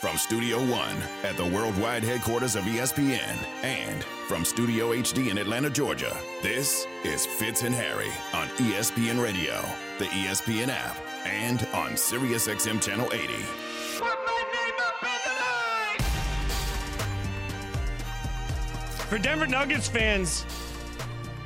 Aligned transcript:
From 0.00 0.16
Studio 0.16 0.56
One 0.60 0.96
at 1.24 1.36
the 1.36 1.44
worldwide 1.44 2.02
headquarters 2.02 2.56
of 2.56 2.64
ESPN 2.64 3.36
and 3.62 4.02
from 4.02 4.46
Studio 4.46 4.94
HD 4.94 5.30
in 5.30 5.36
Atlanta, 5.36 5.68
Georgia, 5.68 6.16
this 6.40 6.86
is 7.04 7.26
Fitz 7.26 7.64
and 7.64 7.74
Harry 7.74 8.08
on 8.32 8.48
ESPN 8.56 9.22
Radio, 9.22 9.62
the 9.98 10.06
ESPN 10.06 10.68
app, 10.68 10.96
and 11.26 11.68
on 11.74 11.90
SiriusXM 11.90 12.80
Channel 12.80 13.12
80. 13.12 13.34
For 19.10 19.18
Denver 19.18 19.46
Nuggets 19.46 19.86
fans, 19.86 20.46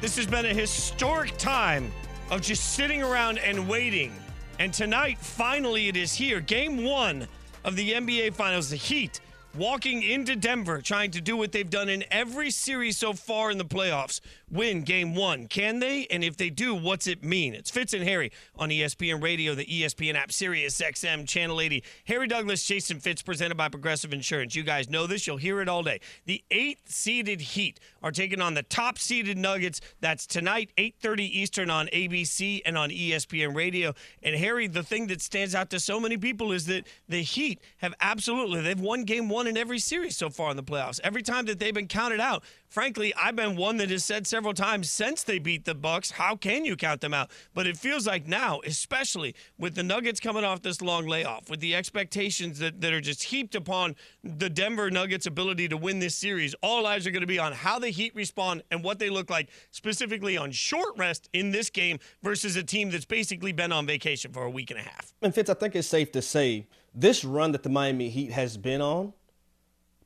this 0.01 0.15
has 0.15 0.27
been 0.27 0.47
a 0.47 0.55
historic 0.55 1.37
time 1.39 1.91
of 2.31 2.41
just 2.41 2.75
sitting 2.75 3.03
around 3.03 3.39
and 3.39 3.69
waiting. 3.69 4.13
And 4.61 4.73
tonight, 4.73 5.19
finally, 5.19 5.89
it 5.89 5.97
is 5.97 6.15
here. 6.15 6.39
Game 6.39 6.85
one 6.85 7.27
of 7.65 7.77
the 7.77 7.93
NBA 7.93 8.35
Finals, 8.35 8.71
the 8.71 8.77
Heat 8.77 9.21
walking 9.57 10.03
into 10.03 10.37
Denver, 10.37 10.81
trying 10.81 11.11
to 11.13 11.21
do 11.21 11.37
what 11.37 11.53
they've 11.53 11.69
done 11.69 11.89
in 11.89 12.05
every 12.11 12.51
series 12.51 12.97
so 12.97 13.13
far 13.13 13.51
in 13.51 13.59
the 13.59 13.65
playoffs 13.65 14.21
win 14.55 14.83
game 14.83 15.15
one. 15.15 15.47
Can 15.49 15.81
they? 15.81 16.07
And 16.11 16.23
if 16.25 16.37
they 16.37 16.49
do, 16.49 16.75
what's 16.75 17.07
it 17.07 17.25
mean? 17.25 17.55
It's 17.55 17.71
Fitz 17.71 17.93
and 17.93 18.05
Harry 18.05 18.31
on 18.57 18.71
ESPN 18.71 19.23
Radio, 19.23 19.55
the 19.55 19.67
ESPN 19.67 20.15
app, 20.15 20.33
Sirius 20.33 20.81
XM, 20.81 21.29
Channel 21.29 21.61
80. 21.61 21.83
Harry 22.07 22.27
Douglas, 22.29 22.65
Jason 22.65 23.01
Fitz, 23.01 23.21
presented 23.21 23.57
by 23.57 23.69
Progressive 23.69 24.13
Insurance. 24.13 24.55
You 24.55 24.63
guys 24.63 24.89
know 24.89 25.07
this. 25.07 25.27
You'll 25.27 25.37
hear 25.37 25.61
it 25.61 25.69
all 25.69 25.83
day. 25.83 26.01
The 26.25 26.43
eighth 26.51 26.89
seeded 26.89 27.41
Heat 27.41 27.81
are 28.03 28.13
taking 28.13 28.41
on 28.41 28.55
the 28.55 28.63
top 28.63 28.99
seeded 28.99 29.37
Nuggets. 29.37 29.81
That's 30.01 30.27
tonight, 30.27 30.71
8.30 30.79 31.21
Eastern 31.21 31.71
on 31.71 31.89
ABC 31.89 32.63
and 32.65 32.79
on 32.79 32.91
ESPN 32.91 33.55
Radio. 33.55 33.95
And 34.23 34.37
Harry, 34.37 34.69
the 34.69 34.83
thing 34.85 35.09
that 35.09 35.21
stands 35.21 35.55
out 35.55 35.71
to 35.71 35.81
so 35.81 35.99
many 35.99 36.17
people 36.17 36.53
is 36.53 36.67
that 36.67 36.87
the 37.09 37.23
Heat 37.23 37.61
have 37.79 37.95
absolutely, 38.01 38.61
they've 38.61 38.81
won 38.81 39.05
game 39.05 39.29
one 39.29 39.47
in 39.47 39.57
every 39.57 39.81
series 39.81 40.17
so 40.17 40.31
far 40.31 40.51
in 40.51 40.57
the 40.57 40.63
playoffs. 40.63 41.01
Every 41.03 41.23
time 41.23 41.47
that 41.47 41.59
they've 41.59 41.75
been 41.75 41.89
counted 41.89 42.21
out, 42.21 42.45
frankly, 42.69 43.15
I've 43.15 43.37
been 43.37 43.57
one 43.57 43.77
that 43.79 43.91
has 43.91 44.05
said 44.05 44.27
several 44.27 44.55
times 44.55 44.91
since 44.91 45.23
they 45.23 45.39
beat 45.39 45.65
the 45.65 45.75
Bucks, 45.75 46.13
how 46.13 46.37
can 46.37 46.65
you 46.65 46.77
count 46.77 47.01
them 47.01 47.15
out? 47.15 47.31
But 47.55 47.67
it 47.67 47.77
feels 47.77 48.07
like 48.07 48.27
now, 48.27 48.61
especially 48.65 49.35
with 49.59 49.75
the 49.75 49.83
Nuggets 49.83 50.21
coming 50.21 50.45
off 50.45 50.63
this 50.63 50.83
long 50.83 51.07
layoff, 51.07 51.49
with 51.49 51.61
the 51.61 51.75
expectations 51.75 52.59
that, 52.59 52.81
that 52.81 52.93
are 52.93 53.01
just 53.01 53.25
heaped 53.25 53.55
upon 53.55 53.97
the 54.23 54.51
Denver 54.51 54.91
Nuggets' 54.91 55.27
ability 55.27 55.69
to 55.69 55.77
win 55.77 55.99
this 55.99 56.15
series, 56.15 56.55
all 56.63 56.87
eyes 56.87 57.07
are 57.07 57.11
going 57.11 57.21
to 57.21 57.27
be 57.27 57.39
on 57.39 57.53
how 57.53 57.79
the 57.79 57.91
Heat 57.91 58.15
respond 58.15 58.63
and 58.71 58.83
what 58.83 58.99
they 58.99 59.11
look 59.11 59.31
like, 59.31 59.51
specifically 59.71 60.37
on 60.37 60.51
short 60.51 60.97
rest 60.97 61.29
in 61.33 61.51
this 61.51 61.71
game 61.71 61.99
versus 62.23 62.57
a 62.57 62.63
team 62.63 62.91
that's 62.91 63.05
basically 63.05 63.53
been 63.53 63.73
on 63.73 63.87
vacation 63.87 64.33
for 64.33 64.45
a 64.45 64.51
week 64.51 64.71
and 64.71 64.81
a 64.81 64.83
half. 64.83 65.13
And 65.23 65.35
Fitz, 65.35 65.51
I 65.51 65.55
think 65.55 65.77
it's 65.77 65.89
safe 65.89 66.13
to 66.13 66.23
say 66.23 66.67
this 66.95 67.25
run 67.25 67.53
that 67.53 67.63
the 67.63 67.69
Miami 67.69 68.09
Heat 68.09 68.31
has 68.33 68.57
been 68.57 68.81
on 68.81 69.13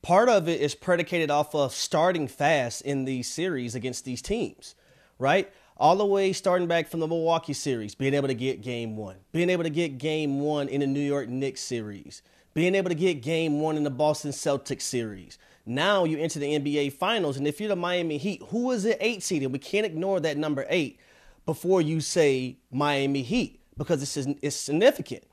part 0.02 0.28
of 0.28 0.48
it 0.48 0.60
is 0.60 0.74
predicated 0.74 1.30
off 1.30 1.54
of 1.54 1.72
starting 1.72 2.28
fast 2.28 2.82
in 2.82 3.04
these 3.04 3.28
series 3.30 3.74
against 3.74 4.04
these 4.04 4.22
teams, 4.22 4.74
right? 5.18 5.50
All 5.76 5.96
the 5.96 6.06
way 6.06 6.32
starting 6.32 6.66
back 6.66 6.88
from 6.88 7.00
the 7.00 7.06
Milwaukee 7.06 7.52
series, 7.52 7.94
being 7.94 8.14
able 8.14 8.28
to 8.28 8.34
get 8.34 8.62
game 8.62 8.96
one, 8.96 9.16
being 9.32 9.50
able 9.50 9.64
to 9.64 9.70
get 9.70 9.98
game 9.98 10.40
one 10.40 10.68
in 10.68 10.80
the 10.80 10.86
New 10.86 11.00
York 11.00 11.28
Knicks 11.28 11.60
series, 11.60 12.22
being 12.54 12.74
able 12.74 12.88
to 12.88 12.94
get 12.94 13.22
game 13.22 13.60
one 13.60 13.76
in 13.76 13.84
the 13.84 13.90
Boston 13.90 14.32
Celtics 14.32 14.82
series. 14.82 15.38
Now 15.64 16.04
you 16.04 16.18
enter 16.18 16.38
the 16.38 16.58
NBA 16.58 16.94
Finals, 16.94 17.36
and 17.36 17.46
if 17.46 17.60
you're 17.60 17.68
the 17.68 17.76
Miami 17.76 18.18
Heat, 18.18 18.42
who 18.48 18.70
is 18.70 18.82
the 18.82 19.04
eight 19.04 19.22
seed? 19.22 19.42
And 19.42 19.52
we 19.52 19.58
can't 19.58 19.86
ignore 19.86 20.18
that 20.20 20.36
number 20.36 20.66
eight 20.68 20.98
before 21.44 21.80
you 21.80 22.00
say 22.00 22.56
Miami 22.72 23.22
Heat 23.22 23.60
because 23.76 24.02
it's, 24.02 24.26
it's 24.42 24.56
significant, 24.56 25.24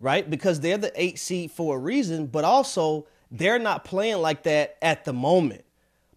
right? 0.00 0.28
Because 0.28 0.60
they're 0.60 0.78
the 0.78 0.92
eight 1.00 1.18
seed 1.18 1.50
for 1.50 1.76
a 1.76 1.78
reason, 1.78 2.26
but 2.26 2.44
also 2.44 3.06
they're 3.32 3.58
not 3.58 3.84
playing 3.84 4.18
like 4.18 4.44
that 4.44 4.76
at 4.82 5.04
the 5.04 5.12
moment. 5.12 5.64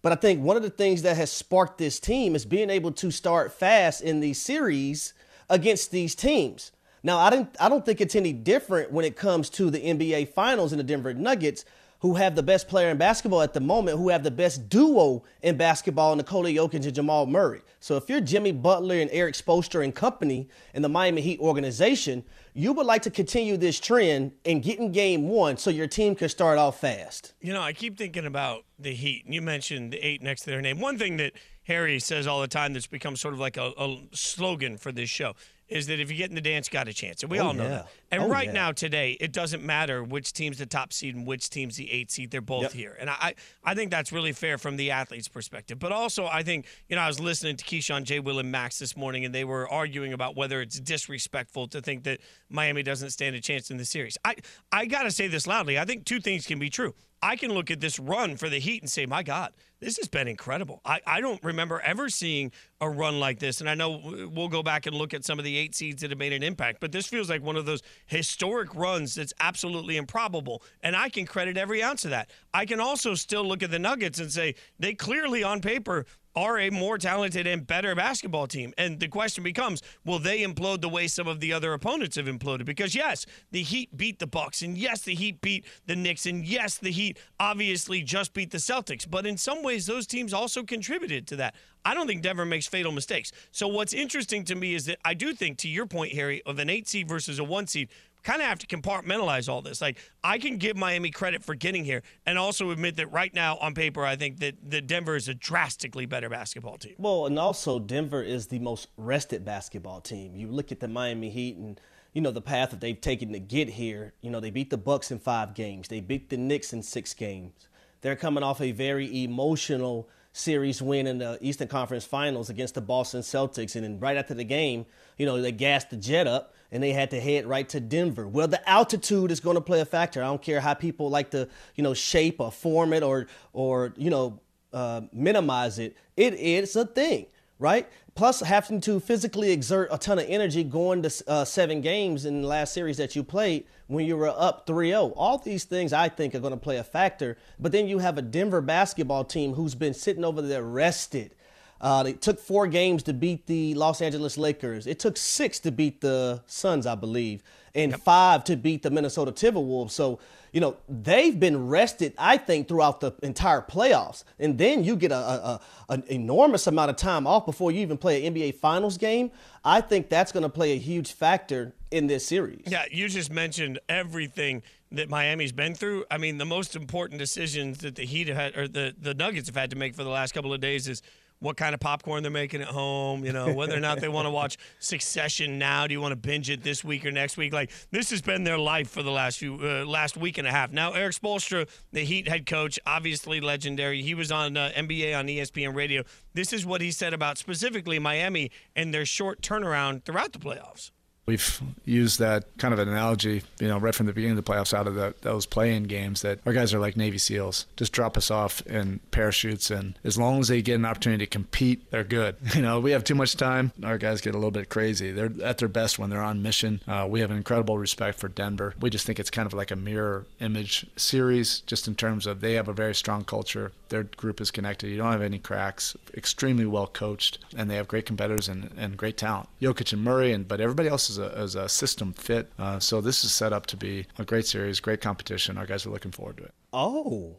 But 0.02 0.12
I 0.12 0.16
think 0.16 0.40
one 0.40 0.56
of 0.56 0.62
the 0.62 0.70
things 0.70 1.02
that 1.02 1.16
has 1.16 1.32
sparked 1.32 1.78
this 1.78 1.98
team 1.98 2.36
is 2.36 2.44
being 2.44 2.70
able 2.70 2.92
to 2.92 3.10
start 3.10 3.52
fast 3.52 4.02
in 4.02 4.20
these 4.20 4.40
series 4.40 5.14
against 5.48 5.90
these 5.90 6.14
teams. 6.14 6.70
Now, 7.02 7.18
I 7.18 7.30
didn't 7.30 7.56
I 7.58 7.68
don't 7.68 7.84
think 7.84 8.00
it's 8.00 8.14
any 8.14 8.32
different 8.32 8.92
when 8.92 9.04
it 9.04 9.16
comes 9.16 9.48
to 9.50 9.70
the 9.70 9.78
NBA 9.78 10.28
finals 10.28 10.72
and 10.72 10.78
the 10.78 10.84
Denver 10.84 11.14
Nuggets 11.14 11.64
who 12.00 12.14
have 12.14 12.34
the 12.34 12.42
best 12.42 12.68
player 12.68 12.90
in 12.90 12.96
basketball 12.96 13.42
at 13.42 13.54
the 13.54 13.60
moment, 13.60 13.98
who 13.98 14.08
have 14.10 14.22
the 14.22 14.30
best 14.30 14.68
duo 14.68 15.24
in 15.42 15.56
basketball, 15.56 16.14
Nikola 16.14 16.50
Jokic 16.50 16.84
and 16.84 16.94
Jamal 16.94 17.26
Murray. 17.26 17.62
So 17.80 17.96
if 17.96 18.08
you're 18.08 18.20
Jimmy 18.20 18.52
Butler 18.52 18.96
and 18.96 19.10
Erik 19.10 19.34
Spoelstra 19.34 19.82
and 19.84 19.94
company 19.94 20.48
in 20.74 20.82
the 20.82 20.88
Miami 20.88 21.20
Heat 21.22 21.40
organization, 21.40 22.24
you 22.52 22.72
would 22.72 22.86
like 22.86 23.02
to 23.02 23.10
continue 23.10 23.56
this 23.56 23.80
trend 23.80 24.32
and 24.44 24.62
get 24.62 24.78
in 24.78 24.92
game 24.92 25.28
one 25.28 25.56
so 25.56 25.70
your 25.70 25.86
team 25.86 26.14
can 26.14 26.28
start 26.28 26.58
off 26.58 26.80
fast. 26.80 27.34
You 27.40 27.52
know, 27.52 27.62
I 27.62 27.72
keep 27.72 27.96
thinking 27.96 28.26
about 28.26 28.64
the 28.78 28.94
Heat. 28.94 29.24
You 29.26 29.42
mentioned 29.42 29.92
the 29.92 29.98
eight 29.98 30.22
next 30.22 30.42
to 30.42 30.50
their 30.50 30.62
name. 30.62 30.80
One 30.80 30.98
thing 30.98 31.16
that 31.18 31.32
Harry 31.64 31.98
says 31.98 32.26
all 32.26 32.40
the 32.40 32.48
time 32.48 32.72
that's 32.72 32.86
become 32.86 33.16
sort 33.16 33.34
of 33.34 33.40
like 33.40 33.56
a, 33.56 33.72
a 33.76 33.98
slogan 34.12 34.76
for 34.76 34.92
this 34.92 35.10
show 35.10 35.34
is 35.68 35.86
that 35.88 36.00
if 36.00 36.10
you 36.10 36.16
get 36.16 36.28
in 36.28 36.34
the 36.34 36.40
dance, 36.40 36.68
got 36.68 36.88
a 36.88 36.92
chance. 36.92 37.22
And 37.22 37.30
we 37.30 37.40
oh, 37.40 37.46
all 37.46 37.54
know 37.54 37.64
yeah. 37.64 37.68
that. 37.70 37.88
And 38.10 38.22
oh, 38.22 38.28
right 38.28 38.46
yeah. 38.46 38.52
now, 38.52 38.72
today, 38.72 39.16
it 39.20 39.32
doesn't 39.32 39.64
matter 39.64 40.02
which 40.04 40.32
team's 40.32 40.58
the 40.58 40.66
top 40.66 40.92
seed 40.92 41.14
and 41.14 41.26
which 41.26 41.50
team's 41.50 41.76
the 41.76 41.90
eight 41.90 42.10
seed. 42.10 42.30
They're 42.30 42.40
both 42.40 42.62
Yep. 42.62 42.72
here. 42.72 42.96
And 42.98 43.10
I, 43.10 43.34
I 43.64 43.74
think 43.74 43.90
that's 43.90 44.12
really 44.12 44.32
fair 44.32 44.58
from 44.58 44.76
the 44.76 44.92
athlete's 44.92 45.28
perspective. 45.28 45.78
But 45.78 45.92
also, 45.92 46.26
I 46.26 46.42
think, 46.42 46.66
you 46.88 46.96
know, 46.96 47.02
I 47.02 47.08
was 47.08 47.18
listening 47.18 47.56
to 47.56 47.64
Keyshawn, 47.64 48.04
J. 48.04 48.20
Will, 48.20 48.38
and 48.38 48.50
Max 48.50 48.78
this 48.78 48.96
morning, 48.96 49.24
and 49.24 49.34
they 49.34 49.44
were 49.44 49.68
arguing 49.68 50.12
about 50.12 50.36
whether 50.36 50.60
it's 50.60 50.78
disrespectful 50.78 51.68
to 51.68 51.80
think 51.80 52.04
that 52.04 52.20
Miami 52.48 52.82
doesn't 52.82 53.10
stand 53.10 53.34
a 53.34 53.40
chance 53.40 53.70
in 53.70 53.76
the 53.76 53.84
series. 53.84 54.16
I, 54.24 54.36
I 54.70 54.86
got 54.86 55.02
to 55.02 55.10
say 55.10 55.26
this 55.26 55.46
loudly. 55.46 55.78
I 55.78 55.84
think 55.84 56.04
two 56.04 56.20
things 56.20 56.46
can 56.46 56.58
be 56.58 56.70
true. 56.70 56.94
I 57.22 57.36
can 57.36 57.52
look 57.52 57.70
at 57.70 57.80
this 57.80 57.98
run 57.98 58.36
for 58.36 58.48
the 58.48 58.58
Heat 58.58 58.82
and 58.82 58.90
say, 58.90 59.06
my 59.06 59.22
God, 59.22 59.52
this 59.80 59.96
has 59.98 60.08
been 60.08 60.28
incredible. 60.28 60.80
I, 60.84 61.00
I 61.06 61.20
don't 61.20 61.42
remember 61.42 61.80
ever 61.80 62.08
seeing 62.08 62.52
a 62.80 62.88
run 62.88 63.20
like 63.20 63.38
this. 63.38 63.60
And 63.60 63.68
I 63.68 63.74
know 63.74 64.30
we'll 64.32 64.48
go 64.48 64.62
back 64.62 64.86
and 64.86 64.96
look 64.96 65.12
at 65.14 65.24
some 65.24 65.38
of 65.38 65.44
the 65.44 65.56
eight 65.56 65.74
seeds 65.74 66.02
that 66.02 66.10
have 66.10 66.18
made 66.18 66.32
an 66.32 66.42
impact, 66.42 66.80
but 66.80 66.92
this 66.92 67.06
feels 67.06 67.28
like 67.28 67.42
one 67.42 67.56
of 67.56 67.66
those 67.66 67.82
historic 68.06 68.74
runs 68.74 69.14
that's 69.14 69.32
absolutely 69.40 69.96
improbable. 69.96 70.62
And 70.82 70.96
I 70.96 71.08
can 71.08 71.26
credit 71.26 71.56
every 71.56 71.82
ounce 71.82 72.04
of 72.04 72.10
that. 72.10 72.30
I 72.54 72.64
can 72.64 72.80
also 72.80 73.14
still 73.14 73.44
look 73.44 73.62
at 73.62 73.70
the 73.70 73.78
Nuggets 73.78 74.18
and 74.18 74.30
say 74.30 74.54
they 74.78 74.94
clearly 74.94 75.42
on 75.42 75.60
paper 75.60 76.06
are 76.36 76.58
a 76.58 76.70
more 76.70 76.98
talented 76.98 77.46
and 77.46 77.66
better 77.66 77.94
basketball 77.94 78.46
team. 78.46 78.74
And 78.76 79.00
the 79.00 79.08
question 79.08 79.42
becomes, 79.42 79.82
will 80.04 80.18
they 80.18 80.42
implode 80.42 80.82
the 80.82 80.88
way 80.88 81.08
some 81.08 81.26
of 81.26 81.40
the 81.40 81.52
other 81.52 81.72
opponents 81.72 82.16
have 82.16 82.26
imploded? 82.26 82.66
Because 82.66 82.94
yes, 82.94 83.24
the 83.50 83.62
Heat 83.62 83.96
beat 83.96 84.18
the 84.18 84.26
Bucks, 84.26 84.60
and 84.60 84.76
yes, 84.76 85.00
the 85.00 85.14
Heat 85.14 85.40
beat 85.40 85.64
the 85.86 85.96
Knicks, 85.96 86.26
and 86.26 86.44
yes, 86.44 86.76
the 86.76 86.90
Heat 86.90 87.18
obviously 87.40 88.02
just 88.02 88.34
beat 88.34 88.50
the 88.50 88.58
Celtics. 88.58 89.10
But 89.10 89.26
in 89.26 89.38
some 89.38 89.62
ways, 89.62 89.86
those 89.86 90.06
teams 90.06 90.34
also 90.34 90.62
contributed 90.62 91.26
to 91.28 91.36
that. 91.36 91.54
I 91.86 91.94
don't 91.94 92.06
think 92.06 92.22
Denver 92.22 92.44
makes 92.44 92.66
fatal 92.66 92.92
mistakes. 92.92 93.32
So 93.52 93.68
what's 93.68 93.94
interesting 93.94 94.44
to 94.44 94.54
me 94.54 94.74
is 94.74 94.84
that 94.86 94.98
I 95.04 95.14
do 95.14 95.32
think, 95.32 95.56
to 95.58 95.68
your 95.68 95.86
point, 95.86 96.12
Harry, 96.12 96.42
of 96.44 96.58
an 96.58 96.68
eight 96.68 96.86
seed 96.86 97.08
versus 97.08 97.38
a 97.38 97.44
one 97.44 97.66
seed, 97.66 97.88
kind 98.26 98.42
of 98.42 98.48
have 98.48 98.58
to 98.58 98.66
compartmentalize 98.66 99.48
all 99.48 99.62
this. 99.62 99.80
Like 99.80 99.98
I 100.24 100.38
can 100.38 100.58
give 100.58 100.76
Miami 100.76 101.10
credit 101.10 101.44
for 101.44 101.54
getting 101.54 101.84
here, 101.84 102.02
and 102.26 102.38
also 102.38 102.70
admit 102.70 102.96
that 102.96 103.10
right 103.12 103.32
now 103.32 103.56
on 103.58 103.72
paper, 103.72 104.04
I 104.04 104.16
think 104.16 104.40
that, 104.40 104.56
that 104.70 104.88
Denver 104.88 105.14
is 105.14 105.28
a 105.28 105.34
drastically 105.34 106.06
better 106.06 106.28
basketball 106.28 106.76
team. 106.76 106.94
Well, 106.98 107.26
and 107.26 107.38
also 107.38 107.78
Denver 107.78 108.22
is 108.22 108.48
the 108.48 108.58
most 108.58 108.88
rested 108.96 109.44
basketball 109.44 110.00
team. 110.00 110.34
You 110.34 110.48
look 110.48 110.72
at 110.72 110.80
the 110.80 110.88
Miami 110.88 111.30
Heat 111.30 111.56
and 111.56 111.80
you 112.12 112.20
know 112.20 112.32
the 112.32 112.40
path 112.40 112.70
that 112.70 112.80
they've 112.80 113.00
taken 113.00 113.32
to 113.32 113.38
get 113.38 113.68
here. 113.68 114.12
You 114.20 114.30
know 114.30 114.40
they 114.40 114.50
beat 114.50 114.70
the 114.70 114.76
Bucks 114.76 115.12
in 115.12 115.20
five 115.20 115.54
games. 115.54 115.86
They 115.86 116.00
beat 116.00 116.28
the 116.28 116.36
Knicks 116.36 116.72
in 116.72 116.82
six 116.82 117.14
games. 117.14 117.68
They're 118.00 118.16
coming 118.16 118.42
off 118.42 118.60
a 118.60 118.72
very 118.72 119.22
emotional 119.22 120.08
series 120.32 120.82
win 120.82 121.06
in 121.06 121.18
the 121.18 121.38
Eastern 121.40 121.68
Conference 121.68 122.04
Finals 122.04 122.50
against 122.50 122.74
the 122.74 122.80
Boston 122.80 123.20
Celtics, 123.20 123.76
and 123.76 123.84
then 123.84 124.00
right 124.00 124.16
after 124.16 124.34
the 124.34 124.44
game, 124.44 124.84
you 125.16 125.26
know 125.26 125.40
they 125.40 125.52
gassed 125.52 125.90
the 125.90 125.96
jet 125.96 126.26
up 126.26 126.54
and 126.70 126.82
they 126.82 126.92
had 126.92 127.10
to 127.10 127.20
head 127.20 127.46
right 127.46 127.68
to 127.68 127.80
Denver. 127.80 128.26
Well, 128.26 128.48
the 128.48 128.68
altitude 128.68 129.30
is 129.30 129.40
going 129.40 129.56
to 129.56 129.60
play 129.60 129.80
a 129.80 129.84
factor. 129.84 130.22
I 130.22 130.26
don't 130.26 130.42
care 130.42 130.60
how 130.60 130.74
people 130.74 131.10
like 131.10 131.30
to 131.30 131.48
you 131.74 131.82
know 131.82 131.94
shape 131.94 132.40
or 132.40 132.50
form 132.52 132.92
it 132.92 133.02
or 133.02 133.26
or 133.52 133.92
you 133.96 134.10
know 134.10 134.40
uh, 134.72 135.02
minimize 135.12 135.78
it. 135.78 135.96
It 136.16 136.34
is 136.34 136.76
a 136.76 136.84
thing, 136.84 137.26
right? 137.58 137.88
Plus, 138.14 138.40
having 138.40 138.80
to 138.80 138.98
physically 138.98 139.52
exert 139.52 139.88
a 139.92 139.98
ton 139.98 140.18
of 140.18 140.24
energy 140.26 140.64
going 140.64 141.02
to 141.02 141.24
uh, 141.26 141.44
seven 141.44 141.82
games 141.82 142.24
in 142.24 142.40
the 142.40 142.48
last 142.48 142.72
series 142.72 142.96
that 142.96 143.14
you 143.14 143.22
played 143.22 143.66
when 143.88 144.06
you 144.06 144.16
were 144.16 144.28
up 144.28 144.66
3 144.66 144.88
0. 144.88 145.12
All 145.16 145.36
these 145.36 145.64
things 145.64 145.92
I 145.92 146.08
think 146.08 146.34
are 146.34 146.40
going 146.40 146.54
to 146.54 146.58
play 146.58 146.78
a 146.78 146.84
factor. 146.84 147.36
But 147.58 147.72
then 147.72 147.86
you 147.86 147.98
have 147.98 148.16
a 148.16 148.22
Denver 148.22 148.62
basketball 148.62 149.24
team 149.24 149.52
who's 149.52 149.74
been 149.74 149.92
sitting 149.92 150.24
over 150.24 150.40
there 150.40 150.62
rested. 150.62 151.34
Uh, 151.80 152.04
it 152.06 152.22
took 152.22 152.38
four 152.38 152.66
games 152.66 153.02
to 153.04 153.12
beat 153.12 153.46
the 153.46 153.74
Los 153.74 154.00
Angeles 154.00 154.38
Lakers. 154.38 154.86
It 154.86 154.98
took 154.98 155.16
six 155.16 155.58
to 155.60 155.70
beat 155.70 156.00
the 156.00 156.42
Suns, 156.46 156.86
I 156.86 156.94
believe, 156.94 157.42
and 157.74 158.00
five 158.02 158.44
to 158.44 158.56
beat 158.56 158.82
the 158.82 158.90
Minnesota 158.90 159.32
Timberwolves. 159.32 159.90
So, 159.90 160.18
you 160.52 160.60
know, 160.60 160.76
they've 160.88 161.38
been 161.38 161.68
rested, 161.68 162.14
I 162.16 162.38
think, 162.38 162.68
throughout 162.68 163.00
the 163.00 163.12
entire 163.22 163.60
playoffs. 163.60 164.24
And 164.38 164.56
then 164.56 164.84
you 164.84 164.96
get 164.96 165.12
a, 165.12 165.16
a, 165.16 165.20
a 165.20 165.60
an 165.90 166.04
enormous 166.08 166.66
amount 166.66 166.90
of 166.90 166.96
time 166.96 167.26
off 167.26 167.44
before 167.44 167.70
you 167.70 167.80
even 167.80 167.98
play 167.98 168.24
an 168.24 168.34
NBA 168.34 168.54
Finals 168.54 168.96
game. 168.96 169.30
I 169.64 169.82
think 169.82 170.08
that's 170.08 170.32
going 170.32 170.44
to 170.44 170.48
play 170.48 170.72
a 170.72 170.78
huge 170.78 171.12
factor 171.12 171.74
in 171.90 172.06
this 172.06 172.26
series. 172.26 172.64
Yeah, 172.66 172.84
you 172.90 173.08
just 173.08 173.30
mentioned 173.30 173.78
everything 173.88 174.62
that 174.92 175.10
Miami's 175.10 175.52
been 175.52 175.74
through. 175.74 176.04
I 176.10 176.18
mean, 176.18 176.38
the 176.38 176.46
most 176.46 176.76
important 176.76 177.18
decisions 177.18 177.78
that 177.78 177.96
the 177.96 178.06
Heat 178.06 178.28
had 178.28 178.56
or 178.56 178.66
the 178.66 178.94
the 178.98 179.14
Nuggets 179.14 179.48
have 179.48 179.56
had 179.56 179.70
to 179.70 179.76
make 179.76 179.94
for 179.94 180.04
the 180.04 180.10
last 180.10 180.32
couple 180.32 180.54
of 180.54 180.60
days 180.60 180.88
is 180.88 181.02
what 181.40 181.56
kind 181.56 181.74
of 181.74 181.80
popcorn 181.80 182.22
they're 182.22 182.32
making 182.32 182.62
at 182.62 182.68
home, 182.68 183.24
you 183.24 183.32
know, 183.32 183.52
whether 183.52 183.76
or 183.76 183.80
not 183.80 184.00
they 184.00 184.08
want 184.08 184.26
to 184.26 184.30
watch 184.30 184.56
Succession 184.78 185.58
now. 185.58 185.86
Do 185.86 185.92
you 185.92 186.00
want 186.00 186.12
to 186.12 186.16
binge 186.16 186.50
it 186.50 186.62
this 186.62 186.84
week 186.84 187.04
or 187.04 187.10
next 187.10 187.36
week? 187.36 187.52
Like 187.52 187.70
this 187.90 188.10
has 188.10 188.22
been 188.22 188.44
their 188.44 188.58
life 188.58 188.90
for 188.90 189.02
the 189.02 189.10
last 189.10 189.38
few 189.38 189.54
uh, 189.56 189.84
last 189.84 190.16
week 190.16 190.38
and 190.38 190.46
a 190.46 190.50
half. 190.50 190.72
Now, 190.72 190.92
Erik 190.92 191.14
Spoelstra, 191.14 191.68
the 191.92 192.04
Heat 192.04 192.28
head 192.28 192.46
coach, 192.46 192.78
obviously 192.86 193.40
legendary. 193.40 194.02
He 194.02 194.14
was 194.14 194.32
on 194.32 194.56
uh, 194.56 194.70
NBA 194.76 195.18
on 195.18 195.26
ESPN 195.26 195.74
Radio. 195.74 196.02
This 196.34 196.52
is 196.52 196.64
what 196.64 196.80
he 196.80 196.90
said 196.90 197.12
about 197.12 197.38
specifically 197.38 197.98
Miami 197.98 198.50
and 198.74 198.92
their 198.92 199.06
short 199.06 199.40
turnaround 199.42 200.04
throughout 200.04 200.32
the 200.32 200.38
playoffs. 200.38 200.90
We've 201.26 201.60
used 201.84 202.20
that 202.20 202.44
kind 202.58 202.72
of 202.72 202.78
an 202.78 202.88
analogy, 202.88 203.42
you 203.58 203.66
know, 203.66 203.78
right 203.78 203.94
from 203.94 204.06
the 204.06 204.12
beginning 204.12 204.38
of 204.38 204.44
the 204.44 204.50
playoffs 204.52 204.72
out 204.72 204.86
of 204.86 204.94
the, 204.94 205.12
those 205.22 205.44
play-in 205.44 205.84
games 205.84 206.22
that 206.22 206.38
our 206.46 206.52
guys 206.52 206.72
are 206.72 206.78
like 206.78 206.96
Navy 206.96 207.18
SEALs. 207.18 207.66
Just 207.76 207.92
drop 207.92 208.16
us 208.16 208.30
off 208.30 208.60
in 208.66 209.00
parachutes, 209.10 209.70
and 209.70 209.98
as 210.04 210.16
long 210.16 210.38
as 210.38 210.48
they 210.48 210.62
get 210.62 210.76
an 210.76 210.84
opportunity 210.84 211.26
to 211.26 211.30
compete, 211.30 211.90
they're 211.90 212.04
good. 212.04 212.36
You 212.56 212.62
know, 212.62 212.80
we 212.80 212.92
have 212.92 213.04
too 213.04 213.14
much 213.14 213.36
time. 213.36 213.72
Our 213.84 213.98
guys 213.98 214.22
get 214.22 214.34
a 214.34 214.38
little 214.38 214.50
bit 214.50 214.70
crazy. 214.70 215.12
They're 215.12 215.30
at 215.44 215.58
their 215.58 215.68
best 215.68 215.98
when 215.98 216.08
they're 216.08 216.22
on 216.22 216.42
mission. 216.42 216.80
Uh, 216.88 217.06
we 217.10 217.20
have 217.20 217.30
an 217.30 217.36
incredible 217.36 217.76
respect 217.76 218.18
for 218.18 218.28
Denver. 218.28 218.72
We 218.80 218.88
just 218.88 219.04
think 219.04 219.20
it's 219.20 219.28
kind 219.28 219.44
of 219.44 219.52
like 219.52 219.70
a 219.70 219.76
mirror 219.76 220.24
image 220.40 220.86
series, 220.96 221.60
just 221.60 221.86
in 221.86 221.96
terms 221.96 222.26
of 222.26 222.40
they 222.40 222.54
have 222.54 222.68
a 222.68 222.72
very 222.72 222.94
strong 222.94 223.24
culture. 223.24 223.72
Their 223.90 224.04
group 224.04 224.40
is 224.40 224.50
connected. 224.50 224.88
You 224.88 224.96
don't 224.96 225.12
have 225.12 225.20
any 225.20 225.38
cracks. 225.38 225.96
Extremely 226.16 226.64
well 226.64 226.86
coached, 226.86 227.38
and 227.54 227.68
they 227.68 227.76
have 227.76 227.88
great 227.88 228.06
competitors 228.06 228.48
and, 228.48 228.70
and 228.78 228.96
great 228.96 229.18
talent. 229.18 229.50
Jokic 229.60 229.92
and 229.92 230.02
Murray, 230.02 230.32
and 230.32 230.48
but 230.48 230.60
everybody 230.60 230.88
else 230.88 231.10
is 231.10 231.15
a, 231.18 231.26
is 231.42 231.54
a 231.54 231.68
system 231.68 232.12
fit. 232.12 232.52
Uh, 232.58 232.78
so 232.78 233.00
this 233.00 233.24
is 233.24 233.32
set 233.32 233.52
up 233.52 233.66
to 233.66 233.76
be 233.76 234.06
a 234.18 234.24
great 234.24 234.46
series, 234.46 234.80
great 234.80 235.00
competition. 235.00 235.56
Our 235.58 235.66
guys 235.66 235.86
are 235.86 235.90
looking 235.90 236.12
forward 236.12 236.36
to 236.38 236.44
it. 236.44 236.54
Oh, 236.72 237.38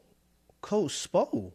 Coach 0.61 0.91
Spo, 1.11 1.53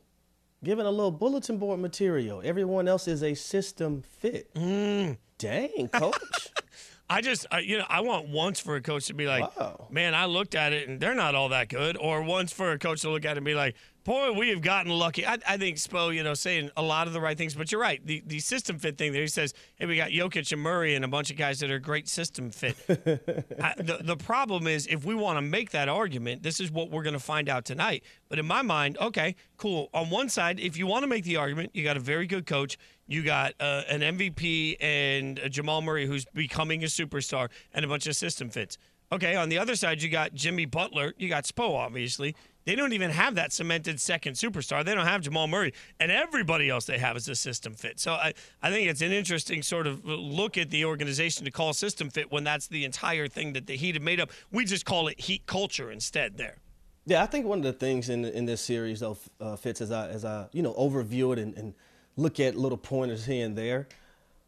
giving 0.65 0.87
a 0.87 0.91
little 0.91 1.11
bulletin 1.11 1.59
board 1.59 1.81
material. 1.81 2.41
Everyone 2.45 2.89
else 2.89 3.09
is 3.09 3.23
a 3.23 3.35
system 3.35 4.03
fit. 4.03 4.53
Mm. 4.55 5.19
Dang, 5.39 5.89
Coach. 5.89 6.17
I 7.11 7.21
just, 7.21 7.47
I, 7.51 7.59
you 7.59 7.77
know, 7.79 7.85
I 7.91 8.01
want 8.01 8.29
once 8.29 8.59
for 8.59 8.77
a 8.77 8.81
coach 8.81 9.07
to 9.09 9.15
be 9.15 9.27
like, 9.27 9.55
Wow. 9.59 9.89
man, 9.91 10.15
I 10.15 10.25
looked 10.25 10.55
at 10.55 10.73
it 10.73 10.89
and 10.89 10.99
they're 10.99 11.15
not 11.15 11.35
all 11.35 11.51
that 11.51 11.69
good. 11.69 11.99
Or 11.99 12.23
once 12.23 12.53
for 12.53 12.73
a 12.73 12.79
coach 12.79 13.03
to 13.03 13.11
look 13.11 13.27
at 13.27 13.33
it 13.33 13.37
and 13.39 13.45
be 13.45 13.55
like, 13.55 13.75
boy, 14.05 14.33
we 14.33 14.49
have 14.51 14.61
gotten 14.61 14.93
lucky. 14.93 15.27
I, 15.27 15.39
I 15.49 15.57
think 15.57 15.77
Spo, 15.77 16.15
you 16.15 16.23
know, 16.23 16.35
saying 16.35 16.71
a 16.77 16.83
lot 16.83 17.07
of 17.07 17.13
the 17.13 17.21
right 17.21 17.37
things, 17.37 17.55
but 17.55 17.71
you're 17.71 17.81
right. 17.81 18.05
The 18.05 18.23
the 18.27 18.41
system 18.41 18.79
fit 18.79 18.99
thing 18.99 19.13
there, 19.13 19.23
he 19.23 19.29
says, 19.29 19.55
hey, 19.77 19.87
we 19.87 19.97
got 19.97 20.11
Jokic 20.11 20.53
and 20.53 20.61
Murray 20.61 20.95
and 20.95 21.05
a 21.05 21.09
bunch 21.09 21.31
of 21.31 21.37
guys 21.37 21.61
that 21.61 21.71
are 21.71 21.79
great 21.79 22.09
system 22.09 22.51
fit. 22.51 22.77
I, 22.89 23.75
the, 23.77 24.01
the 24.03 24.17
problem 24.17 24.67
is, 24.67 24.87
if 24.87 25.05
we 25.05 25.15
want 25.15 25.39
to 25.39 25.43
make 25.43 25.71
that 25.71 25.89
argument, 25.89 26.43
this 26.43 26.61
is 26.61 26.71
what 26.71 26.91
we're 26.91 27.03
going 27.03 27.15
to 27.15 27.21
find 27.21 27.49
out 27.49 27.65
tonight. 27.65 28.05
But 28.29 28.39
in 28.39 28.47
my 28.47 28.63
mind, 28.63 28.99
okay, 28.99 29.37
cool. 29.57 29.89
On 29.95 30.11
one 30.11 30.29
side, 30.29 30.59
if 30.61 30.77
you 30.77 30.87
want 30.87 31.03
to 31.03 31.09
make 31.09 31.25
the 31.25 31.37
argument, 31.37 31.71
you 31.75 31.85
got 31.85 31.97
a 31.97 32.01
very 32.01 32.27
good 32.27 32.47
coach. 32.47 32.79
You 33.07 33.23
got 33.23 33.55
uh, 33.61 33.83
an 33.89 34.01
MVP 34.01 34.77
and 34.81 35.41
Jamal 35.51 35.83
Murray 35.83 36.07
who's 36.07 36.25
becoming 36.33 36.83
a 36.83 36.87
superstar 36.87 37.51
and 37.75 37.85
a 37.85 37.89
bunch 37.89 38.07
of 38.07 38.17
system 38.17 38.49
fits. 38.49 38.79
Okay, 39.13 39.37
on 39.37 39.51
the 39.51 39.59
other 39.59 39.77
side, 39.77 40.01
you 40.03 40.09
got 40.09 40.33
Jimmy 40.33 40.65
Butler. 40.65 41.13
You 41.19 41.29
got 41.29 41.45
Spo, 41.45 41.75
obviously. 41.77 42.35
They 42.65 42.75
don't 42.75 42.93
even 42.93 43.11
have 43.11 43.35
that 43.35 43.53
cemented 43.53 44.01
second 44.01 44.35
superstar. 44.35 44.85
They 44.85 44.95
don't 44.95 45.07
have 45.07 45.21
Jamal 45.23 45.47
Murray, 45.47 45.75
and 45.99 46.13
everybody 46.13 46.69
else 46.69 46.85
they 46.85 46.99
have 46.99 47.17
is 47.17 47.29
a 47.29 47.35
system 47.35 47.75
fit. 47.75 47.99
So 47.99 48.13
I, 48.13 48.35
I 48.63 48.71
think 48.71 48.89
it's 48.89 49.01
an 49.01 49.13
interesting 49.13 49.63
sort 49.63 49.87
of 49.87 50.05
look 50.05 50.57
at 50.57 50.71
the 50.71 50.85
organization 50.85 51.45
to 51.45 51.51
call 51.51 51.73
system 51.73 52.11
fit 52.11 52.31
when 52.31 52.45
that's 52.45 52.69
the 52.69 52.85
entire 52.85 53.29
thing 53.29 53.53
that 53.55 53.67
the 53.67 53.77
Heat 53.77 53.95
have 53.95 54.03
made 54.03 54.21
up. 54.21 54.31
We 54.51 54.65
just 54.65 54.85
call 54.85 55.09
it 55.09 55.21
Heat 55.21 55.47
culture 55.47 55.91
instead. 55.91 56.37
There. 56.37 56.59
Yeah, 57.05 57.23
I 57.23 57.27
think 57.27 57.47
one 57.47 57.59
of 57.59 57.65
the 57.65 57.73
things 57.73 58.09
in 58.09 58.25
in 58.25 58.45
this 58.45 58.61
series 58.61 59.01
though 59.01 59.19
uh, 59.41 59.57
Fitz 59.57 59.81
as 59.81 59.91
I 59.91 60.09
as 60.09 60.25
I 60.25 60.47
you 60.53 60.63
know 60.63 60.73
overview 60.75 61.33
it 61.33 61.39
and, 61.41 61.57
and 61.57 61.75
look 62.17 62.39
at 62.39 62.55
little 62.55 62.79
pointers 62.79 63.27
here 63.27 63.45
and 63.45 63.57
there. 63.57 63.89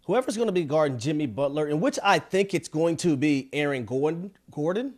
Whoever's 0.07 0.37
going 0.37 0.49
to 0.49 0.53
be 0.53 0.65
guarding 0.65 0.99
Jimmy 0.99 1.27
Butler, 1.27 1.67
in 1.67 1.81
which 1.81 1.99
I 2.03 2.19
think 2.19 2.53
it's 2.53 2.69
going 2.69 2.99
to 2.99 3.17
be 3.17 3.49
Aaron 3.55 3.87
Gordon, 3.87 4.33
Gordon, 4.51 4.95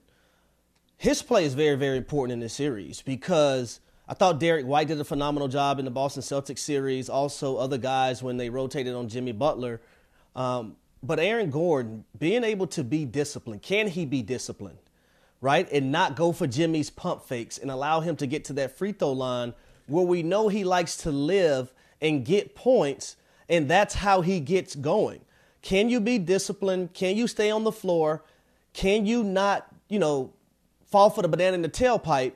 his 0.97 1.23
play 1.23 1.45
is 1.45 1.55
very 1.55 1.77
very 1.77 1.97
important 1.97 2.33
in 2.33 2.41
this 2.41 2.55
series 2.55 3.03
because 3.03 3.81
I 4.09 4.15
thought 4.15 4.39
Derrick 4.39 4.67
White 4.67 4.89
did 4.89 5.01
a 5.01 5.05
phenomenal 5.05 5.49
job 5.49 5.79
in 5.79 5.85
the 5.85 5.91
Boston 5.91 6.23
Celtics 6.23 6.61
series. 6.61 7.09
Also, 7.09 7.57
other 7.57 7.77
guys 7.77 8.23
when 8.23 8.37
they 8.37 8.51
rotated 8.51 8.95
on 8.95 9.09
Jimmy 9.09 9.33
Butler. 9.33 9.81
Um, 10.37 10.77
but 11.03 11.19
Aaron 11.19 11.51
Gordon 11.51 12.05
being 12.17 12.45
able 12.45 12.69
to 12.69 12.85
be 12.85 13.05
disciplined, 13.05 13.63
can 13.63 13.89
he 13.89 14.07
be 14.07 14.23
disciplined? 14.23 14.79
right? 15.41 15.71
And 15.71 15.93
not 15.93 16.17
go 16.17 16.33
for 16.33 16.47
Jimmy's 16.47 16.91
pump 16.91 17.25
fakes 17.25 17.59
and 17.59 17.71
allow 17.71 18.01
him 18.01 18.17
to 18.17 18.27
get 18.27 18.45
to 18.47 18.53
that 18.55 18.77
free 18.77 18.93
throw 18.93 19.13
line 19.13 19.55
where 19.87 20.05
we 20.05 20.23
know 20.23 20.49
he 20.49 20.65
likes 20.65 20.97
to 20.99 21.11
live 21.11 21.73
and 22.01 22.25
get 22.25 22.55
points, 22.55 23.17
and 23.49 23.71
that's 23.71 23.95
how 23.95 24.21
he 24.21 24.41
gets 24.41 24.75
going. 24.75 25.21
Can 25.63 25.89
you 25.89 26.01
be 26.01 26.19
disciplined? 26.19 26.93
Can 26.95 27.17
you 27.17 27.27
stay 27.27 27.51
on 27.51 27.65
the 27.65 27.73
floor? 27.73 28.25
Can 28.73 29.07
you 29.07 29.23
not, 29.23 29.67
you 29.89 29.99
know, 29.99 30.33
fall 30.91 31.11
for 31.11 31.23
the 31.23 31.29
banana 31.29 31.55
in 31.55 31.63
the 31.63 31.69
tailpipe 31.69 32.33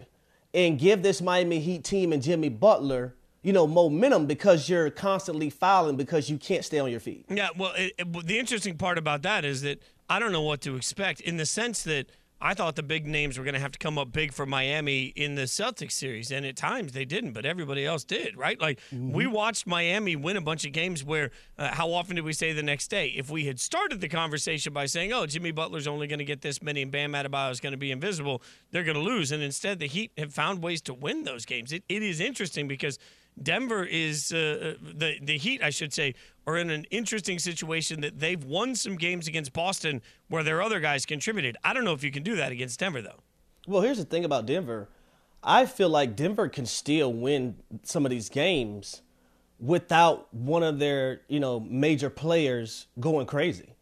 and 0.55 0.79
give 0.79 1.03
this 1.03 1.21
Miami 1.23 1.61
Heat 1.61 1.85
team 1.85 2.13
and 2.13 2.23
Jimmy 2.23 2.49
Butler, 2.49 3.15
you 3.43 3.53
know, 3.53 3.67
momentum 3.67 4.27
because 4.27 4.69
you're 4.69 4.91
constantly 4.91 5.49
fouling 5.51 5.97
because 5.97 6.29
you 6.29 6.37
can't 6.37 6.65
stay 6.65 6.79
on 6.79 6.91
your 6.91 7.01
feet? 7.01 7.25
Yeah, 7.29 7.49
well, 7.57 7.73
it, 7.77 7.93
it- 7.99 8.27
the 8.27 8.39
interesting 8.39 8.77
part 8.77 8.99
about 8.99 9.23
that 9.23 9.45
is 9.45 9.63
that 9.63 9.81
I 10.09 10.19
don't 10.19 10.33
know 10.33 10.43
what 10.43 10.61
to 10.63 10.75
expect 10.77 11.21
in 11.21 11.37
the 11.37 11.47
sense 11.47 11.83
that 11.85 12.11
I 12.41 12.55
thought 12.55 12.75
the 12.77 12.83
big 12.83 13.07
names 13.07 13.37
were 13.37 13.45
going 13.45 13.55
to 13.55 13.61
have 13.61 13.73
to 13.73 13.79
come 13.79 13.99
up 13.99 14.13
big 14.13 14.33
for 14.33 14.47
Miami 14.47 15.07
in 15.15 15.35
the 15.35 15.43
Celtics 15.43 15.93
series, 15.93 16.31
and 16.31 16.47
at 16.47 16.57
times 16.57 16.93
they 16.93 17.05
didn't, 17.05 17.33
but 17.33 17.45
everybody 17.45 17.85
else 17.85 18.03
did, 18.03 18.37
right? 18.37 18.59
Like 18.61 18.81
we 18.93 19.27
watched 19.27 19.67
Miami 19.67 20.17
win 20.17 20.37
a 20.37 20.41
bunch 20.41 20.65
of 20.65 20.73
games 20.73 21.05
where 21.05 21.31
uh, 21.59 21.69
how 21.69 21.93
often 21.93 22.17
did 22.17 22.25
we 22.25 22.33
say 22.33 22.53
the 22.53 22.63
next 22.63 22.89
day? 22.89 23.09
If 23.09 23.29
we 23.31 23.45
had 23.45 23.61
started 23.61 24.01
the 24.01 24.09
conversation 24.09 24.73
by 24.73 24.87
saying, 24.87 25.13
"Oh, 25.13 25.27
Jimmy 25.27 25.51
Butler's 25.51 25.87
only 25.87 26.07
going 26.07 26.19
to 26.19 26.25
get 26.25 26.41
this 26.41 26.63
many 26.63 26.83
and 26.83 26.91
Bam 26.91 27.13
Adebayo 27.13 27.51
is 27.51 27.61
going 27.61 27.73
to 27.73 27.79
be 27.79 27.91
invisible," 27.91 28.43
they're 28.71 28.85
going 28.85 28.97
to 28.97 29.03
lose, 29.03 29.33
and 29.33 29.43
instead 29.43 29.79
the 29.79 29.87
Heat 29.87 30.13
have 30.17 30.33
found 30.33 30.63
ways 30.63 30.81
to 30.83 30.95
win 30.95 31.25
those 31.25 31.45
games. 31.45 31.73
It, 31.73 31.85
it 31.89 32.03
is 32.03 32.21
interesting 32.21 32.69
because. 32.69 32.99
Denver 33.43 33.85
is 33.85 34.33
uh, 34.33 34.75
the 34.81 35.17
the 35.23 35.39
Heat, 35.39 35.63
I 35.63 35.71
should 35.71 35.93
say, 35.93 36.15
are 36.47 36.57
in 36.57 36.71
an 36.71 36.85
interesting 36.91 37.39
situation 37.39 38.01
that 38.03 38.19
they've 38.19 38.43
won 38.43 38.75
some 38.75 38.97
games 38.97 39.27
against 39.29 39.53
Boston 39.53 40.03
where 40.29 40.43
their 40.43 40.63
other 40.63 40.81
guys 40.81 41.07
contributed. 41.07 41.57
I 41.65 41.73
don't 41.73 41.85
know 41.85 41.93
if 41.95 42.05
you 42.05 42.11
can 42.11 42.23
do 42.23 42.37
that 42.37 42.53
against 42.53 42.81
Denver 42.81 43.03
though. 43.03 43.21
Well, 43.67 43.83
here's 43.83 43.99
the 43.99 44.05
thing 44.05 44.25
about 44.25 44.47
Denver. 44.47 44.89
I 45.43 45.67
feel 45.67 45.89
like 45.89 46.17
Denver 46.17 46.49
can 46.49 46.67
still 46.67 47.13
win 47.13 47.57
some 47.83 48.05
of 48.05 48.11
these 48.11 48.29
games 48.29 49.03
without 49.59 50.33
one 50.35 50.63
of 50.63 50.79
their, 50.79 51.23
you 51.29 51.41
know, 51.41 51.61
major 51.61 52.11
players 52.11 52.87
going 52.99 53.27
crazy. 53.27 53.75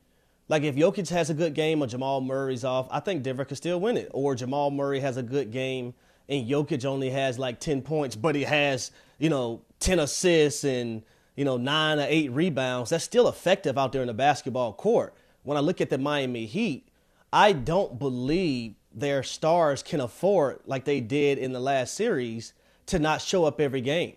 Like 0.49 0.63
if 0.63 0.77
Jokic 0.77 1.09
has 1.11 1.31
a 1.31 1.35
good 1.35 1.55
game 1.55 1.83
or 1.83 1.87
Jamal 1.87 2.21
Murray's 2.21 2.65
off, 2.65 2.89
I 2.91 3.01
think 3.01 3.23
Denver 3.23 3.45
can 3.45 3.57
still 3.57 3.81
win 3.81 3.97
it. 3.97 4.11
Or 4.13 4.35
Jamal 4.35 4.71
Murray 4.71 5.01
has 5.01 5.17
a 5.17 5.23
good 5.23 5.51
game 5.51 5.95
and 6.29 6.49
Jokic 6.49 6.85
only 6.85 7.11
has 7.11 7.39
like 7.39 7.61
10 7.61 7.83
points, 7.83 8.17
but 8.17 8.35
he 8.35 8.43
has, 8.43 8.91
you 9.19 9.31
know, 9.31 9.63
10 9.81 9.99
assists 9.99 10.65
and, 10.65 11.03
you 11.37 11.45
know, 11.45 11.57
nine 11.57 11.99
or 11.99 12.07
eight 12.09 12.31
rebounds. 12.33 12.91
That's 12.91 13.05
still 13.05 13.29
effective 13.29 13.79
out 13.79 13.93
there 13.93 14.03
in 14.03 14.09
the 14.09 14.15
basketball 14.15 14.73
court. 14.73 15.15
When 15.43 15.57
I 15.57 15.61
look 15.61 15.81
at 15.81 15.91
the 15.91 15.99
Miami 15.99 16.47
Heat, 16.47 16.89
I 17.33 17.53
don't 17.53 17.99
believe 17.99 18.75
their 18.93 19.23
stars 19.23 19.83
can 19.83 20.01
afford, 20.01 20.61
like 20.67 20.85
they 20.85 21.01
did 21.01 21.39
in 21.39 21.53
the 21.53 21.61
last 21.61 21.95
series, 21.95 22.53
to 22.87 22.99
not 22.99 23.21
show 23.23 23.45
up 23.45 23.61
every 23.61 23.81
game. 23.81 24.15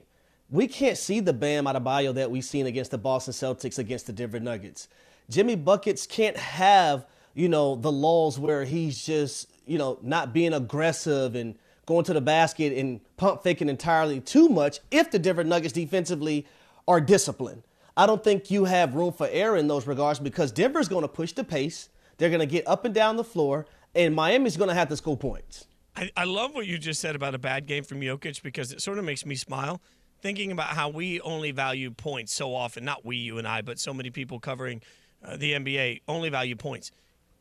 We 0.49 0.67
can't 0.67 0.97
see 0.97 1.21
the 1.21 1.33
Bam 1.33 1.65
Adebayo 1.65 2.13
that 2.15 2.31
we've 2.31 2.43
seen 2.43 2.65
against 2.65 2.91
the 2.91 2.97
Boston 2.97 3.33
Celtics, 3.33 3.79
against 3.79 4.07
the 4.07 4.13
Denver 4.13 4.39
Nuggets. 4.39 4.87
Jimmy 5.29 5.55
Buckets 5.55 6.05
can't 6.05 6.35
have, 6.35 7.05
you 7.33 7.47
know, 7.47 7.75
the 7.75 7.91
lulls 7.91 8.37
where 8.37 8.65
he's 8.65 9.05
just, 9.05 9.49
you 9.65 9.77
know, 9.77 9.97
not 10.01 10.33
being 10.33 10.51
aggressive 10.51 11.35
and 11.35 11.55
going 11.85 12.05
to 12.05 12.13
the 12.13 12.21
basket 12.21 12.77
and 12.77 13.01
pump 13.17 13.43
faking 13.43 13.69
entirely 13.69 14.19
too 14.19 14.49
much 14.49 14.79
if 14.91 15.11
the 15.11 15.19
Denver 15.19 15.43
Nuggets 15.43 15.73
defensively 15.73 16.45
are 16.87 17.01
disciplined. 17.01 17.63
I 17.97 18.05
don't 18.05 18.23
think 18.23 18.49
you 18.49 18.65
have 18.65 18.95
room 18.95 19.11
for 19.11 19.27
error 19.29 19.57
in 19.57 19.67
those 19.67 19.85
regards 19.85 20.19
because 20.19 20.51
Denver's 20.51 20.87
going 20.87 21.01
to 21.01 21.07
push 21.07 21.33
the 21.33 21.43
pace. 21.43 21.89
They're 22.17 22.29
going 22.29 22.39
to 22.39 22.45
get 22.45 22.67
up 22.67 22.85
and 22.85 22.93
down 22.93 23.17
the 23.17 23.23
floor, 23.23 23.65
and 23.93 24.15
Miami's 24.15 24.57
going 24.57 24.69
to 24.69 24.73
have 24.73 24.89
to 24.89 24.97
score 24.97 25.17
points. 25.17 25.67
I, 25.95 26.09
I 26.15 26.23
love 26.23 26.53
what 26.55 26.67
you 26.67 26.77
just 26.77 27.01
said 27.01 27.15
about 27.15 27.35
a 27.35 27.39
bad 27.39 27.65
game 27.65 27.83
from 27.83 27.99
Jokic 27.99 28.41
because 28.41 28.71
it 28.71 28.81
sort 28.81 28.97
of 28.97 29.03
makes 29.03 29.25
me 29.25 29.35
smile 29.35 29.81
thinking 30.21 30.51
about 30.51 30.67
how 30.67 30.89
we 30.89 31.19
only 31.21 31.51
value 31.51 31.91
points 31.91 32.33
so 32.33 32.53
often. 32.53 32.85
Not 32.85 33.03
we, 33.03 33.17
you 33.17 33.37
and 33.37 33.47
I, 33.47 33.61
but 33.61 33.79
so 33.79 33.93
many 33.93 34.09
people 34.09 34.39
covering 34.39 34.81
uh, 35.23 35.35
the 35.37 35.53
NBA 35.53 36.01
only 36.07 36.29
value 36.29 36.55
points. 36.55 36.91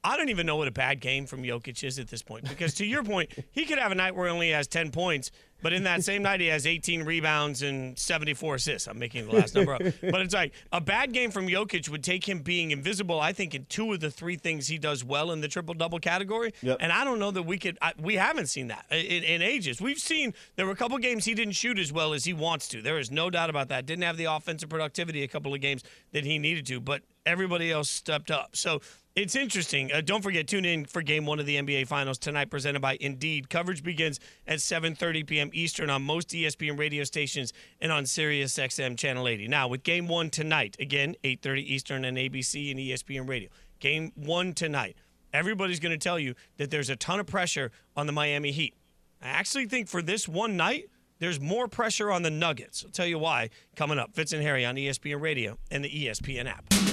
I 0.02 0.16
don't 0.16 0.30
even 0.30 0.46
know 0.46 0.56
what 0.56 0.68
a 0.68 0.72
bad 0.72 1.00
game 1.00 1.26
from 1.26 1.42
Jokic 1.42 1.84
is 1.84 1.98
at 1.98 2.08
this 2.08 2.22
point 2.22 2.48
because 2.48 2.74
to 2.74 2.86
your 2.86 3.02
point, 3.02 3.32
he 3.52 3.66
could 3.66 3.78
have 3.78 3.92
a 3.92 3.94
night 3.94 4.14
where 4.16 4.26
he 4.26 4.32
only 4.32 4.50
has 4.50 4.66
10 4.66 4.90
points 4.92 5.30
But 5.62 5.72
in 5.72 5.84
that 5.84 6.02
same 6.02 6.22
night, 6.22 6.40
he 6.40 6.46
has 6.46 6.66
18 6.66 7.04
rebounds 7.04 7.62
and 7.62 7.98
74 7.98 8.56
assists. 8.56 8.88
I'm 8.88 8.98
making 8.98 9.26
the 9.26 9.36
last 9.36 9.54
number 9.54 9.74
up. 9.74 9.82
But 10.00 10.22
it's 10.22 10.34
like 10.34 10.52
a 10.72 10.80
bad 10.80 11.12
game 11.12 11.30
from 11.30 11.46
Jokic 11.46 11.88
would 11.88 12.02
take 12.02 12.28
him 12.28 12.40
being 12.40 12.70
invisible, 12.70 13.20
I 13.20 13.32
think, 13.32 13.54
in 13.54 13.66
two 13.66 13.92
of 13.92 14.00
the 14.00 14.10
three 14.10 14.36
things 14.36 14.66
he 14.68 14.78
does 14.78 15.04
well 15.04 15.30
in 15.30 15.40
the 15.40 15.48
triple 15.48 15.74
double 15.74 15.98
category. 15.98 16.52
Yep. 16.62 16.78
And 16.80 16.92
I 16.92 17.04
don't 17.04 17.18
know 17.18 17.30
that 17.30 17.42
we 17.42 17.58
could, 17.58 17.78
I, 17.82 17.92
we 18.00 18.16
haven't 18.16 18.46
seen 18.46 18.68
that 18.68 18.86
in, 18.90 19.22
in 19.22 19.42
ages. 19.42 19.80
We've 19.80 19.98
seen 19.98 20.34
there 20.56 20.66
were 20.66 20.72
a 20.72 20.76
couple 20.76 20.96
games 20.98 21.24
he 21.24 21.34
didn't 21.34 21.54
shoot 21.54 21.78
as 21.78 21.92
well 21.92 22.12
as 22.12 22.24
he 22.24 22.32
wants 22.32 22.68
to. 22.68 22.82
There 22.82 22.98
is 22.98 23.10
no 23.10 23.30
doubt 23.30 23.50
about 23.50 23.68
that. 23.68 23.86
Didn't 23.86 24.04
have 24.04 24.16
the 24.16 24.24
offensive 24.24 24.68
productivity 24.68 25.22
a 25.22 25.28
couple 25.28 25.54
of 25.54 25.60
games 25.60 25.82
that 26.12 26.24
he 26.24 26.38
needed 26.38 26.66
to, 26.66 26.80
but 26.80 27.02
everybody 27.26 27.70
else 27.70 27.90
stepped 27.90 28.30
up. 28.30 28.56
So 28.56 28.80
it's 29.16 29.34
interesting. 29.34 29.92
Uh, 29.92 30.00
don't 30.00 30.22
forget, 30.22 30.46
tune 30.46 30.64
in 30.64 30.84
for 30.84 31.02
Game 31.02 31.26
One 31.26 31.40
of 31.40 31.46
the 31.46 31.56
NBA 31.56 31.88
Finals 31.88 32.16
tonight, 32.16 32.48
presented 32.48 32.80
by 32.80 32.96
Indeed. 33.00 33.50
Coverage 33.50 33.82
begins 33.82 34.20
at 34.46 34.58
7:30 34.60 35.26
p.m. 35.26 35.50
Eastern 35.52 35.90
on 35.90 36.02
most 36.02 36.28
ESPN 36.28 36.78
radio 36.78 37.04
stations 37.04 37.52
and 37.80 37.90
on 37.90 38.06
Sirius 38.06 38.56
XM 38.56 38.96
Channel 38.96 39.26
80. 39.26 39.48
Now, 39.48 39.68
with 39.68 39.82
Game 39.82 40.06
One 40.06 40.30
tonight, 40.30 40.76
again 40.78 41.16
8:30 41.24 41.58
Eastern 41.58 42.04
on 42.04 42.14
ABC 42.14 42.70
and 42.70 42.78
ESPN 42.78 43.28
Radio. 43.28 43.50
Game 43.80 44.12
One 44.14 44.52
tonight. 44.52 44.96
Everybody's 45.32 45.80
going 45.80 45.92
to 45.92 45.98
tell 45.98 46.18
you 46.18 46.34
that 46.56 46.70
there's 46.70 46.90
a 46.90 46.96
ton 46.96 47.20
of 47.20 47.26
pressure 47.26 47.70
on 47.96 48.06
the 48.06 48.12
Miami 48.12 48.52
Heat. 48.52 48.74
I 49.22 49.28
actually 49.28 49.66
think 49.66 49.88
for 49.88 50.02
this 50.02 50.26
one 50.28 50.56
night, 50.56 50.88
there's 51.18 51.40
more 51.40 51.68
pressure 51.68 52.10
on 52.10 52.22
the 52.22 52.30
Nuggets. 52.30 52.84
I'll 52.84 52.90
tell 52.90 53.06
you 53.06 53.18
why 53.18 53.50
coming 53.76 53.98
up. 53.98 54.14
Fitz 54.14 54.32
and 54.32 54.42
Harry 54.42 54.64
on 54.64 54.76
ESPN 54.76 55.20
Radio 55.20 55.58
and 55.70 55.84
the 55.84 55.90
ESPN 55.90 56.46
app. 56.46 56.89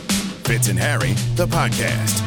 Fitz 0.47 0.69
and 0.69 0.79
Harry, 0.79 1.11
the 1.35 1.45
podcast. 1.45 2.23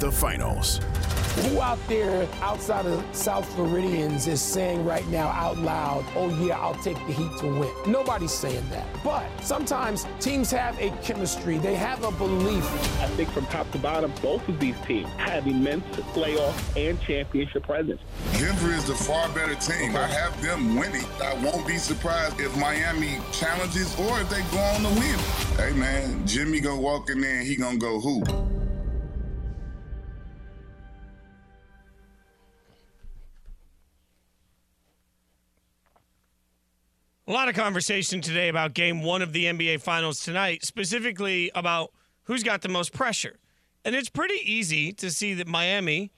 The 0.00 0.12
finals. 0.12 0.80
Who 1.36 1.60
out 1.60 1.78
there 1.86 2.26
outside 2.40 2.86
of 2.86 3.04
South 3.14 3.46
Floridians 3.54 4.26
is 4.26 4.40
saying 4.40 4.86
right 4.86 5.06
now 5.08 5.28
out 5.28 5.58
loud, 5.58 6.02
oh 6.16 6.30
yeah, 6.42 6.58
I'll 6.58 6.74
take 6.76 6.96
the 7.06 7.12
Heat 7.12 7.30
to 7.40 7.46
win? 7.60 7.70
Nobody's 7.86 8.32
saying 8.32 8.64
that. 8.70 8.86
But 9.04 9.26
sometimes 9.42 10.06
teams 10.18 10.50
have 10.50 10.80
a 10.80 10.88
chemistry, 11.02 11.58
they 11.58 11.74
have 11.74 12.02
a 12.04 12.10
belief. 12.12 12.64
I 13.02 13.08
think 13.08 13.28
from 13.30 13.44
top 13.46 13.70
to 13.72 13.78
bottom, 13.78 14.14
both 14.22 14.48
of 14.48 14.58
these 14.58 14.76
teams 14.86 15.10
have 15.18 15.46
immense 15.46 15.84
playoff 16.14 16.56
and 16.74 16.98
championship 17.02 17.64
presence. 17.64 18.00
Denver 18.38 18.72
is 18.72 18.86
the 18.86 18.94
far 18.94 19.28
better 19.28 19.56
team. 19.56 19.94
I 19.94 20.06
have 20.06 20.40
them 20.42 20.76
winning. 20.76 21.04
I 21.22 21.34
won't 21.44 21.66
be 21.66 21.76
surprised 21.76 22.40
if 22.40 22.56
Miami 22.56 23.18
challenges 23.32 23.94
or 24.00 24.20
if 24.20 24.30
they 24.30 24.40
go 24.52 24.58
on 24.58 24.80
to 24.82 24.88
win. 25.00 25.18
Hey 25.58 25.72
man, 25.74 26.26
Jimmy 26.26 26.60
gonna 26.60 26.80
walk 26.80 27.10
in 27.10 27.20
there 27.20 27.40
and 27.40 27.46
he 27.46 27.56
gonna 27.56 27.76
go 27.76 28.00
who? 28.00 28.22
A 37.28 37.32
lot 37.32 37.48
of 37.48 37.56
conversation 37.56 38.20
today 38.20 38.46
about 38.48 38.72
game 38.72 39.02
one 39.02 39.20
of 39.20 39.32
the 39.32 39.46
NBA 39.46 39.80
Finals 39.80 40.20
tonight, 40.20 40.64
specifically 40.64 41.50
about 41.56 41.90
who's 42.24 42.44
got 42.44 42.62
the 42.62 42.68
most 42.68 42.92
pressure. 42.92 43.40
And 43.84 43.96
it's 43.96 44.08
pretty 44.08 44.38
easy 44.44 44.92
to 44.92 45.10
see 45.10 45.34
that 45.34 45.48
Miami 45.48 46.12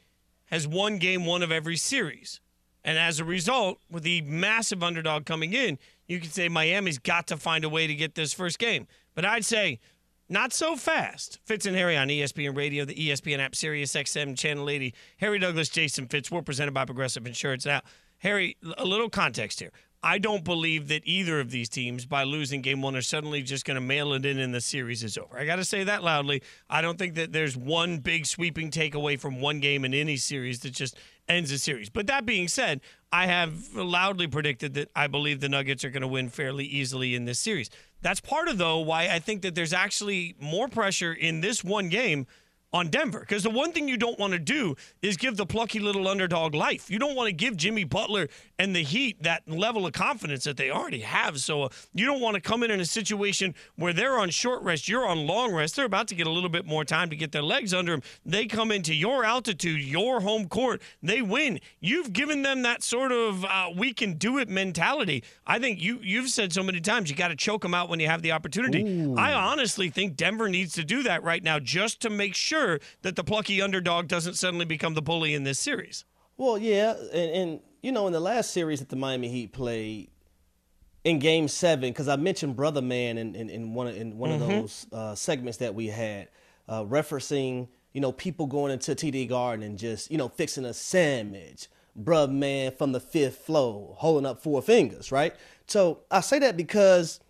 has 0.51 0.69
won 0.69 0.99
game 0.99 1.25
one 1.25 1.43
of 1.43 1.51
every 1.51 1.79
series. 1.79 2.43
And 2.85 2.99
as 2.99 3.21
a 3.21 3.25
result, 3.25 3.79
with 3.91 4.03
the 4.03 4.21
massive 4.21 4.83
underdog 4.83 5.25
coming 5.25 5.55
in, 5.55 5.79
you 6.07 6.21
could 6.21 6.31
say 6.31 6.51
Miami's 6.51 6.99
got 6.99 7.27
to 7.29 7.39
find 7.39 7.65
a 7.65 7.71
way 7.71 7.87
to 7.87 7.95
get 7.95 8.15
this 8.15 8.35
first 8.35 8.59
game. 8.59 8.87
But 9.15 9.25
I'd 9.25 9.47
say 9.47 9.81
not 10.29 10.53
so 10.53 10.77
fast. 10.77 11.39
Fitz 11.43 11.65
and 11.65 11.75
Harry 11.75 11.97
on 11.97 12.09
ESPN 12.09 12.55
Radio, 12.55 12.85
the 12.85 12.95
ESPN 12.95 13.39
app, 13.39 13.55
Sirius 13.55 13.95
XM, 13.95 14.37
Channel 14.37 14.69
80. 14.69 14.95
Harry 15.17 15.39
Douglas, 15.39 15.71
Jason 15.71 16.07
Fitz. 16.07 16.31
We're 16.31 16.43
presented 16.43 16.75
by 16.75 16.85
Progressive 16.85 17.27
Insurance. 17.27 17.65
Now, 17.65 17.81
Harry, 18.19 18.59
a 18.77 18.85
little 18.85 19.09
context 19.09 19.61
here. 19.61 19.71
I 20.03 20.19
don't 20.19 20.45
believe 20.45 20.89
that 20.89 21.03
either 21.05 21.41
of 21.41 21.51
these 21.51 21.69
teams, 21.69 22.07
by 22.07 22.23
losing 22.23 22.63
game 22.63 22.83
one, 22.83 22.95
are 22.95 23.03
suddenly 23.03 23.43
just 23.43 23.65
going 23.65 23.75
to 23.75 23.81
mail 23.81 24.13
it 24.13 24.25
in 24.25 24.39
and 24.39 24.55
the 24.55 24.61
series 24.61 25.03
is 25.03 25.19
over. 25.19 25.37
I 25.37 25.45
got 25.45 25.57
to 25.57 25.65
say 25.65 25.83
that 25.85 26.05
loudly. 26.05 26.43
I 26.71 26.83
don't 26.83 26.99
think 26.99 27.17
that 27.17 27.33
there's 27.33 27.57
one 27.57 27.99
big 27.99 28.27
sweeping 28.27 28.71
takeaway 28.71 29.19
from 29.19 29.41
one 29.41 29.59
game 29.59 29.85
in 29.85 29.95
any 29.95 30.17
series 30.17 30.61
that 30.61 30.71
just 30.71 30.97
ends 31.29 31.51
a 31.51 31.59
series. 31.59 31.91
But 31.91 32.07
that 32.07 32.25
being 32.25 32.47
said, 32.47 32.81
I 33.13 33.27
have 33.27 33.75
loudly 33.75 34.29
predicted 34.29 34.75
that 34.75 34.91
I 34.95 35.09
believe 35.09 35.41
the 35.41 35.49
Nuggets 35.49 35.85
are 35.85 35.91
going 35.91 36.03
to 36.03 36.09
win 36.09 36.29
fairly 36.29 36.65
easily 36.65 37.15
in 37.15 37.25
this 37.25 37.41
series. 37.41 37.69
That's 38.01 38.21
part 38.21 38.47
of, 38.49 38.59
though, 38.59 38.79
why 38.79 39.09
I 39.09 39.19
think 39.19 39.43
that 39.43 39.57
there's 39.57 39.73
actually 39.73 40.37
more 40.41 40.69
pressure 40.69 41.13
in 41.13 41.41
this 41.41 41.65
one 41.65 41.89
game 41.89 42.27
on 42.73 42.89
Denver. 42.89 43.21
Because 43.21 43.43
the 43.43 43.51
one 43.51 43.73
thing 43.73 43.89
you 43.89 43.97
don't 43.97 44.19
want 44.19 44.33
to 44.33 44.39
do 44.39 44.75
is 45.03 45.17
give 45.17 45.37
the 45.37 45.47
plucky 45.47 45.79
little 45.79 46.07
underdog 46.07 46.55
life. 46.55 46.91
You 46.91 46.99
don't 46.99 47.15
want 47.15 47.29
to 47.29 47.33
give 47.33 47.57
Jimmy 47.57 47.85
Butler 47.85 48.29
and 48.59 48.75
the 48.75 48.83
Heat 48.83 49.23
that 49.23 49.49
level 49.49 49.87
of 49.87 49.93
confidence 49.93 50.45
that 50.45 50.57
they 50.57 50.71
already 50.71 51.01
have. 51.01 51.39
So 51.41 51.63
uh, 51.63 51.69
you 51.95 52.05
don't 52.05 52.21
want 52.21 52.35
to 52.35 52.41
come 52.41 52.63
in 52.63 52.71
in 52.71 52.81
a 52.81 52.85
situation 52.85 53.55
where 53.77 53.93
they're 53.93 54.19
on 54.19 54.31
short 54.31 54.63
rest, 54.63 54.89
you're 54.89 55.07
on 55.07 55.27
long 55.27 55.55
rest. 55.55 55.77
They're 55.77 55.85
about 55.85 56.09
to 56.09 56.15
get 56.15 56.27
a 56.27 56.31
little 56.31 56.51
bit 56.51 56.67
more 56.67 56.85
time 56.85 57.11
to 57.11 57.17
get 57.17 57.33
their 57.33 57.43
legs 57.43 57.73
under 57.73 57.93
them. 57.93 58.03
They 58.27 58.47
come 58.47 58.71
into 58.71 58.95
your 58.95 59.25
altitude, 59.25 59.81
your 59.81 60.21
home 60.21 60.49
court, 60.49 60.83
they 61.03 61.23
win. 61.23 61.61
You've 61.81 62.13
given 62.13 62.43
them 62.43 62.63
that 62.63 62.83
sort 62.83 63.13
of 63.13 63.45
uh, 63.45 63.69
we 63.77 63.93
can 63.93 64.15
do 64.15 64.39
it 64.39 64.49
mentality. 64.49 65.25
I 65.47 65.59
think 65.59 65.81
you 65.81 66.01
you've 66.03 66.29
said 66.29 66.53
so 66.53 66.63
many 66.63 66.81
times 66.81 67.11
you 67.11 67.17
got 67.17 67.29
to 67.29 67.37
choke 67.37 67.63
them 67.63 67.75
out 67.75 67.89
when 67.89 68.01
you 68.01 68.09
have 68.09 68.23
the 68.23 68.33
opportunity. 68.33 69.15
I 69.17 69.33
honestly 69.33 69.89
think 69.89 70.17
Denver 70.17 70.49
needs 70.49 70.75
to 70.75 70.85
do 70.85 71.03
that 71.05 71.23
right 71.23 71.43
now 71.43 71.59
just 71.59 72.01
to 72.03 72.11
make 72.11 72.35
sure 72.35 72.58
that 73.03 73.17
the 73.17 73.25
plucky 73.25 73.61
underdog 73.63 74.09
doesn't 74.09 74.35
suddenly 74.35 74.65
become 74.65 74.95
the 74.95 75.03
bully 75.03 75.35
in 75.35 75.45
this 75.45 75.59
series. 75.59 76.05
Well, 76.37 76.59
yeah, 76.59 76.95
and, 77.13 77.31
and 77.31 77.61
you 77.83 77.93
know, 77.93 78.07
in 78.07 78.13
the 78.13 78.21
last 78.21 78.53
series 78.53 78.79
that 78.81 78.89
the 78.89 78.97
Miami 78.97 79.29
Heat 79.29 79.53
played 79.53 80.11
in 81.05 81.19
Game 81.19 81.49
Seven, 81.49 81.91
because 81.91 82.09
I 82.09 82.17
mentioned 82.17 82.57
Brother 82.57 82.83
Man 82.83 83.19
in, 83.19 83.35
in, 83.35 83.51
in 83.51 83.75
one 83.75 83.87
of, 83.87 83.97
in 83.97 84.19
one 84.19 84.31
of 84.31 84.41
those 84.41 84.87
uh, 84.93 85.15
segments 85.15 85.59
that 85.59 85.75
we 85.75 85.87
had, 85.89 86.29
uh, 86.69 86.85
referencing 86.85 87.69
you 87.93 88.01
know 88.01 88.13
people 88.13 88.47
going 88.47 88.73
into 88.73 88.95
TD 88.95 89.29
Garden 89.29 89.65
and 89.65 89.79
just 89.79 90.11
you 90.11 90.19
know 90.19 90.29
fixing 90.29 90.65
a 90.65 90.75
sandwich, 90.75 91.69
Brother 91.97 92.33
Man 92.33 92.73
from 92.73 92.93
the 92.93 93.01
fifth 93.01 93.39
floor 93.39 93.97
holding 93.99 94.27
up 94.27 94.43
four 94.43 94.63
fingers, 94.63 95.11
right? 95.11 95.35
So 95.67 96.01
I 96.11 96.21
say 96.21 96.39
that 96.41 96.57
because 96.57 97.21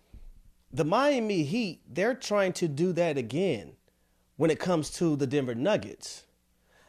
the 0.72 0.84
Miami 0.84 1.44
Heat 1.44 1.80
they're 1.88 2.14
trying 2.14 2.52
to 2.54 2.68
do 2.68 2.92
that 2.92 3.16
again 3.16 3.72
when 4.38 4.50
it 4.50 4.58
comes 4.58 4.88
to 4.88 5.16
the 5.16 5.26
Denver 5.26 5.54
Nuggets. 5.54 6.22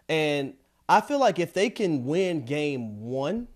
And 0.08 0.53
I 0.88 1.01
feel 1.01 1.20
like 1.20 1.39
if 1.39 1.53
they 1.53 1.70
can 1.70 2.06
win 2.06 2.46
game 2.46 3.01
one, 3.01 3.48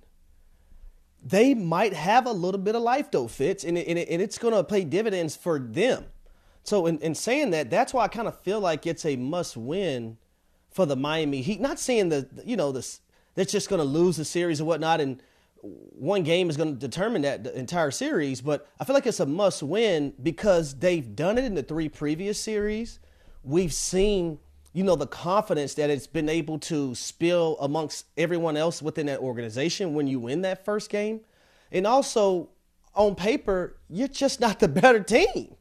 they 1.24 1.54
might 1.54 1.94
have 1.94 2.26
a 2.26 2.32
little 2.32 2.60
bit 2.60 2.76
of 2.76 2.82
life 2.82 3.12
though, 3.12 3.28
Fitz, 3.28 3.64
and, 3.64 3.78
and, 3.78 3.98
and 3.98 4.22
it's 4.22 4.38
going 4.38 4.54
to 4.54 4.64
pay 4.64 4.84
dividends 4.84 5.36
for 5.36 5.58
them. 5.58 6.06
So 6.64 6.88
in, 6.88 7.00
in 7.00 7.16
saying 7.16 7.52
that, 7.52 7.70
that's 7.70 7.94
why 7.94 8.04
I 8.04 8.08
kind 8.08 8.28
of 8.28 8.38
feel 8.42 8.60
like 8.60 8.86
it's 8.88 9.06
a 9.06 9.16
must 9.16 9.56
win 9.56 10.18
for 10.72 10.86
the 10.86 10.96
Miami 10.96 11.42
Heat. 11.42 11.62
Not 11.62 11.80
saying 11.80 12.10
that, 12.10 12.48
you 12.48 12.58
know, 12.58 12.72
this, 12.72 13.00
they're 13.36 13.46
just 13.46 13.70
going 13.70 13.80
to 13.80 13.86
lose 13.86 14.18
the 14.18 14.26
series 14.26 14.60
or 14.60 14.66
whatnot, 14.66 15.02
and 15.02 15.22
one 15.62 16.24
game 16.24 16.50
is 16.50 16.58
going 16.58 16.74
to 16.74 16.80
determine 16.80 17.22
that 17.22 17.46
entire 17.48 17.92
series, 17.92 18.42
but 18.42 18.68
I 18.80 18.86
feel 18.86 18.96
like 18.96 19.06
it's 19.06 19.20
a 19.20 19.26
must 19.26 19.64
win 19.64 20.14
because 20.22 20.76
they've 20.76 21.16
done 21.16 21.38
it 21.38 21.46
in 21.46 21.54
the 21.54 21.64
three 21.64 21.90
previous 21.90 22.40
series. 22.40 23.00
We've 23.44 23.74
seen, 23.74 24.40
you 24.74 24.84
know, 24.84 24.96
the 24.96 25.08
confidence 25.08 25.74
that 25.76 25.90
it's 25.90 26.08
been 26.08 26.30
able 26.30 26.60
to 26.60 26.96
spill 26.96 27.58
amongst 27.60 28.06
everyone 28.18 28.58
else 28.58 28.82
within 28.82 29.06
that 29.08 29.20
organization 29.20 29.94
when 29.94 30.08
you 30.08 30.20
win 30.20 30.42
that 30.42 30.66
first 30.66 30.90
game. 30.90 31.22
And 31.72 31.86
also, 31.86 32.50
on 32.96 33.16
paper, 33.16 33.78
you're 33.90 34.08
just 34.08 34.40
not 34.40 34.60
the 34.60 34.68
better 34.70 35.02
team. 35.02 35.56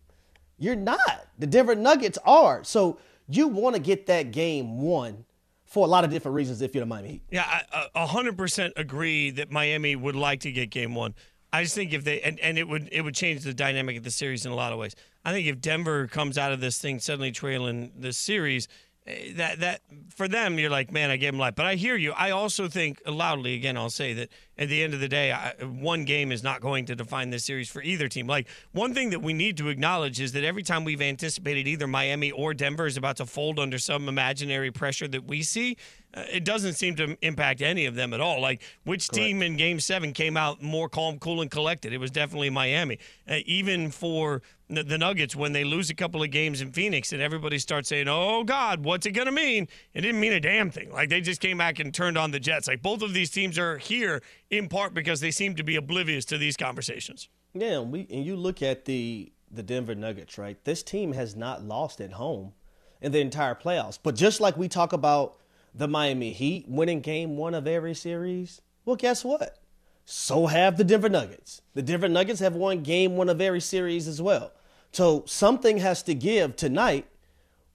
You're 0.59 0.77
not. 0.77 1.27
The 1.39 1.47
Denver 1.47 1.75
Nuggets 1.75 2.19
are. 2.25 2.63
So 2.65 2.99
you 3.29 3.49
want 3.49 3.75
to 3.77 3.83
get 3.83 4.07
that 4.07 4.31
game 4.31 4.81
won 4.81 5.25
for 5.65 5.87
a 5.87 5.89
lot 5.89 6.05
of 6.05 6.11
different 6.11 6.35
reasons 6.35 6.61
if 6.61 6.75
you're 6.75 6.83
the 6.83 6.87
Miami 6.87 7.09
Heat. 7.09 7.23
Yeah, 7.31 7.63
i 7.95 8.07
hundred 8.07 8.37
percent 8.37 8.75
agree 8.77 9.31
that 9.31 9.51
Miami 9.51 9.97
would 9.97 10.15
like 10.15 10.41
to 10.41 10.53
get 10.53 10.71
game 10.71 10.95
one. 10.95 11.15
I 11.53 11.63
just 11.63 11.75
think 11.75 11.93
if 11.93 12.05
they 12.05 12.21
and, 12.23 12.41
and 12.41 12.59
it 12.59 12.67
would 12.67 12.89
it 12.93 13.03
would 13.03 13.15
change 13.15 13.43
the 13.43 13.53
dynamic 13.55 13.97
of 13.99 14.05
the 14.05 14.11
series 14.11 14.47
in 14.47 14.53
a 14.53 14.55
lot 14.55 14.73
of 14.73 14.79
ways. 14.79 14.95
I 15.25 15.33
think 15.33 15.47
if 15.47 15.61
Denver 15.61 16.07
comes 16.07 16.39
out 16.39 16.53
of 16.53 16.61
this 16.61 16.79
thing 16.79 16.99
suddenly 16.99 17.31
trailing 17.31 17.93
the 17.99 18.13
series, 18.13 18.69
eh, 19.07 19.33
that 19.37 19.61
that 19.61 19.81
for 20.15 20.29
them 20.29 20.59
you're 20.59 20.71
like, 20.71 20.91
man, 20.91 21.11
I 21.11 21.17
gave 21.17 21.33
them 21.33 21.39
life. 21.39 21.55
But 21.55 21.67
I 21.67 21.75
hear 21.75 21.97
you. 21.97 22.13
I 22.13 22.31
also 22.31 22.69
think 22.69 23.03
loudly 23.07 23.55
again. 23.55 23.77
I'll 23.77 23.91
say 23.91 24.15
that 24.15 24.31
at 24.59 24.69
the 24.69 24.83
end 24.83 24.93
of 24.93 25.01
the 25.01 25.09
day, 25.09 25.33
I, 25.33 25.55
one 25.65 26.05
game 26.05 26.31
is 26.31 26.43
not 26.43 26.61
going 26.61 26.85
to 26.87 26.95
define 26.95 27.31
this 27.31 27.45
series 27.45 27.71
for 27.71 27.83
either 27.83 28.09
team. 28.09 28.27
Like 28.27 28.49
one 28.73 28.93
thing 28.93 29.11
that 29.11 29.21
we 29.21 29.33
need 29.33 29.57
to 29.59 29.69
acknowledge 29.69 30.21
is 30.21 30.33
that 30.33 30.45
every 30.45 30.63
time 30.63 30.85
we've 30.85 31.01
anticipated 31.01 31.67
either 31.67 31.87
Miami 31.87 32.31
or 32.31 32.53
Denver 32.53 32.87
is 32.87 32.97
about 32.97 33.17
to 33.17 33.27
fold 33.27 33.59
under 33.59 33.79
some 33.79 34.09
imaginary 34.09 34.71
pressure 34.71 35.09
that 35.09 35.25
we 35.25 35.43
see, 35.43 35.77
uh, 36.15 36.25
it 36.31 36.45
doesn't 36.45 36.75
seem 36.75 36.95
to 36.97 37.17
impact 37.23 37.63
any 37.63 37.87
of 37.87 37.95
them 37.95 38.13
at 38.13 38.21
all. 38.21 38.41
Like 38.41 38.63
which 38.85 39.09
Correct. 39.09 39.17
team 39.17 39.43
in 39.43 39.57
Game 39.57 39.81
Seven 39.81 40.13
came 40.13 40.37
out 40.37 40.63
more 40.63 40.89
calm, 40.89 41.19
cool, 41.19 41.41
and 41.41 41.51
collected? 41.51 41.93
It 41.93 41.99
was 41.99 42.11
definitely 42.11 42.51
Miami. 42.51 42.99
Uh, 43.29 43.37
even 43.47 43.91
for 43.91 44.43
the, 44.69 44.83
the 44.83 44.99
Nuggets, 44.99 45.35
when 45.35 45.53
they 45.53 45.65
lose 45.65 45.91
a 45.91 45.95
couple 45.95 46.23
of 46.23 46.31
games 46.31 46.61
in 46.61 46.73
Phoenix, 46.73 47.13
and 47.13 47.23
everybody 47.23 47.59
starts 47.59 47.89
saying, 47.89 48.09
"Oh 48.09 48.45
God, 48.45 48.85
what's 48.85 49.07
it 49.07 49.13
gonna 49.13 49.33
mean?" 49.33 49.69
It 49.95 50.03
didn't 50.03 50.21
mean 50.21 50.35
a 50.35 50.41
damn 50.41 50.71
thing. 50.71 50.93
Like 50.93 51.09
they 51.09 51.23
just 51.23 51.41
came 51.41 51.59
back 51.59 51.79
and 51.79 51.95
turned 51.95 52.19
on 52.19 52.31
the 52.31 52.41
Jets. 52.41 52.69
Like 52.69 52.83
both 52.83 53.01
of 53.01 53.15
these 53.15 53.31
teams 53.31 53.59
are 53.59 53.79
here 53.79 54.23
in 54.53 54.69
part 54.69 54.93
because 54.93 55.21
they 55.21 55.31
seem 55.31 55.57
to 55.57 55.65
be 55.65 55.75
oblivious 55.75 56.27
to 56.27 56.39
these 56.39 56.57
conversations. 56.57 57.29
Yeah, 57.55 57.81
we 57.81 58.07
and 58.11 58.25
you 58.25 58.37
look 58.37 58.63
at 58.63 58.85
the 58.85 59.33
the 59.51 59.63
Denver 59.63 59.95
Nuggets, 59.95 60.39
right? 60.39 60.63
This 60.65 60.83
team 60.83 61.13
has 61.13 61.35
not 61.35 61.65
lost 61.65 62.01
at 62.01 62.13
home 62.13 62.53
in 63.01 63.13
the 63.13 63.21
entire 63.21 63.55
playoffs. 63.55 63.99
But 64.01 64.15
just 64.15 64.41
like 64.41 64.57
we 64.57 64.69
talk 64.69 64.93
about 64.93 65.37
the 65.75 65.89
Miami 65.89 66.33
Heat 66.33 66.67
winning 66.69 67.01
game 67.01 67.37
one 67.37 67.55
of 67.55 67.67
every 67.67 67.95
series, 67.95 68.61
well, 68.85 68.97
guess 68.97 69.25
what? 69.25 69.59
So 70.05 70.47
have 70.47 70.77
the 70.77 70.85
Denver 70.85 71.09
Nuggets. 71.09 71.63
The 71.75 71.83
Denver 71.83 72.09
Nuggets 72.09 72.41
have 72.41 72.55
won 72.55 72.83
game 72.83 73.17
one 73.17 73.29
of 73.29 73.41
every 73.41 73.61
series 73.61 74.07
as 74.07 74.21
well. 74.21 74.53
So 74.93 75.25
something 75.27 75.79
has 75.79 76.03
to 76.05 76.15
give 76.15 76.57
tonight 76.57 77.07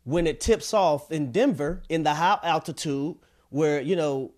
when 0.03 0.27
it 0.27 0.39
tips 0.39 0.73
off 0.73 1.11
in 1.11 1.31
Denver 1.31 1.81
in 1.89 2.03
the 2.03 2.13
high 2.15 2.39
altitude 2.43 3.15
where, 3.49 3.81
you 3.81 3.95
know, 3.95 4.31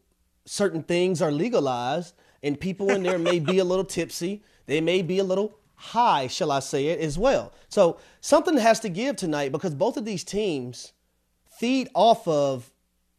certain 0.45 0.83
things 0.83 1.21
are 1.21 1.31
legalized 1.31 2.13
and 2.43 2.59
people 2.59 2.89
in 2.89 3.03
there 3.03 3.19
may 3.19 3.39
be 3.39 3.59
a 3.59 3.63
little 3.63 3.85
tipsy. 3.85 4.43
They 4.65 4.81
may 4.81 5.01
be 5.01 5.19
a 5.19 5.23
little 5.23 5.57
high, 5.75 6.27
shall 6.27 6.51
I 6.51 6.59
say 6.59 6.87
it, 6.87 6.99
as 6.99 7.17
well. 7.17 7.53
So 7.69 7.97
something 8.21 8.57
has 8.57 8.79
to 8.81 8.89
give 8.89 9.15
tonight 9.15 9.51
because 9.51 9.73
both 9.73 9.97
of 9.97 10.05
these 10.05 10.23
teams 10.23 10.93
feed 11.59 11.89
off 11.93 12.27
of 12.27 12.71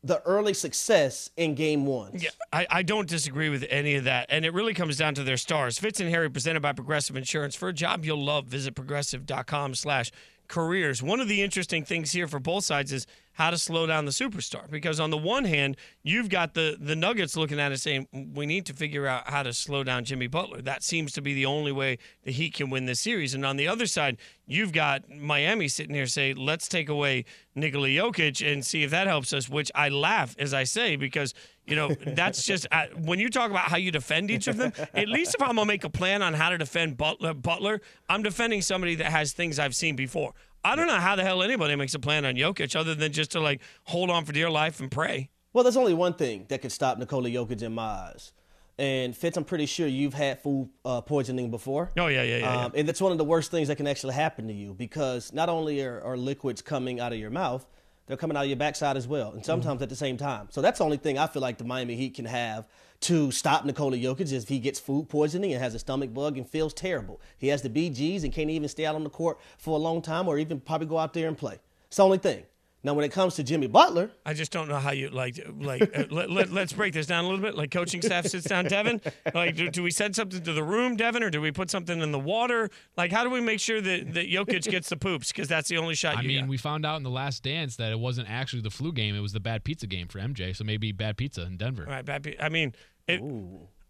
the 0.02 0.22
early 0.22 0.54
success 0.54 1.30
in 1.36 1.54
game 1.54 1.84
one. 1.84 2.12
Yeah, 2.14 2.30
I, 2.52 2.66
I 2.70 2.82
don't 2.82 3.08
disagree 3.08 3.50
with 3.50 3.66
any 3.68 3.96
of 3.96 4.04
that. 4.04 4.26
And 4.30 4.44
it 4.44 4.54
really 4.54 4.72
comes 4.72 4.96
down 4.96 5.14
to 5.16 5.22
their 5.22 5.36
stars. 5.36 5.78
Fitz 5.78 6.00
and 6.00 6.08
Harry 6.08 6.30
presented 6.30 6.60
by 6.60 6.72
Progressive 6.72 7.16
Insurance. 7.16 7.54
For 7.54 7.68
a 7.68 7.72
job 7.72 8.04
you'll 8.04 8.24
love, 8.24 8.46
visit 8.46 8.74
progressive.com 8.74 9.74
slash 9.74 10.10
careers. 10.48 11.02
One 11.02 11.20
of 11.20 11.28
the 11.28 11.42
interesting 11.42 11.84
things 11.84 12.12
here 12.12 12.26
for 12.26 12.40
both 12.40 12.64
sides 12.64 12.92
is 12.92 13.06
how 13.40 13.48
to 13.48 13.56
slow 13.56 13.86
down 13.86 14.04
the 14.04 14.10
superstar. 14.10 14.70
Because 14.70 15.00
on 15.00 15.08
the 15.08 15.16
one 15.16 15.44
hand, 15.44 15.78
you've 16.02 16.28
got 16.28 16.52
the 16.52 16.76
the 16.78 16.94
Nuggets 16.94 17.38
looking 17.38 17.58
at 17.58 17.72
it 17.72 17.78
saying, 17.78 18.06
we 18.34 18.44
need 18.44 18.66
to 18.66 18.74
figure 18.74 19.06
out 19.06 19.30
how 19.30 19.42
to 19.42 19.54
slow 19.54 19.82
down 19.82 20.04
Jimmy 20.04 20.26
Butler. 20.26 20.60
That 20.60 20.82
seems 20.82 21.12
to 21.12 21.22
be 21.22 21.32
the 21.32 21.46
only 21.46 21.72
way 21.72 21.96
the 22.22 22.32
Heat 22.32 22.52
can 22.52 22.68
win 22.68 22.84
this 22.84 23.00
series. 23.00 23.32
And 23.32 23.46
on 23.46 23.56
the 23.56 23.66
other 23.66 23.86
side, 23.86 24.18
you've 24.46 24.72
got 24.72 25.08
Miami 25.08 25.68
sitting 25.68 25.94
here 25.94 26.06
saying, 26.06 26.36
let's 26.36 26.68
take 26.68 26.90
away 26.90 27.24
Nikola 27.54 27.88
Jokic 27.88 28.46
and 28.46 28.62
see 28.64 28.82
if 28.82 28.90
that 28.90 29.06
helps 29.06 29.32
us, 29.32 29.48
which 29.48 29.70
I 29.74 29.88
laugh 29.88 30.36
as 30.38 30.52
I 30.52 30.64
say 30.64 30.96
because 30.96 31.32
you 31.66 31.76
know, 31.76 31.94
that's 32.06 32.44
just 32.44 32.66
uh, 32.72 32.86
when 33.04 33.18
you 33.18 33.30
talk 33.30 33.50
about 33.50 33.66
how 33.70 33.76
you 33.76 33.90
defend 33.90 34.30
each 34.30 34.48
of 34.48 34.56
them. 34.56 34.72
At 34.92 35.08
least 35.08 35.36
if 35.36 35.40
I'm 35.40 35.56
gonna 35.56 35.64
make 35.64 35.84
a 35.84 35.90
plan 35.90 36.20
on 36.20 36.34
how 36.34 36.50
to 36.50 36.58
defend 36.58 36.96
Butler, 36.96 37.32
Butler, 37.32 37.80
I'm 38.08 38.22
defending 38.22 38.60
somebody 38.60 38.96
that 38.96 39.06
has 39.06 39.32
things 39.32 39.58
I've 39.58 39.76
seen 39.76 39.96
before. 39.96 40.34
I 40.64 40.76
don't 40.76 40.86
know 40.86 40.96
how 40.96 41.16
the 41.16 41.24
hell 41.24 41.42
anybody 41.42 41.74
makes 41.76 41.94
a 41.94 41.98
plan 41.98 42.24
on 42.24 42.34
Jokic 42.34 42.76
other 42.76 42.94
than 42.94 43.12
just 43.12 43.32
to 43.32 43.40
like 43.40 43.60
hold 43.84 44.10
on 44.10 44.24
for 44.24 44.32
dear 44.32 44.50
life 44.50 44.80
and 44.80 44.90
pray. 44.90 45.30
Well, 45.52 45.64
there's 45.64 45.76
only 45.76 45.94
one 45.94 46.14
thing 46.14 46.46
that 46.48 46.62
could 46.62 46.72
stop 46.72 46.98
Nikola 46.98 47.28
Jokic 47.28 47.62
in 47.62 47.74
my 47.74 47.82
eyes. 47.82 48.32
And 48.78 49.14
Fitz, 49.14 49.36
I'm 49.36 49.44
pretty 49.44 49.66
sure 49.66 49.86
you've 49.86 50.14
had 50.14 50.42
food 50.42 50.70
uh, 50.84 51.02
poisoning 51.02 51.50
before. 51.50 51.90
Oh 51.98 52.06
yeah, 52.06 52.22
yeah, 52.22 52.36
yeah, 52.38 52.48
um, 52.64 52.72
yeah, 52.72 52.80
And 52.80 52.88
that's 52.88 53.00
one 53.00 53.12
of 53.12 53.18
the 53.18 53.24
worst 53.24 53.50
things 53.50 53.68
that 53.68 53.76
can 53.76 53.86
actually 53.86 54.14
happen 54.14 54.48
to 54.48 54.54
you 54.54 54.74
because 54.74 55.32
not 55.32 55.48
only 55.48 55.82
are, 55.82 56.00
are 56.02 56.16
liquids 56.16 56.62
coming 56.62 56.98
out 57.00 57.12
of 57.12 57.18
your 57.18 57.30
mouth, 57.30 57.66
they're 58.06 58.16
coming 58.16 58.36
out 58.36 58.44
of 58.44 58.48
your 58.48 58.56
backside 58.56 58.96
as 58.96 59.06
well, 59.06 59.32
and 59.32 59.44
sometimes 59.44 59.76
mm-hmm. 59.76 59.82
at 59.84 59.88
the 59.88 59.96
same 59.96 60.16
time. 60.16 60.48
So 60.50 60.62
that's 60.62 60.78
the 60.78 60.84
only 60.84 60.96
thing 60.96 61.18
I 61.18 61.26
feel 61.26 61.42
like 61.42 61.58
the 61.58 61.64
Miami 61.64 61.94
Heat 61.94 62.14
can 62.14 62.24
have 62.24 62.66
to 63.00 63.30
stop 63.30 63.64
Nikola 63.64 63.96
Jokic 63.96 64.32
if 64.32 64.48
he 64.48 64.58
gets 64.58 64.78
food 64.78 65.08
poisoning 65.08 65.52
and 65.52 65.62
has 65.62 65.74
a 65.74 65.78
stomach 65.78 66.12
bug 66.12 66.36
and 66.36 66.48
feels 66.48 66.74
terrible. 66.74 67.20
He 67.38 67.48
has 67.48 67.62
the 67.62 67.70
BGs 67.70 68.24
and 68.24 68.32
can't 68.32 68.50
even 68.50 68.68
stay 68.68 68.84
out 68.84 68.94
on 68.94 69.04
the 69.04 69.10
court 69.10 69.38
for 69.58 69.76
a 69.76 69.80
long 69.80 70.02
time 70.02 70.28
or 70.28 70.38
even 70.38 70.60
probably 70.60 70.86
go 70.86 70.98
out 70.98 71.14
there 71.14 71.28
and 71.28 71.36
play. 71.36 71.58
It's 71.86 71.96
the 71.96 72.04
only 72.04 72.18
thing. 72.18 72.44
Now, 72.82 72.94
when 72.94 73.04
it 73.04 73.12
comes 73.12 73.34
to 73.34 73.42
Jimmy 73.42 73.66
Butler, 73.66 74.10
I 74.24 74.32
just 74.32 74.52
don't 74.52 74.66
know 74.66 74.78
how 74.78 74.92
you 74.92 75.10
like. 75.10 75.38
Like, 75.58 75.82
uh, 75.82 76.04
let, 76.10 76.30
let, 76.30 76.56
us 76.56 76.72
break 76.72 76.94
this 76.94 77.06
down 77.06 77.24
a 77.24 77.28
little 77.28 77.42
bit. 77.42 77.54
Like, 77.54 77.70
coaching 77.70 78.00
staff 78.00 78.26
sits 78.26 78.46
down, 78.46 78.64
Devin. 78.66 79.02
Like, 79.34 79.54
do, 79.54 79.68
do, 79.68 79.82
we 79.82 79.90
send 79.90 80.16
something 80.16 80.42
to 80.42 80.52
the 80.52 80.62
room, 80.62 80.96
Devin, 80.96 81.22
or 81.22 81.28
do 81.28 81.42
we 81.42 81.52
put 81.52 81.70
something 81.70 82.00
in 82.00 82.10
the 82.10 82.18
water? 82.18 82.70
Like, 82.96 83.12
how 83.12 83.22
do 83.22 83.30
we 83.30 83.40
make 83.40 83.60
sure 83.60 83.80
that 83.82 84.14
that 84.14 84.30
Jokic 84.30 84.70
gets 84.70 84.88
the 84.88 84.96
poops? 84.96 85.30
Because 85.30 85.46
that's 85.46 85.68
the 85.68 85.76
only 85.76 85.94
shot. 85.94 86.16
I 86.16 86.22
mean, 86.22 86.40
got. 86.40 86.48
we 86.48 86.56
found 86.56 86.86
out 86.86 86.96
in 86.96 87.02
the 87.02 87.10
last 87.10 87.42
dance 87.42 87.76
that 87.76 87.92
it 87.92 87.98
wasn't 87.98 88.30
actually 88.30 88.62
the 88.62 88.70
flu 88.70 88.92
game; 88.92 89.14
it 89.14 89.20
was 89.20 89.32
the 89.32 89.40
bad 89.40 89.62
pizza 89.62 89.86
game 89.86 90.08
for 90.08 90.18
MJ. 90.18 90.56
So 90.56 90.64
maybe 90.64 90.92
bad 90.92 91.18
pizza 91.18 91.42
in 91.42 91.58
Denver. 91.58 91.84
Right, 91.86 92.04
bad. 92.04 92.22
Pizza. 92.22 92.42
I 92.42 92.48
mean, 92.48 92.74
it, 93.06 93.20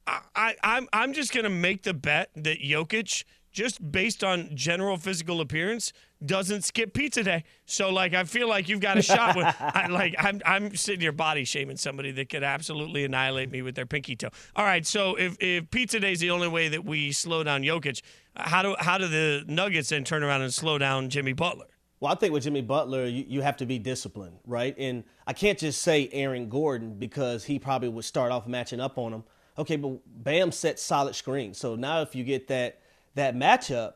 I, 0.07 0.21
I, 0.35 0.57
I'm 0.63 0.89
I'm 0.93 1.13
just 1.13 1.33
gonna 1.33 1.51
make 1.51 1.83
the 1.85 1.95
bet 1.95 2.31
that 2.35 2.61
Jokic 2.61 3.25
just 3.51 3.91
based 3.91 4.23
on 4.23 4.51
general 4.55 4.97
physical 4.97 5.41
appearance, 5.41 5.93
doesn't 6.25 6.63
skip 6.63 6.93
pizza 6.95 7.23
day. 7.23 7.45
So 7.67 7.91
like 7.91 8.15
I 8.15 8.25
feel 8.25 8.49
like 8.49 8.69
you've 8.69 8.81
got 8.81 8.99
a 8.99 9.03
shot 9.03 9.37
with 9.37 9.47
I, 9.61 9.87
like 9.89 10.15
I'm 10.19 10.41
I'm 10.45 10.77
sitting 10.77 11.01
here 11.01 11.13
body 11.13 11.45
shaming 11.45 11.77
somebody 11.77 12.11
that 12.13 12.29
could 12.29 12.43
absolutely 12.45 13.05
annihilate 13.05 13.51
me 13.51 13.63
with 13.63 13.75
their 13.75 13.87
pinky 13.87 14.17
toe. 14.17 14.31
All 14.57 14.65
right, 14.65 14.87
so 14.87 15.15
if 15.17 15.37
if 15.41 15.71
pizza 15.71 16.01
day 16.01 16.13
is 16.13 16.21
the 16.21 16.31
only 16.31 16.49
way 16.49 16.69
that 16.69 16.85
we 16.85 17.13
slow 17.13 17.43
down 17.43 17.63
Jokic, 17.63 18.03
how 18.37 18.63
do 18.63 18.77
how 18.79 18.99
do 18.99 19.09
the 19.09 19.45
Nuggets 19.47 19.89
then 19.89 20.05
turn 20.05 20.23
around 20.23 20.43
and 20.43 20.53
slow 20.53 20.79
down 20.79 21.09
Jimmy 21.09 21.33
Butler? 21.33 21.67
Well, 22.01 22.11
I 22.11 22.15
think 22.15 22.33
with 22.33 22.45
Jimmy 22.45 22.63
Butler, 22.63 23.05
you, 23.05 23.27
you 23.29 23.43
have 23.43 23.59
to 23.59 23.67
be 23.67 23.79
disciplined, 23.79 24.39
right? 24.47 24.75
And 24.79 25.05
I 25.27 25.35
can't 25.35 25.59
just 25.59 25.83
say 25.83 26.09
Aaron 26.13 26.49
Gordon 26.49 26.99
because 26.99 27.45
he 27.45 27.59
probably 27.59 27.91
would 27.91 28.07
start 28.07 28.33
off 28.33 28.47
matching 28.47 28.81
up 28.81 28.97
on 28.97 29.13
him. 29.13 29.25
Okay, 29.59 29.77
but 29.77 29.99
Bam 30.07 30.51
sets 30.51 30.83
solid 30.83 31.15
screens. 31.15 31.59
So 31.59 31.77
now 31.77 32.01
if 32.01 32.15
you 32.15 32.25
get 32.25 32.49
that 32.49 32.80
that 33.15 33.35
matchup, 33.35 33.95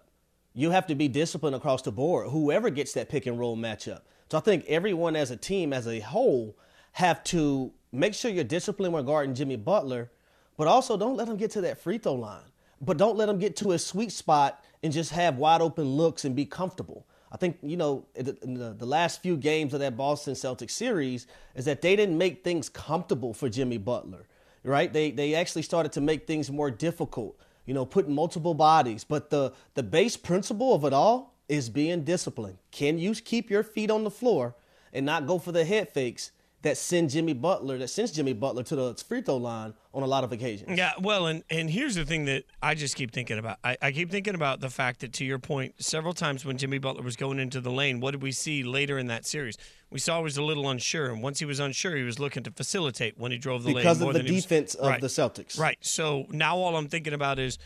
you 0.54 0.70
have 0.70 0.86
to 0.86 0.94
be 0.94 1.08
disciplined 1.08 1.56
across 1.56 1.82
the 1.82 1.92
board. 1.92 2.28
Whoever 2.30 2.70
gets 2.70 2.92
that 2.94 3.08
pick 3.08 3.26
and 3.26 3.38
roll 3.38 3.56
matchup. 3.56 4.02
So 4.30 4.38
I 4.38 4.40
think 4.40 4.64
everyone 4.66 5.16
as 5.16 5.30
a 5.30 5.36
team, 5.36 5.72
as 5.72 5.86
a 5.86 6.00
whole, 6.00 6.56
have 6.92 7.22
to 7.24 7.72
make 7.92 8.14
sure 8.14 8.30
you're 8.30 8.44
disciplined 8.44 8.94
regarding 8.94 9.34
Jimmy 9.34 9.56
Butler, 9.56 10.10
but 10.56 10.66
also 10.66 10.96
don't 10.96 11.16
let 11.16 11.28
him 11.28 11.36
get 11.36 11.50
to 11.52 11.60
that 11.62 11.80
free 11.80 11.98
throw 11.98 12.14
line. 12.14 12.42
But 12.80 12.96
don't 12.96 13.16
let 13.16 13.28
him 13.28 13.38
get 13.38 13.56
to 13.56 13.72
a 13.72 13.78
sweet 13.78 14.12
spot 14.12 14.62
and 14.82 14.92
just 14.92 15.10
have 15.12 15.38
wide 15.38 15.60
open 15.60 15.84
looks 15.84 16.24
and 16.24 16.36
be 16.36 16.44
comfortable. 16.44 17.06
I 17.32 17.36
think, 17.36 17.58
you 17.62 17.76
know, 17.76 18.06
the, 18.14 18.76
the 18.78 18.86
last 18.86 19.20
few 19.22 19.36
games 19.36 19.74
of 19.74 19.80
that 19.80 19.96
Boston 19.96 20.34
Celtics 20.34 20.70
series 20.70 21.26
is 21.56 21.64
that 21.64 21.82
they 21.82 21.96
didn't 21.96 22.16
make 22.16 22.44
things 22.44 22.68
comfortable 22.68 23.34
for 23.34 23.48
Jimmy 23.48 23.78
Butler, 23.78 24.28
right? 24.62 24.92
They, 24.92 25.10
they 25.10 25.34
actually 25.34 25.62
started 25.62 25.90
to 25.92 26.00
make 26.00 26.28
things 26.28 26.50
more 26.50 26.70
difficult 26.70 27.36
you 27.66 27.74
know, 27.74 27.86
putting 27.86 28.14
multiple 28.14 28.54
bodies. 28.54 29.04
But 29.04 29.30
the, 29.30 29.52
the 29.74 29.82
base 29.82 30.16
principle 30.16 30.74
of 30.74 30.84
it 30.84 30.92
all 30.92 31.34
is 31.48 31.68
being 31.68 32.04
disciplined. 32.04 32.58
Can 32.70 32.98
you 32.98 33.14
keep 33.14 33.50
your 33.50 33.62
feet 33.62 33.90
on 33.90 34.04
the 34.04 34.10
floor 34.10 34.54
and 34.92 35.04
not 35.04 35.26
go 35.26 35.38
for 35.38 35.52
the 35.52 35.64
head 35.64 35.88
fakes 35.88 36.30
that 36.64 36.78
send 36.78 37.10
Jimmy 37.10 37.34
Butler, 37.34 37.76
that 37.78 37.88
sends 37.88 38.10
Jimmy 38.10 38.32
Butler 38.32 38.62
to 38.64 38.74
the 38.74 38.94
free 38.94 39.20
throw 39.20 39.36
line 39.36 39.74
on 39.92 40.02
a 40.02 40.06
lot 40.06 40.24
of 40.24 40.32
occasions. 40.32 40.76
Yeah, 40.76 40.92
well, 40.98 41.26
and, 41.26 41.44
and 41.50 41.70
here's 41.70 41.94
the 41.94 42.06
thing 42.06 42.24
that 42.24 42.44
I 42.62 42.74
just 42.74 42.96
keep 42.96 43.12
thinking 43.12 43.38
about. 43.38 43.58
I, 43.62 43.76
I 43.80 43.92
keep 43.92 44.10
thinking 44.10 44.34
about 44.34 44.60
the 44.60 44.70
fact 44.70 45.00
that, 45.00 45.12
to 45.14 45.24
your 45.24 45.38
point, 45.38 45.74
several 45.78 46.14
times 46.14 46.44
when 46.44 46.56
Jimmy 46.56 46.78
Butler 46.78 47.02
was 47.02 47.16
going 47.16 47.38
into 47.38 47.60
the 47.60 47.70
lane, 47.70 48.00
what 48.00 48.12
did 48.12 48.22
we 48.22 48.32
see 48.32 48.62
later 48.62 48.98
in 48.98 49.06
that 49.08 49.26
series? 49.26 49.56
We 49.90 49.98
saw 49.98 50.18
he 50.18 50.24
was 50.24 50.38
a 50.38 50.42
little 50.42 50.68
unsure, 50.70 51.10
and 51.10 51.22
once 51.22 51.38
he 51.38 51.44
was 51.44 51.60
unsure, 51.60 51.96
he 51.96 52.02
was 52.02 52.18
looking 52.18 52.42
to 52.44 52.50
facilitate 52.50 53.18
when 53.18 53.30
he 53.30 53.38
drove 53.38 53.62
the 53.62 53.68
because 53.68 54.00
lane. 54.00 54.08
Because 54.08 54.20
of 54.20 54.26
the 54.26 54.34
defense 54.34 54.74
was, 54.74 54.80
of 54.80 54.88
right, 54.88 55.00
the 55.00 55.06
Celtics. 55.06 55.58
Right. 55.58 55.78
So 55.82 56.24
now 56.30 56.56
all 56.56 56.76
I'm 56.76 56.88
thinking 56.88 57.12
about 57.12 57.38
is 57.38 57.58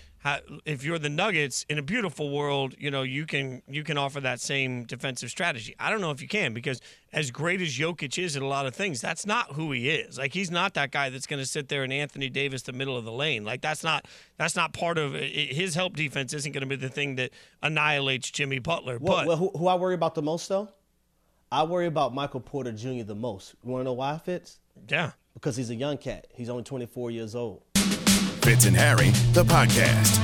if 0.64 0.84
you're 0.84 0.98
the 0.98 1.08
Nuggets 1.08 1.64
in 1.68 1.78
a 1.78 1.82
beautiful 1.82 2.30
world, 2.30 2.74
you 2.78 2.90
know 2.90 3.02
you 3.02 3.26
can 3.26 3.62
you 3.68 3.84
can 3.84 3.98
offer 3.98 4.20
that 4.20 4.40
same 4.40 4.84
defensive 4.84 5.30
strategy. 5.30 5.74
I 5.78 5.90
don't 5.90 6.00
know 6.00 6.10
if 6.10 6.20
you 6.22 6.28
can 6.28 6.54
because 6.54 6.80
as 7.12 7.30
great 7.30 7.60
as 7.60 7.76
Jokic 7.76 8.22
is 8.22 8.36
at 8.36 8.42
a 8.42 8.46
lot 8.46 8.66
of 8.66 8.74
things, 8.74 9.00
that's 9.00 9.24
not 9.26 9.52
who 9.52 9.72
he 9.72 9.88
is. 9.90 10.18
Like 10.18 10.34
he's 10.34 10.50
not 10.50 10.74
that 10.74 10.90
guy 10.90 11.10
that's 11.10 11.26
going 11.26 11.40
to 11.40 11.46
sit 11.46 11.68
there 11.68 11.84
and 11.84 11.92
Anthony 11.92 12.28
Davis 12.28 12.62
the 12.62 12.72
middle 12.72 12.96
of 12.96 13.04
the 13.04 13.12
lane. 13.12 13.44
Like 13.44 13.60
that's 13.60 13.84
not 13.84 14.06
that's 14.36 14.56
not 14.56 14.72
part 14.72 14.98
of 14.98 15.14
his 15.14 15.74
help 15.74 15.96
defense. 15.96 16.32
Isn't 16.32 16.52
going 16.52 16.62
to 16.62 16.66
be 16.66 16.76
the 16.76 16.88
thing 16.88 17.16
that 17.16 17.30
annihilates 17.62 18.30
Jimmy 18.30 18.58
Butler. 18.58 18.98
Well, 18.98 19.18
but 19.18 19.26
well, 19.26 19.36
who, 19.36 19.50
who 19.56 19.68
I 19.68 19.74
worry 19.76 19.94
about 19.94 20.14
the 20.14 20.22
most 20.22 20.48
though, 20.48 20.68
I 21.50 21.62
worry 21.64 21.86
about 21.86 22.14
Michael 22.14 22.40
Porter 22.40 22.72
Jr. 22.72 23.04
the 23.04 23.14
most. 23.14 23.54
You 23.64 23.70
want 23.70 23.80
to 23.80 23.84
know 23.84 23.94
why, 23.94 24.18
Fitz? 24.18 24.58
Yeah, 24.88 25.12
because 25.34 25.56
he's 25.56 25.70
a 25.70 25.74
young 25.74 25.98
cat. 25.98 26.26
He's 26.34 26.48
only 26.48 26.64
24 26.64 27.10
years 27.10 27.34
old. 27.34 27.62
Fitz 28.48 28.64
and 28.64 28.74
Harry, 28.74 29.10
the 29.34 29.44
podcast. 29.44 30.18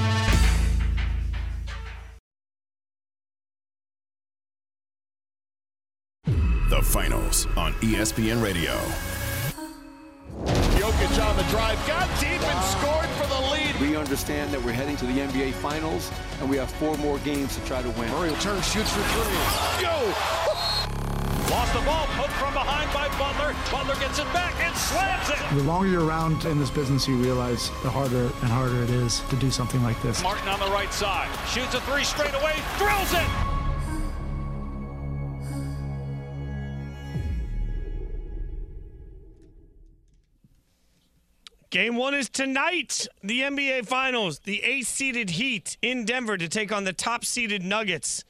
The 6.71 6.81
finals 6.83 7.47
on 7.59 7.75
ESPN 7.83 8.43
Radio. 8.43 8.73
Jokic 10.79 11.23
on 11.23 11.37
the 11.37 11.43
drive, 11.51 11.87
got 11.87 12.09
deep 12.19 12.41
and 12.41 12.65
scored 12.65 13.05
for 13.19 13.27
the 13.27 13.41
lead. 13.53 13.79
We 13.79 13.95
understand 13.95 14.55
that 14.55 14.65
we're 14.65 14.73
heading 14.73 14.97
to 14.97 15.05
the 15.05 15.19
NBA 15.19 15.53
Finals, 15.53 16.11
and 16.41 16.49
we 16.49 16.57
have 16.57 16.71
four 16.71 16.97
more 16.97 17.19
games 17.19 17.55
to 17.57 17.65
try 17.67 17.83
to 17.83 17.91
win. 17.91 18.09
Murray 18.09 18.31
will 18.31 18.39
turn, 18.39 18.63
shoots 18.63 18.91
for 18.91 19.03
three. 19.03 19.83
Go! 19.85 20.54
Lost 21.51 21.75
the 21.75 21.81
ball, 21.81 22.07
poked 22.17 22.33
from 22.33 22.55
behind 22.55 22.91
by 22.93 23.07
Butler. 23.19 23.55
Butler 23.71 23.95
gets 24.01 24.19
it 24.19 24.33
back 24.33 24.55
and 24.61 24.75
slams 24.77 25.29
it. 25.29 25.57
The 25.57 25.63
longer 25.65 25.89
you're 25.89 26.05
around 26.05 26.45
in 26.47 26.59
this 26.59 26.71
business, 26.71 27.07
you 27.07 27.17
realize 27.17 27.69
the 27.83 27.91
harder 27.91 28.25
and 28.41 28.51
harder 28.51 28.83
it 28.83 28.91
is 28.91 29.21
to 29.29 29.37
do 29.37 29.51
something 29.51 29.83
like 29.83 30.01
this. 30.03 30.23
Martin 30.23 30.49
on 30.49 30.59
the 30.59 30.71
right 30.75 30.93
side, 30.93 31.29
shoots 31.47 31.75
a 31.75 31.81
three 31.83 32.03
straight 32.03 32.35
away, 32.35 32.55
drills 32.79 33.13
it. 33.13 33.29
Game 41.75 41.97
one 41.97 42.15
is 42.15 42.29
tonight. 42.29 43.09
The 43.25 43.41
NBA 43.41 43.85
Finals. 43.87 44.39
The 44.39 44.63
eighth 44.63 44.87
seeded 44.87 45.31
Heat 45.31 45.77
in 45.83 46.05
Denver 46.05 46.39
to 46.39 46.49
take 46.49 46.71
on 46.71 46.85
the 46.85 46.93
top 46.93 47.25
seeded 47.25 47.65
Nuggets. 47.65 48.23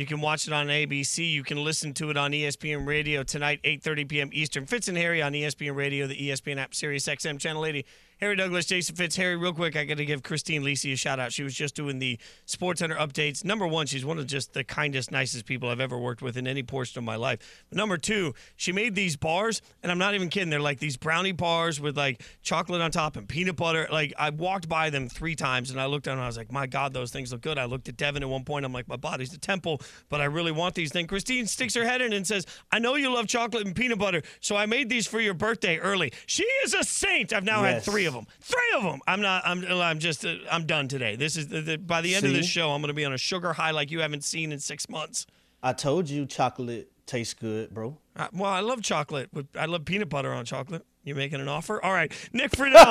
You 0.00 0.06
can 0.06 0.22
watch 0.22 0.46
it 0.46 0.54
on 0.54 0.68
ABC. 0.68 1.30
You 1.30 1.44
can 1.44 1.62
listen 1.62 1.92
to 1.92 2.08
it 2.08 2.16
on 2.16 2.32
ESPN 2.32 2.86
Radio 2.86 3.22
tonight, 3.22 3.60
8:30 3.64 4.08
p.m. 4.08 4.30
Eastern. 4.32 4.64
Fitz 4.64 4.88
and 4.88 4.96
Harry 4.96 5.20
on 5.20 5.34
ESPN 5.34 5.76
Radio, 5.76 6.06
the 6.06 6.16
ESPN 6.16 6.56
app, 6.56 6.74
Sirius 6.74 7.04
XM 7.04 7.38
Channel 7.38 7.66
80. 7.66 7.84
Harry 8.20 8.36
Douglas, 8.36 8.66
Jason 8.66 8.94
Fitz. 8.96 9.16
Harry, 9.16 9.34
real 9.36 9.54
quick, 9.54 9.76
I 9.76 9.84
got 9.84 9.96
to 9.96 10.04
give 10.04 10.22
Christine 10.22 10.62
Lisi 10.62 10.92
a 10.92 10.96
shout 10.96 11.18
out. 11.18 11.32
She 11.32 11.42
was 11.42 11.54
just 11.54 11.74
doing 11.74 11.98
the 11.98 12.18
Sports 12.44 12.80
Center 12.80 12.96
updates. 12.96 13.44
Number 13.46 13.66
one, 13.66 13.86
she's 13.86 14.04
one 14.04 14.18
of 14.18 14.26
just 14.26 14.52
the 14.52 14.62
kindest, 14.62 15.10
nicest 15.10 15.46
people 15.46 15.70
I've 15.70 15.80
ever 15.80 15.96
worked 15.96 16.20
with 16.20 16.36
in 16.36 16.46
any 16.46 16.62
portion 16.62 16.98
of 16.98 17.04
my 17.04 17.16
life. 17.16 17.64
But 17.70 17.78
number 17.78 17.96
two, 17.96 18.34
she 18.56 18.72
made 18.72 18.94
these 18.94 19.16
bars, 19.16 19.62
and 19.82 19.90
I'm 19.90 19.96
not 19.96 20.14
even 20.14 20.28
kidding. 20.28 20.50
They're 20.50 20.60
like 20.60 20.80
these 20.80 20.98
brownie 20.98 21.32
bars 21.32 21.80
with 21.80 21.96
like 21.96 22.22
chocolate 22.42 22.82
on 22.82 22.90
top 22.90 23.16
and 23.16 23.26
peanut 23.26 23.56
butter. 23.56 23.88
Like 23.90 24.12
I 24.18 24.28
walked 24.28 24.68
by 24.68 24.90
them 24.90 25.08
three 25.08 25.34
times, 25.34 25.70
and 25.70 25.80
I 25.80 25.86
looked 25.86 26.04
down 26.04 26.18
and 26.18 26.22
I 26.22 26.26
was 26.26 26.36
like, 26.36 26.52
my 26.52 26.66
God, 26.66 26.92
those 26.92 27.10
things 27.10 27.32
look 27.32 27.40
good. 27.40 27.56
I 27.58 27.64
looked 27.64 27.88
at 27.88 27.96
Devin 27.96 28.22
at 28.22 28.28
one 28.28 28.44
point. 28.44 28.66
I'm 28.66 28.72
like, 28.74 28.86
my 28.86 28.96
body's 28.96 29.32
a 29.32 29.38
temple, 29.38 29.80
but 30.10 30.20
I 30.20 30.24
really 30.24 30.52
want 30.52 30.74
these 30.74 30.92
things. 30.92 31.08
Christine 31.08 31.46
sticks 31.46 31.74
her 31.74 31.84
head 31.84 32.02
in 32.02 32.12
and 32.12 32.26
says, 32.26 32.44
I 32.70 32.80
know 32.80 32.96
you 32.96 33.14
love 33.14 33.28
chocolate 33.28 33.64
and 33.66 33.74
peanut 33.74 33.98
butter, 33.98 34.20
so 34.40 34.56
I 34.56 34.66
made 34.66 34.90
these 34.90 35.06
for 35.06 35.20
your 35.20 35.32
birthday 35.34 35.78
early. 35.78 36.12
She 36.26 36.44
is 36.64 36.74
a 36.74 36.84
saint. 36.84 37.32
I've 37.32 37.44
now 37.44 37.62
had 37.62 37.76
Yes. 37.76 37.84
three 37.86 38.09
of 38.10 38.14
them. 38.14 38.26
Three 38.40 38.72
of 38.76 38.82
them. 38.82 39.00
I'm 39.06 39.20
not. 39.20 39.42
I'm. 39.46 39.64
I'm 39.64 39.98
just. 39.98 40.24
Uh, 40.24 40.34
I'm 40.50 40.66
done 40.66 40.88
today. 40.88 41.16
This 41.16 41.36
is 41.36 41.48
the, 41.48 41.60
the, 41.60 41.78
by 41.78 42.00
the 42.00 42.14
end 42.14 42.26
of 42.26 42.32
this 42.32 42.46
show. 42.46 42.70
I'm 42.70 42.80
going 42.82 42.88
to 42.88 42.94
be 42.94 43.04
on 43.04 43.12
a 43.12 43.18
sugar 43.18 43.52
high 43.52 43.70
like 43.70 43.90
you 43.90 44.00
haven't 44.00 44.24
seen 44.24 44.52
in 44.52 44.58
six 44.58 44.88
months. 44.88 45.26
I 45.62 45.72
told 45.72 46.08
you 46.08 46.26
chocolate 46.26 46.90
tastes 47.06 47.34
good, 47.34 47.74
bro. 47.74 47.98
Uh, 48.16 48.28
well, 48.32 48.50
I 48.50 48.60
love 48.60 48.82
chocolate. 48.82 49.30
but 49.32 49.46
I 49.56 49.66
love 49.66 49.84
peanut 49.84 50.08
butter 50.08 50.32
on 50.32 50.44
chocolate. 50.44 50.84
You 51.02 51.14
making 51.14 51.40
an 51.40 51.48
offer? 51.48 51.82
All 51.82 51.94
right, 51.94 52.12
Nick 52.34 52.54
Friedel. 52.54 52.76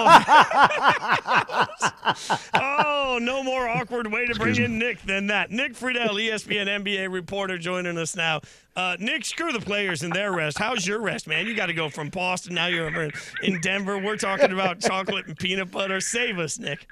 oh, 2.55 3.19
no 3.21 3.43
more 3.43 3.67
awkward 3.67 4.11
way 4.11 4.25
to 4.25 4.33
bring 4.33 4.55
in 4.55 4.79
Nick 4.79 4.99
than 5.03 5.27
that. 5.27 5.51
Nick 5.51 5.75
Friedel, 5.75 6.15
ESPN 6.15 6.65
NBA 6.83 7.11
reporter, 7.11 7.59
joining 7.59 7.99
us 7.99 8.15
now. 8.15 8.41
Uh, 8.75 8.97
Nick, 8.99 9.25
screw 9.25 9.51
the 9.51 9.59
players 9.59 10.01
and 10.01 10.11
their 10.11 10.31
rest. 10.31 10.57
How's 10.57 10.87
your 10.87 11.01
rest, 11.01 11.27
man? 11.27 11.45
You 11.45 11.55
got 11.55 11.67
to 11.67 11.73
go 11.73 11.87
from 11.87 12.09
Boston. 12.09 12.55
Now 12.55 12.65
you're 12.65 12.87
over 12.87 13.11
in 13.43 13.61
Denver. 13.61 13.99
We're 13.99 14.17
talking 14.17 14.51
about 14.51 14.79
chocolate 14.79 15.27
and 15.27 15.37
peanut 15.37 15.69
butter. 15.69 15.99
Save 15.99 16.39
us, 16.39 16.57
Nick. 16.57 16.87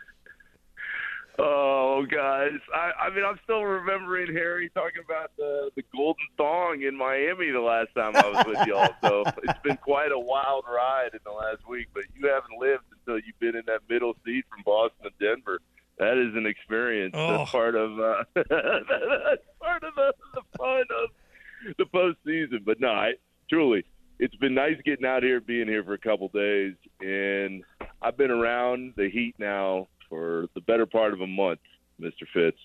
Oh, 1.40 2.06
guys. 2.10 2.58
I, 2.74 3.06
I 3.06 3.10
mean, 3.14 3.24
I'm 3.24 3.40
still 3.44 3.64
remembering 3.64 4.34
Harry 4.34 4.70
talking 4.74 5.04
about 5.06 5.32
the, 5.38 5.70
the 5.76 5.84
golden 5.96 6.26
thong 6.36 6.82
in 6.82 6.98
Miami 6.98 7.52
the 7.52 7.60
last 7.60 7.90
time 7.96 8.16
I 8.16 8.30
was 8.30 8.46
with 8.48 8.68
y'all. 8.68 8.90
So 9.04 9.24
it's 9.44 9.60
been 9.64 9.78
quite 9.78 10.12
a 10.12 10.20
wild 10.20 10.66
ride 10.68 11.10
in 11.14 11.20
the 11.24 11.32
last 11.32 11.68
week, 11.70 11.88
but 11.94 12.04
you 12.16 12.28
haven't 12.28 12.60
lived 12.60 12.86
until 12.92 13.20
you've 13.24 13.40
been 13.40 13.56
in 13.56 13.64
that 13.68 13.82
middle 13.88 14.16
seat 14.26 14.46
from 14.50 14.64
Boston 14.66 15.12
to 15.12 15.26
Denver. 15.26 15.60
That 16.00 16.18
is 16.18 16.36
an 16.36 16.48
experience. 16.48 17.14
Oh. 17.16 17.38
That's 17.38 17.52
part 17.52 17.76
of 17.76 18.00
uh, 18.00 18.24
that's 18.36 19.46
part 19.60 19.84
of 19.84 19.96
the, 19.96 20.14
the 20.34 20.42
fun 20.58 20.84
of 20.92 21.76
the 21.78 21.86
postseason. 21.86 22.66
But 22.66 22.80
no, 22.80 22.90
I, 22.90 23.14
truly, 23.50 23.84
it's 24.20 24.36
been 24.36 24.54
nice 24.54 24.78
getting 24.86 25.06
out 25.06 25.24
here, 25.24 25.40
being 25.40 25.68
here 25.68 25.84
for 25.84 25.94
a 25.94 26.00
couple 26.00 26.28
days, 26.30 26.74
and 27.00 27.64
I've 28.02 28.18
been 28.18 28.32
around 28.32 28.94
the 28.96 29.10
Heat 29.10 29.36
now 29.40 29.88
for 30.10 30.48
the 30.56 30.62
better 30.62 30.86
part 30.86 31.14
of 31.14 31.22
a 31.22 31.28
month, 31.28 31.60
Mr. 32.00 32.26
Fitz, 32.34 32.58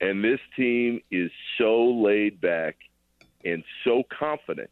and 0.00 0.22
this 0.22 0.40
team 0.56 1.00
is 1.10 1.30
so 1.58 1.84
laid 1.86 2.40
back 2.40 2.76
and 3.44 3.62
so 3.84 4.02
confident 4.18 4.70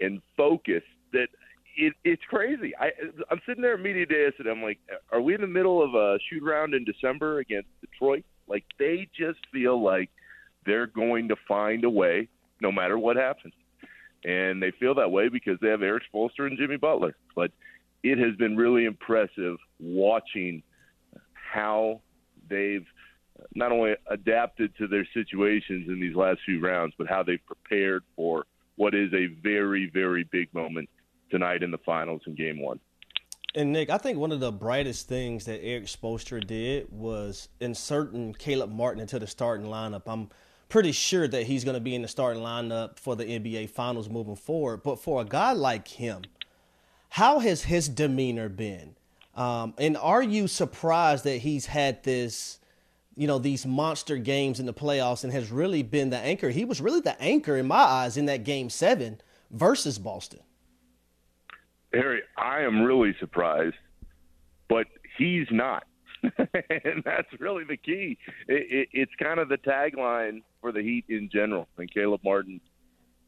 and 0.00 0.20
focused 0.36 0.86
that 1.12 1.28
it, 1.76 1.94
it's 2.04 2.22
crazy. 2.28 2.74
I, 2.78 2.90
I'm 3.30 3.40
sitting 3.46 3.62
there 3.62 3.74
at 3.74 3.80
media 3.80 4.04
day 4.04 4.28
and 4.38 4.48
I'm 4.48 4.62
like, 4.62 4.78
are 5.10 5.20
we 5.20 5.34
in 5.34 5.40
the 5.40 5.46
middle 5.46 5.82
of 5.82 5.94
a 5.94 6.18
shoot 6.28 6.42
around 6.42 6.74
in 6.74 6.84
December 6.84 7.38
against 7.38 7.68
Detroit? 7.80 8.24
Like 8.46 8.64
they 8.78 9.08
just 9.16 9.38
feel 9.52 9.82
like 9.82 10.10
they're 10.66 10.86
going 10.86 11.28
to 11.28 11.36
find 11.48 11.84
a 11.84 11.90
way, 11.90 12.28
no 12.60 12.70
matter 12.70 12.98
what 12.98 13.16
happens 13.16 13.54
and 14.24 14.62
they 14.62 14.72
feel 14.78 14.94
that 14.94 15.10
way 15.10 15.28
because 15.28 15.58
they 15.60 15.68
have 15.68 15.82
Erik 15.82 16.04
Spoelstra 16.12 16.46
and 16.46 16.58
Jimmy 16.58 16.76
Butler. 16.76 17.16
But 17.34 17.50
it 18.02 18.18
has 18.18 18.36
been 18.36 18.56
really 18.56 18.84
impressive 18.84 19.56
watching 19.80 20.62
how 21.52 22.00
they've 22.48 22.86
not 23.54 23.72
only 23.72 23.94
adapted 24.10 24.76
to 24.78 24.86
their 24.86 25.06
situations 25.12 25.88
in 25.88 26.00
these 26.00 26.14
last 26.14 26.40
few 26.44 26.60
rounds, 26.60 26.94
but 26.96 27.08
how 27.08 27.22
they've 27.22 27.44
prepared 27.46 28.02
for 28.16 28.44
what 28.76 28.94
is 28.94 29.12
a 29.12 29.26
very, 29.42 29.90
very 29.92 30.24
big 30.24 30.52
moment 30.54 30.88
tonight 31.30 31.62
in 31.62 31.70
the 31.70 31.78
finals 31.78 32.22
in 32.26 32.34
Game 32.34 32.60
One. 32.60 32.78
And 33.54 33.72
Nick, 33.72 33.90
I 33.90 33.98
think 33.98 34.18
one 34.18 34.32
of 34.32 34.40
the 34.40 34.52
brightest 34.52 35.08
things 35.08 35.44
that 35.44 35.62
Erik 35.62 35.84
Spoelstra 35.84 36.46
did 36.46 36.90
was 36.90 37.48
inserting 37.60 38.34
Caleb 38.34 38.72
Martin 38.72 39.00
into 39.00 39.18
the 39.18 39.26
starting 39.26 39.66
lineup. 39.66 40.02
I'm 40.06 40.30
pretty 40.70 40.92
sure 40.92 41.28
that 41.28 41.44
he's 41.44 41.64
going 41.64 41.74
to 41.74 41.80
be 41.80 41.94
in 41.94 42.00
the 42.00 42.08
starting 42.08 42.42
lineup 42.42 42.98
for 42.98 43.14
the 43.14 43.24
NBA 43.24 43.68
Finals 43.68 44.08
moving 44.08 44.36
forward. 44.36 44.82
But 44.82 45.00
for 45.00 45.20
a 45.20 45.24
guy 45.26 45.52
like 45.52 45.88
him, 45.88 46.22
how 47.10 47.40
has 47.40 47.64
his 47.64 47.90
demeanor 47.90 48.48
been? 48.48 48.96
Um, 49.34 49.74
and 49.78 49.96
are 49.96 50.22
you 50.22 50.46
surprised 50.46 51.24
that 51.24 51.38
he's 51.38 51.66
had 51.66 52.02
this, 52.02 52.58
you 53.16 53.26
know, 53.26 53.38
these 53.38 53.64
monster 53.64 54.16
games 54.16 54.60
in 54.60 54.66
the 54.66 54.74
playoffs 54.74 55.24
and 55.24 55.32
has 55.32 55.50
really 55.50 55.82
been 55.82 56.10
the 56.10 56.18
anchor? 56.18 56.50
He 56.50 56.64
was 56.64 56.80
really 56.80 57.00
the 57.00 57.20
anchor 57.20 57.56
in 57.56 57.66
my 57.66 57.76
eyes 57.76 58.16
in 58.16 58.26
that 58.26 58.44
game 58.44 58.68
seven 58.68 59.20
versus 59.50 59.98
Boston. 59.98 60.40
Harry, 61.92 62.22
I 62.36 62.60
am 62.62 62.82
really 62.82 63.14
surprised, 63.20 63.76
but 64.68 64.86
he's 65.18 65.46
not. 65.50 65.84
and 66.22 67.02
that's 67.04 67.28
really 67.38 67.64
the 67.64 67.76
key. 67.76 68.16
It, 68.48 68.66
it, 68.70 68.88
it's 68.92 69.12
kind 69.20 69.40
of 69.40 69.48
the 69.48 69.58
tagline 69.58 70.42
for 70.60 70.72
the 70.72 70.80
Heat 70.80 71.04
in 71.08 71.28
general. 71.30 71.68
And 71.76 71.92
Caleb 71.92 72.20
Martin 72.24 72.60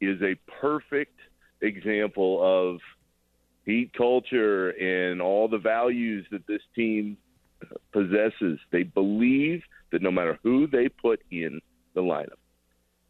is 0.01 0.21
a 0.21 0.35
perfect 0.61 1.19
example 1.61 2.39
of 2.41 2.79
Heat 3.65 3.91
culture 3.97 4.69
and 4.69 5.21
all 5.21 5.47
the 5.47 5.57
values 5.57 6.25
that 6.31 6.45
this 6.47 6.61
team 6.75 7.17
possesses. 7.91 8.59
They 8.71 8.83
believe 8.83 9.63
that 9.91 10.01
no 10.01 10.11
matter 10.11 10.37
who 10.43 10.67
they 10.67 10.89
put 10.89 11.21
in 11.31 11.61
the 11.93 12.01
lineup, 12.01 12.39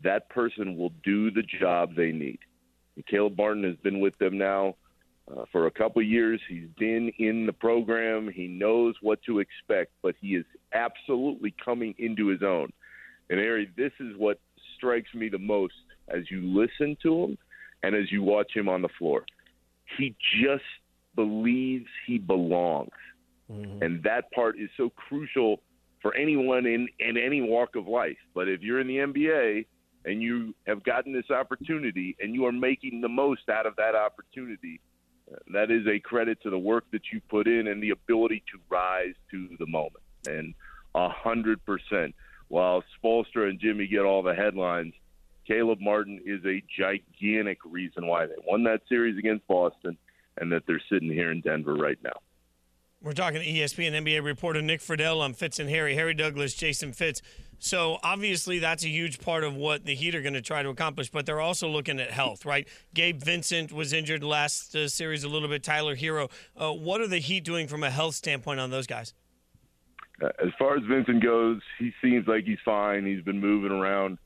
that 0.03 0.29
person 0.29 0.77
will 0.77 0.93
do 1.03 1.31
the 1.31 1.43
job 1.59 1.95
they 1.95 2.11
need. 2.11 2.39
And 2.95 3.05
Caleb 3.05 3.37
Martin 3.37 3.63
has 3.63 3.75
been 3.77 3.99
with 3.99 4.17
them 4.17 4.37
now 4.37 4.75
uh, 5.29 5.45
for 5.51 5.67
a 5.67 5.71
couple 5.71 6.01
years. 6.01 6.39
He's 6.47 6.69
been 6.77 7.11
in 7.17 7.45
the 7.45 7.53
program. 7.53 8.29
He 8.29 8.47
knows 8.47 8.95
what 9.01 9.21
to 9.23 9.39
expect, 9.39 9.91
but 10.01 10.15
he 10.21 10.35
is 10.35 10.45
absolutely 10.73 11.53
coming 11.63 11.95
into 11.97 12.27
his 12.27 12.43
own. 12.43 12.71
And 13.29 13.39
Harry, 13.39 13.69
this 13.75 13.91
is 13.99 14.15
what 14.17 14.39
strikes 14.77 15.13
me 15.13 15.29
the 15.29 15.39
most 15.39 15.73
as 16.07 16.29
you 16.29 16.41
listen 16.41 16.95
to 17.01 17.23
him 17.23 17.37
and 17.83 17.95
as 17.95 18.11
you 18.11 18.21
watch 18.21 18.51
him 18.55 18.69
on 18.69 18.81
the 18.81 18.89
floor. 18.99 19.25
He 19.97 20.15
just 20.41 20.63
believes 21.15 21.87
he 22.05 22.17
belongs. 22.17 22.91
And 23.81 24.03
that 24.03 24.31
part 24.31 24.59
is 24.59 24.69
so 24.75 24.89
crucial 24.89 25.61
for 26.01 26.15
anyone 26.15 26.65
in, 26.65 26.87
in 26.99 27.17
any 27.17 27.41
walk 27.41 27.75
of 27.75 27.87
life. 27.87 28.17
But 28.33 28.47
if 28.47 28.61
you're 28.61 28.79
in 28.79 28.87
the 28.87 28.97
NBA 28.97 29.65
and 30.05 30.21
you 30.21 30.55
have 30.67 30.83
gotten 30.83 31.13
this 31.13 31.29
opportunity 31.29 32.15
and 32.19 32.33
you 32.33 32.45
are 32.45 32.51
making 32.51 33.01
the 33.01 33.09
most 33.09 33.49
out 33.49 33.65
of 33.65 33.75
that 33.77 33.95
opportunity, 33.95 34.81
uh, 35.31 35.37
that 35.53 35.71
is 35.71 35.85
a 35.87 35.99
credit 35.99 36.41
to 36.43 36.49
the 36.49 36.57
work 36.57 36.85
that 36.91 37.01
you 37.11 37.21
put 37.29 37.47
in 37.47 37.67
and 37.67 37.81
the 37.81 37.91
ability 37.91 38.43
to 38.51 38.59
rise 38.69 39.13
to 39.31 39.49
the 39.59 39.67
moment. 39.67 40.03
And 40.27 40.53
a 40.95 41.09
hundred 41.09 41.63
percent. 41.65 42.15
While 42.47 42.83
Spoelstra 43.03 43.49
and 43.49 43.59
Jimmy 43.59 43.87
get 43.87 44.05
all 44.05 44.23
the 44.23 44.35
headlines, 44.35 44.93
Caleb 45.47 45.79
Martin 45.81 46.21
is 46.25 46.41
a 46.45 46.63
gigantic 46.77 47.59
reason 47.65 48.07
why 48.07 48.25
they 48.25 48.35
won 48.45 48.63
that 48.63 48.81
series 48.89 49.17
against 49.17 49.47
Boston 49.47 49.97
and 50.37 50.51
that 50.51 50.63
they're 50.67 50.81
sitting 50.91 51.09
here 51.09 51.31
in 51.31 51.41
Denver 51.41 51.75
right 51.75 51.97
now. 52.03 52.19
We're 53.01 53.13
talking 53.13 53.39
to 53.39 53.45
ESPN 53.45 53.91
NBA 53.91 54.23
reporter 54.23 54.61
Nick 54.61 54.81
Friedel 54.81 55.21
on 55.21 55.33
Fitz 55.33 55.59
and 55.59 55.69
Harry, 55.69 55.95
Harry 55.95 56.15
Douglas, 56.15 56.55
Jason 56.55 56.91
Fitz. 56.91 57.21
So 57.59 57.99
obviously 58.03 58.59
that's 58.59 58.83
a 58.83 58.89
huge 58.89 59.19
part 59.19 59.43
of 59.43 59.55
what 59.55 59.85
the 59.85 59.93
Heat 59.93 60.15
are 60.15 60.21
going 60.21 60.33
to 60.33 60.41
try 60.41 60.63
to 60.63 60.69
accomplish, 60.69 61.11
but 61.11 61.25
they're 61.25 61.41
also 61.41 61.69
looking 61.69 61.99
at 61.99 62.11
health, 62.11 62.45
right? 62.45 62.67
Gabe 62.93 63.21
Vincent 63.21 63.71
was 63.71 63.93
injured 63.93 64.23
last 64.23 64.75
uh, 64.75 64.87
series 64.87 65.23
a 65.23 65.29
little 65.29 65.47
bit. 65.47 65.63
Tyler 65.63 65.95
Herro. 65.95 66.31
Uh, 66.57 66.73
what 66.73 66.99
are 66.99 67.07
the 67.07 67.19
Heat 67.19 67.43
doing 67.43 67.67
from 67.67 67.83
a 67.83 67.91
health 67.91 68.15
standpoint 68.15 68.59
on 68.59 68.71
those 68.71 68.87
guys? 68.87 69.13
uh, 70.21 70.29
as 70.39 70.51
far 70.57 70.77
as 70.77 70.83
Vincent 70.83 71.23
goes, 71.23 71.61
he 71.79 71.91
seems 72.01 72.27
like 72.27 72.45
he's 72.45 72.59
fine. 72.63 73.05
He's 73.05 73.23
been 73.23 73.39
moving 73.39 73.71
around, 73.71 74.17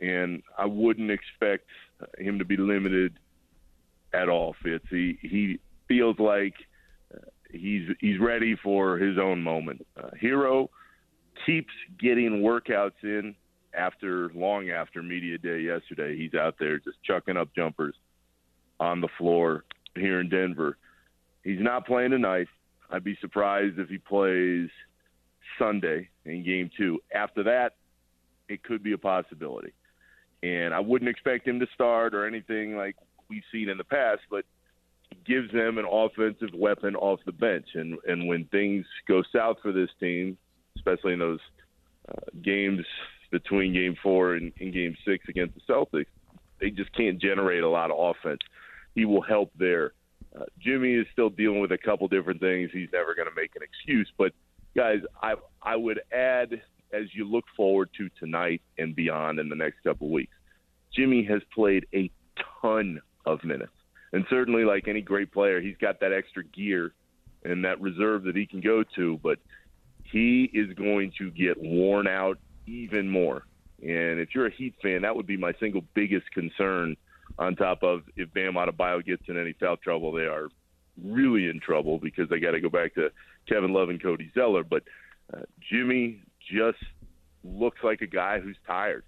and 0.00 0.42
I 0.56 0.66
wouldn't 0.66 1.10
expect 1.10 1.66
him 2.18 2.38
to 2.38 2.44
be 2.44 2.56
limited 2.56 3.18
at 4.12 4.28
all. 4.28 4.54
Fitz, 4.62 4.84
he 4.90 5.18
he 5.22 5.58
feels 5.88 6.18
like 6.18 6.54
uh, 7.14 7.18
he's 7.50 7.88
he's 8.00 8.18
ready 8.18 8.56
for 8.62 8.98
his 8.98 9.18
own 9.18 9.42
moment. 9.42 9.86
Uh, 9.96 10.10
Herro 10.20 10.68
keeps 11.46 11.72
getting 11.98 12.42
workouts 12.42 13.02
in 13.02 13.34
after 13.74 14.30
long 14.34 14.70
after 14.70 15.02
media 15.02 15.38
day 15.38 15.60
yesterday. 15.60 16.16
He's 16.16 16.34
out 16.34 16.56
there 16.58 16.78
just 16.78 17.02
chucking 17.04 17.36
up 17.36 17.54
jumpers 17.54 17.94
on 18.78 19.00
the 19.00 19.08
floor 19.18 19.64
here 19.94 20.20
in 20.20 20.28
Denver. 20.28 20.76
He's 21.44 21.60
not 21.60 21.86
playing 21.86 22.10
tonight. 22.10 22.48
I'd 22.90 23.04
be 23.04 23.16
surprised 23.20 23.78
if 23.78 23.88
he 23.88 23.98
plays 23.98 24.68
Sunday 25.58 26.08
in 26.24 26.44
game 26.44 26.70
two. 26.76 26.98
After 27.14 27.42
that, 27.44 27.74
it 28.50 28.62
could 28.62 28.82
be 28.82 28.92
a 28.92 28.98
possibility. 28.98 29.72
And 30.42 30.74
I 30.74 30.80
wouldn't 30.80 31.08
expect 31.08 31.46
him 31.46 31.60
to 31.60 31.66
start 31.74 32.14
or 32.14 32.26
anything 32.26 32.76
like 32.76 32.96
we've 33.28 33.42
seen 33.52 33.68
in 33.68 33.78
the 33.78 33.84
past, 33.84 34.22
but 34.30 34.44
gives 35.26 35.50
them 35.52 35.78
an 35.78 35.86
offensive 35.90 36.50
weapon 36.54 36.96
off 36.96 37.20
the 37.26 37.32
bench. 37.32 37.66
And, 37.74 37.98
and 38.06 38.26
when 38.26 38.44
things 38.46 38.86
go 39.06 39.22
south 39.34 39.58
for 39.62 39.72
this 39.72 39.90
team, 39.98 40.36
especially 40.76 41.12
in 41.12 41.18
those 41.18 41.40
uh, 42.08 42.20
games 42.42 42.84
between 43.30 43.72
game 43.72 43.96
four 44.02 44.34
and, 44.34 44.52
and 44.60 44.72
game 44.72 44.96
six 45.04 45.28
against 45.28 45.54
the 45.54 45.72
Celtics, 45.72 46.06
they 46.60 46.70
just 46.70 46.92
can't 46.94 47.20
generate 47.20 47.62
a 47.62 47.68
lot 47.68 47.90
of 47.90 47.96
offense. 47.98 48.40
He 48.94 49.04
will 49.04 49.22
help 49.22 49.50
there. 49.58 49.92
Uh, 50.34 50.44
Jimmy 50.60 50.94
is 50.94 51.06
still 51.12 51.30
dealing 51.30 51.60
with 51.60 51.72
a 51.72 51.78
couple 51.78 52.08
different 52.08 52.40
things. 52.40 52.70
He's 52.72 52.88
never 52.92 53.14
going 53.14 53.28
to 53.28 53.34
make 53.34 53.56
an 53.56 53.62
excuse, 53.62 54.10
but 54.16 54.32
guys, 54.76 55.00
I 55.22 55.34
I 55.62 55.76
would 55.76 56.00
add 56.12 56.62
as 56.92 57.14
you 57.14 57.24
look 57.24 57.44
forward 57.56 57.90
to 57.96 58.08
tonight 58.18 58.62
and 58.78 58.94
beyond 58.94 59.38
in 59.38 59.48
the 59.48 59.56
next 59.56 59.82
couple 59.82 60.06
of 60.06 60.12
weeks. 60.12 60.32
Jimmy 60.94 61.24
has 61.24 61.40
played 61.54 61.86
a 61.94 62.10
ton 62.60 63.00
of 63.26 63.42
minutes, 63.44 63.72
and 64.12 64.24
certainly, 64.28 64.64
like 64.64 64.88
any 64.88 65.00
great 65.00 65.32
player, 65.32 65.60
he's 65.60 65.76
got 65.80 66.00
that 66.00 66.12
extra 66.12 66.44
gear 66.44 66.92
and 67.44 67.64
that 67.64 67.80
reserve 67.80 68.24
that 68.24 68.36
he 68.36 68.46
can 68.46 68.60
go 68.60 68.82
to. 68.96 69.18
But 69.22 69.38
he 70.04 70.50
is 70.52 70.72
going 70.74 71.12
to 71.18 71.30
get 71.30 71.60
worn 71.60 72.06
out 72.06 72.38
even 72.66 73.08
more. 73.08 73.44
And 73.82 74.20
if 74.20 74.34
you're 74.34 74.46
a 74.46 74.54
Heat 74.54 74.74
fan, 74.82 75.02
that 75.02 75.14
would 75.14 75.26
be 75.26 75.36
my 75.36 75.52
single 75.60 75.82
biggest 75.94 76.30
concern. 76.32 76.96
On 77.38 77.54
top 77.54 77.82
of 77.82 78.02
if 78.16 78.32
Bam 78.34 78.54
Adebayo 78.54 79.04
gets 79.04 79.22
in 79.28 79.38
any 79.38 79.54
foul 79.54 79.76
trouble, 79.76 80.12
they 80.12 80.24
are 80.24 80.48
really 81.02 81.48
in 81.48 81.60
trouble 81.60 81.98
because 81.98 82.28
they 82.28 82.40
got 82.40 82.50
to 82.50 82.60
go 82.60 82.68
back 82.68 82.94
to 82.96 83.10
Kevin 83.48 83.72
Love 83.72 83.88
and 83.88 84.02
Cody 84.02 84.30
Zeller. 84.34 84.64
But 84.64 84.82
uh, 85.32 85.42
Jimmy 85.70 86.20
just 86.52 86.78
looks 87.44 87.78
like 87.82 88.02
a 88.02 88.06
guy 88.06 88.40
who's 88.40 88.56
tired, 88.66 89.04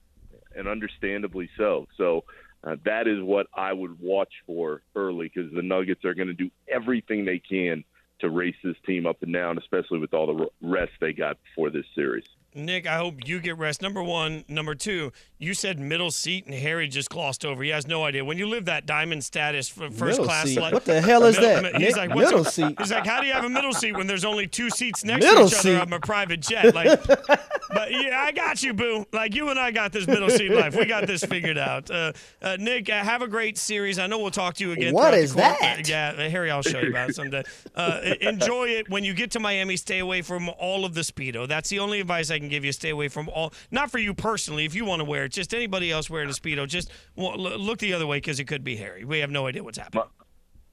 and 0.57 0.69
understandably 0.69 1.49
so. 1.57 1.87
So 1.97 2.25
uh, 2.65 2.77
that 2.85 3.09
is 3.09 3.23
what 3.23 3.47
I 3.55 3.73
would 3.73 4.01
watch 4.01 4.33
for 4.47 4.83
early 4.95 5.31
because 5.33 5.53
the 5.53 5.63
Nuggets 5.63 6.05
are 6.05 6.15
going 6.15 6.29
to 6.29 6.35
do 6.35 6.51
everything 6.69 7.25
they 7.25 7.39
can 7.39 7.85
to 8.21 8.31
race 8.31 8.55
this 8.63 8.77
team 8.87 9.07
up 9.07 9.23
and 9.23 9.33
down, 9.33 9.59
especially 9.59 9.99
with 9.99 10.15
all 10.15 10.27
the 10.27 10.47
rest 10.63 10.93
they 11.01 11.13
got 11.13 11.37
before 11.43 11.71
this 11.71 11.87
series. 11.95 12.25
Nick, 12.55 12.87
I 12.87 12.97
hope 12.97 13.27
you 13.27 13.41
get 13.41 13.57
rest. 13.59 13.81
Number 13.83 14.03
one. 14.03 14.45
Number 14.49 14.75
two, 14.75 15.13
you 15.39 15.55
said 15.55 15.79
middle 15.79 16.11
seat, 16.11 16.47
and 16.47 16.55
Harry 16.55 16.87
just 16.89 17.09
glossed 17.11 17.45
over. 17.45 17.63
He 17.63 17.71
has 17.71 17.87
no 17.87 18.05
idea. 18.05 18.25
When 18.25 18.39
you 18.39 18.47
live 18.47 18.67
that 18.67 18.87
diamond 18.87 19.25
status 19.25 19.69
for 19.69 19.91
first 19.91 20.01
middle 20.19 20.25
class, 20.27 20.47
seat. 20.47 20.61
like, 20.61 20.73
what 20.73 20.85
the 20.85 21.01
hell 21.01 21.25
is 21.25 21.39
middle, 21.39 21.63
that? 21.63 21.77
He's 21.77 21.89
Nick? 21.89 21.97
like, 21.97 22.15
middle 22.17 22.45
seat. 22.45 22.75
He's 22.79 22.91
like, 22.91 23.07
how 23.07 23.21
do 23.21 23.27
you 23.27 23.33
have 23.33 23.45
a 23.45 23.49
middle 23.49 23.73
seat 23.73 23.97
when 23.97 24.07
there's 24.07 24.25
only 24.25 24.47
two 24.47 24.69
seats 24.71 25.05
next 25.05 25.25
Middle 25.25 25.49
to 25.49 25.55
each 25.55 25.61
seat. 25.63 25.71
other 25.77 25.81
on 25.83 25.93
a 25.93 26.01
private 26.01 26.41
jet? 26.41 26.75
Like, 26.75 27.05
but 27.07 27.91
yeah, 27.91 28.21
I 28.21 28.33
got 28.33 28.63
you, 28.63 28.75
boo. 28.75 29.07
Like 29.13 29.35
you 29.35 29.49
and 29.49 29.59
I 29.59 29.71
got 29.71 29.93
this 29.93 30.07
middle 30.07 30.31
seat 30.31 30.51
life. 30.51 30.77
We 30.77 30.85
got 30.85 31.07
this 31.07 31.25
figured 31.25 31.59
out. 31.59 31.91
Uh, 31.91 32.13
uh, 32.43 32.57
Nick, 32.61 32.91
uh, 32.91 33.03
have 33.03 33.23
a 33.23 33.29
great 33.29 33.57
series. 33.57 33.99
I 33.99 34.07
know 34.07 34.19
we'll 34.19 34.31
talk 34.31 34.55
to 34.55 34.65
you 34.65 34.73
again. 34.73 34.93
What 34.95 35.15
is 35.15 35.35
that? 35.35 35.89
yeah, 35.89 36.13
uh, 36.17 36.29
Harry, 36.29 36.51
I'll 36.51 36.63
show 36.63 36.81
you 36.81 36.91
about 36.91 37.11
it 37.11 37.17
someday. 37.17 37.43
Uh, 37.75 38.01
enjoy 38.21 38.69
it. 38.69 38.91
When 38.91 39.05
you 39.05 39.15
get 39.15 39.31
to 39.33 39.41
Miami, 39.41 39.77
stay 39.77 40.01
away 40.01 40.23
from 40.23 40.51
all 40.59 40.85
of 40.85 40.95
the 40.95 41.01
speedo. 41.01 41.49
That's 41.49 41.69
the 41.71 41.79
only 41.79 42.01
advice 42.01 42.31
I 42.31 42.42
can 42.43 42.51
give 42.51 42.65
you. 42.65 42.73
Stay 42.73 42.91
away 42.91 43.09
from 43.09 43.29
all. 43.31 43.53
Not 43.71 43.91
for 43.91 43.99
you 43.99 44.13
personally, 44.15 44.65
if 44.65 44.75
you 44.75 44.85
want 44.85 45.01
to 45.01 45.05
wear 45.05 45.25
it. 45.25 45.33
Just 45.33 45.55
anybody 45.55 45.91
else 45.91 46.11
wearing 46.11 46.29
a 46.29 46.33
speedo. 46.33 46.67
Just 46.69 46.91
well, 47.17 47.37
look 47.39 47.79
the 47.79 47.93
other 47.95 48.07
way 48.07 48.19
because 48.19 48.39
it 48.41 48.45
could 48.45 48.63
be 48.65 48.77
Harry. 48.77 49.05
We 49.05 49.21
have 49.21 49.31
no 49.31 49.47
idea 49.47 49.63
what's 49.65 49.79
happening. 49.79 50.05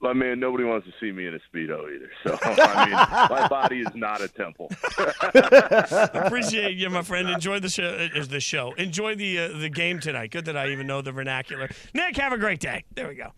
My 0.02 0.14
man, 0.14 0.40
nobody 0.40 0.64
wants 0.64 0.86
to 0.86 0.94
see 0.98 1.12
me 1.12 1.26
in 1.26 1.34
a 1.34 1.38
speedo 1.54 1.84
either. 1.94 2.10
So 2.24 2.38
I 2.42 2.84
mean, 2.86 2.94
my 3.38 3.46
body 3.48 3.80
is 3.80 3.94
not 3.94 4.22
a 4.22 4.28
temple. 4.28 4.70
Appreciate 6.14 6.76
you, 6.76 6.88
my 6.88 7.02
friend. 7.02 7.28
Enjoy 7.28 7.60
the 7.60 7.68
show. 7.68 8.08
uh, 8.14 8.24
The 8.24 8.40
show. 8.40 8.72
Enjoy 8.74 9.14
the 9.14 9.38
uh, 9.38 9.58
the 9.58 9.68
game 9.68 10.00
tonight. 10.00 10.30
Good 10.30 10.46
that 10.46 10.56
I 10.56 10.68
even 10.68 10.86
know 10.86 11.02
the 11.02 11.12
vernacular. 11.12 11.68
Nick, 11.94 12.16
have 12.16 12.32
a 12.32 12.38
great 12.38 12.60
day. 12.60 12.84
There 12.94 13.08
we 13.08 13.14
go. 13.14 13.32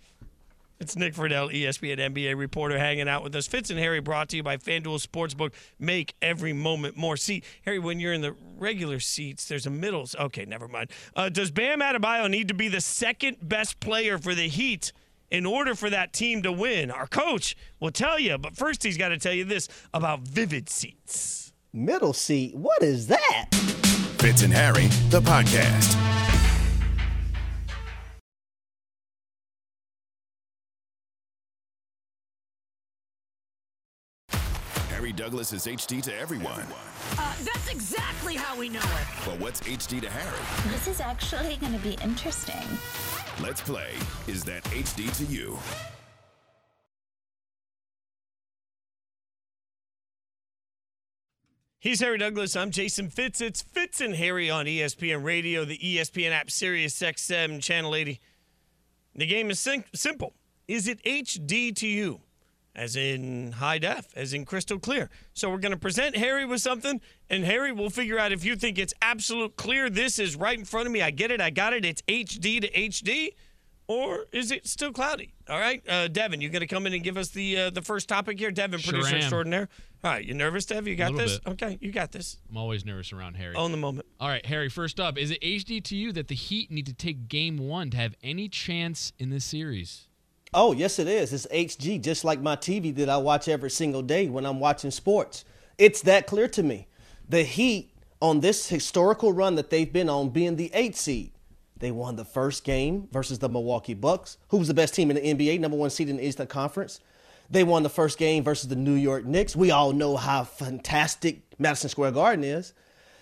It's 0.82 0.96
Nick 0.96 1.14
Friedel, 1.14 1.48
ESPN 1.48 1.98
NBA 1.98 2.36
reporter, 2.36 2.76
hanging 2.76 3.08
out 3.08 3.22
with 3.22 3.36
us. 3.36 3.46
Fitz 3.46 3.70
and 3.70 3.78
Harry 3.78 4.00
brought 4.00 4.28
to 4.30 4.36
you 4.36 4.42
by 4.42 4.56
FanDuel 4.56 5.00
Sportsbook. 5.00 5.52
Make 5.78 6.16
every 6.20 6.52
moment 6.52 6.96
more. 6.96 7.16
See, 7.16 7.44
Harry, 7.64 7.78
when 7.78 8.00
you're 8.00 8.12
in 8.12 8.20
the 8.20 8.34
regular 8.58 8.98
seats, 8.98 9.46
there's 9.46 9.64
a 9.64 9.70
middle. 9.70 10.08
Okay, 10.18 10.44
never 10.44 10.66
mind. 10.66 10.90
Uh, 11.14 11.28
does 11.28 11.52
Bam 11.52 11.78
Adebayo 11.78 12.28
need 12.28 12.48
to 12.48 12.54
be 12.54 12.66
the 12.66 12.80
second 12.80 13.36
best 13.40 13.78
player 13.78 14.18
for 14.18 14.34
the 14.34 14.48
Heat 14.48 14.92
in 15.30 15.46
order 15.46 15.76
for 15.76 15.88
that 15.88 16.12
team 16.12 16.42
to 16.42 16.50
win? 16.50 16.90
Our 16.90 17.06
coach 17.06 17.56
will 17.78 17.92
tell 17.92 18.18
you. 18.18 18.36
But 18.36 18.56
first, 18.56 18.82
he's 18.82 18.98
got 18.98 19.10
to 19.10 19.18
tell 19.18 19.34
you 19.34 19.44
this 19.44 19.68
about 19.94 20.22
Vivid 20.22 20.68
Seats. 20.68 21.52
Middle 21.72 22.12
seat. 22.12 22.56
What 22.56 22.82
is 22.82 23.06
that? 23.06 23.54
Fitz 24.18 24.42
and 24.42 24.52
Harry, 24.52 24.88
the 25.10 25.20
podcast. 25.20 26.11
Harry 35.12 35.28
Douglas 35.28 35.52
is 35.52 35.66
HD 35.66 36.02
to 36.02 36.18
everyone. 36.18 36.64
Uh, 37.18 37.34
that's 37.44 37.70
exactly 37.70 38.34
how 38.34 38.58
we 38.58 38.70
know 38.70 38.78
it. 38.78 39.26
But 39.26 39.38
what's 39.40 39.60
HD 39.60 40.00
to 40.00 40.08
Harry? 40.08 40.72
This 40.72 40.88
is 40.88 41.00
actually 41.00 41.56
going 41.56 41.74
to 41.74 41.78
be 41.80 41.98
interesting. 42.02 42.62
Let's 43.42 43.60
play 43.60 43.90
Is 44.26 44.42
That 44.44 44.64
HD 44.64 45.14
to 45.18 45.24
You? 45.24 45.58
He's 51.78 52.00
Harry 52.00 52.16
Douglas. 52.16 52.56
I'm 52.56 52.70
Jason 52.70 53.10
Fitz. 53.10 53.42
It's 53.42 53.60
Fitz 53.60 54.00
and 54.00 54.14
Harry 54.14 54.48
on 54.48 54.64
ESPN 54.64 55.24
Radio, 55.24 55.66
the 55.66 55.78
ESPN 55.78 56.30
app, 56.30 56.50
Sirius 56.50 56.98
XM, 56.98 57.62
Channel 57.62 57.94
80. 57.94 58.20
The 59.16 59.26
game 59.26 59.50
is 59.50 59.60
sim- 59.60 59.84
simple. 59.94 60.32
Is 60.68 60.88
it 60.88 61.02
HD 61.04 61.74
to 61.76 61.86
you? 61.86 62.20
As 62.74 62.96
in 62.96 63.52
high 63.52 63.76
def, 63.78 64.06
as 64.16 64.32
in 64.32 64.46
crystal 64.46 64.78
clear. 64.78 65.10
So 65.34 65.50
we're 65.50 65.58
going 65.58 65.72
to 65.72 65.78
present 65.78 66.16
Harry 66.16 66.46
with 66.46 66.62
something, 66.62 67.02
and 67.28 67.44
Harry 67.44 67.70
will 67.70 67.90
figure 67.90 68.18
out 68.18 68.32
if 68.32 68.46
you 68.46 68.56
think 68.56 68.78
it's 68.78 68.94
absolute 69.02 69.56
clear. 69.56 69.90
This 69.90 70.18
is 70.18 70.36
right 70.36 70.58
in 70.58 70.64
front 70.64 70.86
of 70.86 70.92
me. 70.92 71.02
I 71.02 71.10
get 71.10 71.30
it. 71.30 71.38
I 71.40 71.50
got 71.50 71.74
it. 71.74 71.84
It's 71.84 72.00
HD 72.02 72.62
to 72.62 72.70
HD. 72.70 73.34
Or 73.88 74.24
is 74.32 74.50
it 74.52 74.66
still 74.66 74.92
cloudy? 74.92 75.34
All 75.50 75.58
right, 75.58 75.86
uh, 75.86 76.08
Devin, 76.08 76.40
you 76.40 76.48
going 76.48 76.60
to 76.60 76.66
come 76.66 76.86
in 76.86 76.94
and 76.94 77.02
give 77.02 77.16
us 77.18 77.28
the 77.28 77.58
uh, 77.58 77.70
the 77.70 77.82
first 77.82 78.08
topic 78.08 78.38
here, 78.38 78.50
Devin, 78.50 78.78
Sure 78.78 78.92
producer 78.92 79.16
am. 79.16 79.20
extraordinaire. 79.20 79.68
All 80.04 80.10
right, 80.12 80.24
you 80.24 80.34
nervous, 80.34 80.64
Dev? 80.64 80.86
You 80.86 80.94
got 80.94 81.14
this? 81.16 81.40
bit. 81.40 81.52
Okay, 81.52 81.78
you 81.80 81.92
got 81.92 82.10
this. 82.12 82.38
I'm 82.48 82.56
always 82.56 82.86
nervous 82.86 83.12
around 83.12 83.34
Harry. 83.34 83.54
Own 83.54 83.70
the 83.70 83.76
moment. 83.76 84.06
All 84.18 84.28
right, 84.28 84.46
Harry, 84.46 84.68
first 84.70 84.98
up, 84.98 85.18
is 85.18 85.30
it 85.32 85.42
HD 85.42 85.82
to 85.84 85.96
you 85.96 86.12
that 86.12 86.28
the 86.28 86.34
Heat 86.34 86.70
need 86.70 86.86
to 86.86 86.94
take 86.94 87.28
game 87.28 87.58
one 87.58 87.90
to 87.90 87.96
have 87.98 88.14
any 88.22 88.48
chance 88.48 89.12
in 89.18 89.30
this 89.30 89.44
series? 89.44 90.08
Oh, 90.54 90.72
yes, 90.72 90.98
it 90.98 91.08
is. 91.08 91.32
It's 91.32 91.46
HD, 91.46 92.00
just 92.00 92.24
like 92.24 92.40
my 92.42 92.56
TV 92.56 92.94
that 92.96 93.08
I 93.08 93.16
watch 93.16 93.48
every 93.48 93.70
single 93.70 94.02
day 94.02 94.28
when 94.28 94.44
I'm 94.44 94.60
watching 94.60 94.90
sports. 94.90 95.46
It's 95.78 96.02
that 96.02 96.26
clear 96.26 96.46
to 96.48 96.62
me. 96.62 96.88
The 97.26 97.42
Heat, 97.42 97.90
on 98.20 98.40
this 98.40 98.68
historical 98.68 99.32
run 99.32 99.54
that 99.54 99.70
they've 99.70 99.90
been 99.90 100.10
on, 100.10 100.28
being 100.28 100.56
the 100.56 100.70
eight 100.74 100.94
seed, 100.94 101.32
they 101.78 101.90
won 101.90 102.16
the 102.16 102.24
first 102.24 102.64
game 102.64 103.08
versus 103.10 103.38
the 103.38 103.48
Milwaukee 103.48 103.94
Bucks, 103.94 104.36
who 104.48 104.58
was 104.58 104.68
the 104.68 104.74
best 104.74 104.94
team 104.94 105.10
in 105.10 105.16
the 105.16 105.34
NBA, 105.34 105.58
number 105.58 105.76
one 105.76 105.90
seed 105.90 106.10
in 106.10 106.18
the 106.18 106.26
Eastern 106.26 106.46
Conference. 106.46 107.00
They 107.50 107.64
won 107.64 107.82
the 107.82 107.88
first 107.88 108.18
game 108.18 108.44
versus 108.44 108.68
the 108.68 108.76
New 108.76 108.94
York 108.94 109.24
Knicks. 109.24 109.56
We 109.56 109.70
all 109.70 109.92
know 109.92 110.16
how 110.16 110.44
fantastic 110.44 111.40
Madison 111.58 111.88
Square 111.88 112.12
Garden 112.12 112.44
is. 112.44 112.74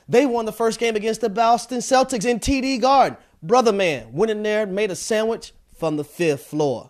They 0.09 0.27
won 0.27 0.47
the 0.47 0.53
first 0.53 0.81
game 0.81 0.97
against 0.97 1.21
the 1.21 1.31
Boston 1.31 1.79
Celtics 1.79 2.27
in 2.27 2.41
TD 2.41 2.81
Garden. 2.81 3.17
Brother 3.41 3.73
man 3.73 4.13
went 4.13 4.31
in 4.31 4.43
there, 4.43 4.67
made 4.67 4.91
a 4.91 4.97
sandwich 4.97 5.53
from 5.73 5.97
the 5.97 6.05
fifth 6.05 6.47
floor. 6.47 6.90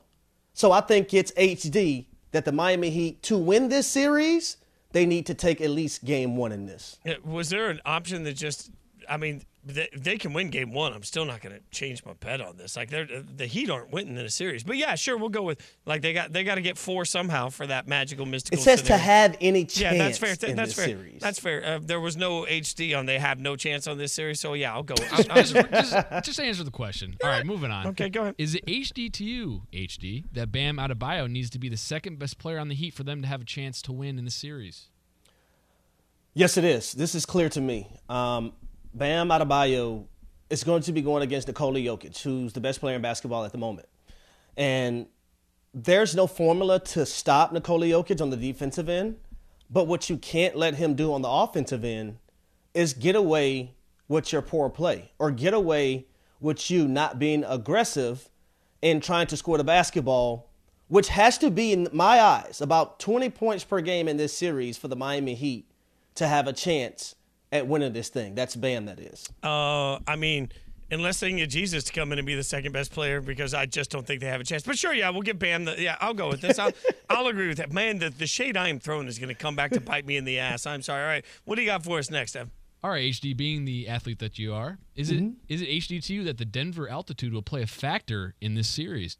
So 0.61 0.73
I 0.73 0.83
think 0.83 1.15
it's 1.15 1.33
HD 1.33 2.05
that 2.33 2.45
the 2.45 2.53
Miami 2.53 2.91
Heat, 2.91 3.23
to 3.23 3.39
win 3.39 3.71
this 3.71 3.87
series, 3.87 4.59
they 4.93 5.07
need 5.07 5.25
to 5.25 5.33
take 5.33 5.63
at 5.63 5.71
least 5.71 6.05
game 6.05 6.37
one 6.37 6.53
in 6.53 6.67
this. 6.67 6.99
Was 7.25 7.49
there 7.49 7.71
an 7.71 7.81
option 7.87 8.25
that 8.25 8.35
just 8.35 8.71
I 9.11 9.17
mean, 9.17 9.43
they, 9.65 9.89
they 9.95 10.17
can 10.17 10.33
win 10.33 10.49
game 10.51 10.73
one. 10.73 10.93
I'm 10.93 11.03
still 11.03 11.25
not 11.25 11.43
going 11.43 11.55
to 11.55 11.61
change 11.71 12.05
my 12.07 12.13
bet 12.15 12.41
on 12.41 12.57
this. 12.57 12.77
Like 12.77 12.89
they're 12.89 13.07
the 13.07 13.47
Heat 13.47 13.69
aren't 13.69 13.91
winning 13.93 14.17
in 14.17 14.25
a 14.25 14.31
series, 14.31 14.63
but 14.63 14.77
yeah, 14.77 14.95
sure, 14.95 15.19
we'll 15.19 15.29
go 15.29 15.43
with 15.43 15.61
like 15.85 16.01
they 16.01 16.13
got 16.13 16.33
they 16.33 16.45
got 16.45 16.55
to 16.55 16.63
get 16.63 16.79
four 16.79 17.05
somehow 17.05 17.49
for 17.51 17.67
that 17.67 17.89
magical 17.89 18.25
mystical. 18.25 18.59
It 18.59 18.63
says 18.63 18.81
scenario. 18.81 18.99
to 18.99 19.05
have 19.05 19.37
any 19.41 19.65
chance. 19.65 19.97
Yeah, 19.97 20.05
that's 20.05 20.19
fair. 20.19 20.49
in 20.49 20.57
that's 20.57 20.73
fair. 20.73 20.87
series. 20.87 21.21
That's 21.21 21.39
fair. 21.39 21.65
Uh, 21.65 21.81
there 21.83 22.01
was 22.01 22.17
no 22.17 22.45
HD 22.45 22.97
on. 22.97 23.07
They 23.07 23.19
have 23.19 23.39
no 23.41 23.57
chance 23.57 23.87
on 23.87 23.99
this 23.99 24.13
series, 24.13 24.41
so 24.41 24.55
yeah, 24.55 24.73
I'll 24.73 24.83
go. 24.85 24.95
I'll, 25.13 25.17
Just, 25.19 25.31
I'll- 25.31 25.65
just, 25.65 25.93
just, 25.93 26.25
just 26.25 26.41
answer 26.41 26.65
the 26.65 26.71
question. 26.71 27.17
All 27.23 27.29
right, 27.29 27.45
moving 27.45 27.71
on. 27.71 27.89
Okay, 27.89 28.09
go 28.09 28.23
ahead. 28.23 28.37
Is 28.39 28.55
it 28.55 28.65
HD 28.67 29.13
to 29.13 29.25
you, 29.25 29.63
HD, 29.73 30.25
that 30.33 30.53
Bam 30.53 30.77
Adebayo 30.77 31.29
needs 31.29 31.51
to 31.51 31.59
be 31.59 31.69
the 31.69 31.77
second 31.77 32.19
best 32.19 32.39
player 32.39 32.59
on 32.59 32.69
the 32.69 32.75
Heat 32.75 32.95
for 32.95 33.03
them 33.03 33.21
to 33.23 33.29
have 33.29 33.43
a 33.43 33.45
chance 33.47 33.83
to 33.83 33.93
win 33.93 34.19
in 34.19 34.25
the 34.25 34.31
series? 34.31 34.89
Yes, 36.33 36.57
it 36.57 36.65
is. 36.65 36.93
This 36.93 37.15
is 37.15 37.27
clear 37.27 37.49
to 37.51 37.61
me. 37.61 37.89
Um, 38.09 38.53
Bam 38.93 39.29
Adebayo 39.29 40.07
is 40.49 40.65
going 40.65 40.83
to 40.83 40.93
be 40.93 41.01
going 41.01 41.23
against 41.23 41.47
Nikola 41.47 41.79
Jokic, 41.79 42.21
who's 42.23 42.53
the 42.53 42.61
best 42.61 42.81
player 42.81 42.97
in 42.97 43.03
basketball 43.03 43.45
at 43.45 43.53
the 43.53 43.59
moment. 43.59 43.89
And 44.57 45.07
there's 45.73 46.15
no 46.17 46.27
formula 46.27 46.81
to 46.81 47.07
stop 47.07 47.53
Nikola 47.53 47.87
Jokic 47.87 48.21
on 48.21 48.31
the 48.31 48.37
defensive 48.37 48.89
end. 48.89 49.17
But 49.71 49.87
what 49.87 50.11
you 50.11 50.17
can't 50.17 50.57
let 50.57 50.75
him 50.75 50.95
do 50.95 51.13
on 51.13 51.23
the 51.23 51.29
offensive 51.29 51.85
end 51.85 52.19
is 52.75 52.93
get 52.93 53.15
away 53.15 53.75
with 54.09 54.33
your 54.33 54.43
poor 54.43 54.69
play 54.69 55.13
or 55.21 55.31
get 55.31 55.55
away 55.55 56.07
with 56.41 56.71
you 56.71 56.89
not 56.89 57.21
being 57.21 57.45
aggressive 57.45 58.29
and 58.83 59.01
trying 59.01 59.29
to 59.29 59.37
score 59.37 59.57
the 59.57 59.65
basketball, 59.65 60.51
which 60.89 61.09
has 61.09 61.39
to 61.39 61.51
be, 61.51 61.73
in 61.73 61.89
my 61.93 62.21
eyes, 62.21 62.61
about 62.61 62.99
20 62.99 63.31
points 63.31 63.63
per 63.63 63.81
game 63.81 64.09
in 64.09 64.17
this 64.17 64.37
series 64.37 64.77
for 64.77 64.89
the 64.89 64.97
Miami 64.97 65.35
Heat 65.35 65.71
to 66.17 66.27
have 66.27 66.49
a 66.49 66.53
chance 66.53 67.15
at 67.53 67.67
winning 67.67 67.93
this 67.93 68.09
thing. 68.09 68.35
That's 68.35 68.57
Bam, 68.57 68.87
that 68.87 69.01
is. 69.01 69.29
Uh, 69.43 69.99
I 70.07 70.17
mean, 70.17 70.51
unless 70.91 71.21
they 71.21 71.29
can 71.29 71.39
get 71.39 71.51
Jesus 71.51 71.85
to 71.85 71.93
come 71.93 72.13
in 72.13 72.19
and 72.19 72.27
be 72.27 72.35
the 72.35 72.43
second 72.43 72.73
best 72.73 72.93
player, 72.93 73.21
because 73.21 73.55
I 73.55 73.67
just 73.67 73.91
don't 73.91 74.07
think 74.07 74.21
they 74.21 74.27
have 74.29 74.41
a 74.41 74.45
chance. 74.45 74.63
But 74.63 74.79
sure, 74.79 74.93
yeah, 74.95 75.11
we'll 75.11 75.23
get 75.23 75.39
Bam. 75.39 75.65
The, 75.65 75.81
yeah, 75.81 75.97
I'll 76.01 76.15
go 76.15 76.29
with 76.29 76.41
this. 76.41 76.59
I'll, 76.59 76.73
I'll 77.11 77.27
agree 77.27 77.49
with 77.49 77.59
that. 77.59 77.73
Man, 77.73 77.99
the, 77.99 78.11
the 78.11 78.27
shade 78.27 78.57
I 78.57 78.69
am 78.69 78.79
throwing 78.79 79.09
is 79.09 79.19
going 79.19 79.29
to 79.29 79.35
come 79.35 79.57
back 79.57 79.73
to 79.73 79.81
bite 79.81 80.07
me 80.07 80.17
in 80.17 80.25
the 80.25 80.39
ass. 80.39 80.67
I'm 80.67 80.83
sorry. 80.83 81.03
All 81.03 81.09
right, 81.09 81.25
what 81.45 81.57
do 81.57 81.63
you 81.63 81.67
got 81.69 81.85
for 81.85 81.99
us 81.99 82.11
next, 82.11 82.37
Ev? 82.37 82.51
All 82.83 82.91
right, 82.91 83.13
HD, 83.13 83.37
being 83.37 83.67
the 83.67 83.89
athlete 83.89 84.21
that 84.21 84.39
you 84.39 84.55
are, 84.55 84.79
is 84.97 85.11
it 85.11 85.21
Mhm. 85.23 85.35
is 85.49 85.61
it 85.61 85.69
HD 85.69 86.01
to 86.07 86.15
you 86.15 86.25
that 86.25 86.39
the 86.39 86.47
Denver 86.47 86.89
altitude 86.89 87.33
will 87.35 87.43
play 87.43 87.61
a 87.63 87.67
factor 87.67 88.35
in 88.41 88.55
this 88.55 88.69
series? 88.69 89.19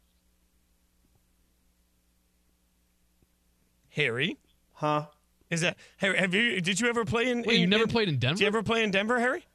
Harry. 3.89 4.37
Huh? 4.73 5.05
Is 5.51 5.61
that 5.61 5.77
Harry? 5.97 6.17
Have 6.17 6.33
you? 6.33 6.61
Did 6.61 6.79
you 6.79 6.87
ever 6.87 7.05
play 7.05 7.29
in? 7.29 7.43
Wait, 7.43 7.59
you 7.59 7.67
never 7.67 7.83
in- 7.83 7.89
played 7.89 8.07
in 8.09 8.17
Denver? 8.17 8.35
Did 8.37 8.41
you 8.41 8.47
ever 8.47 8.63
play 8.63 8.83
in 8.83 8.89
Denver, 8.89 9.19
Harry? 9.19 9.45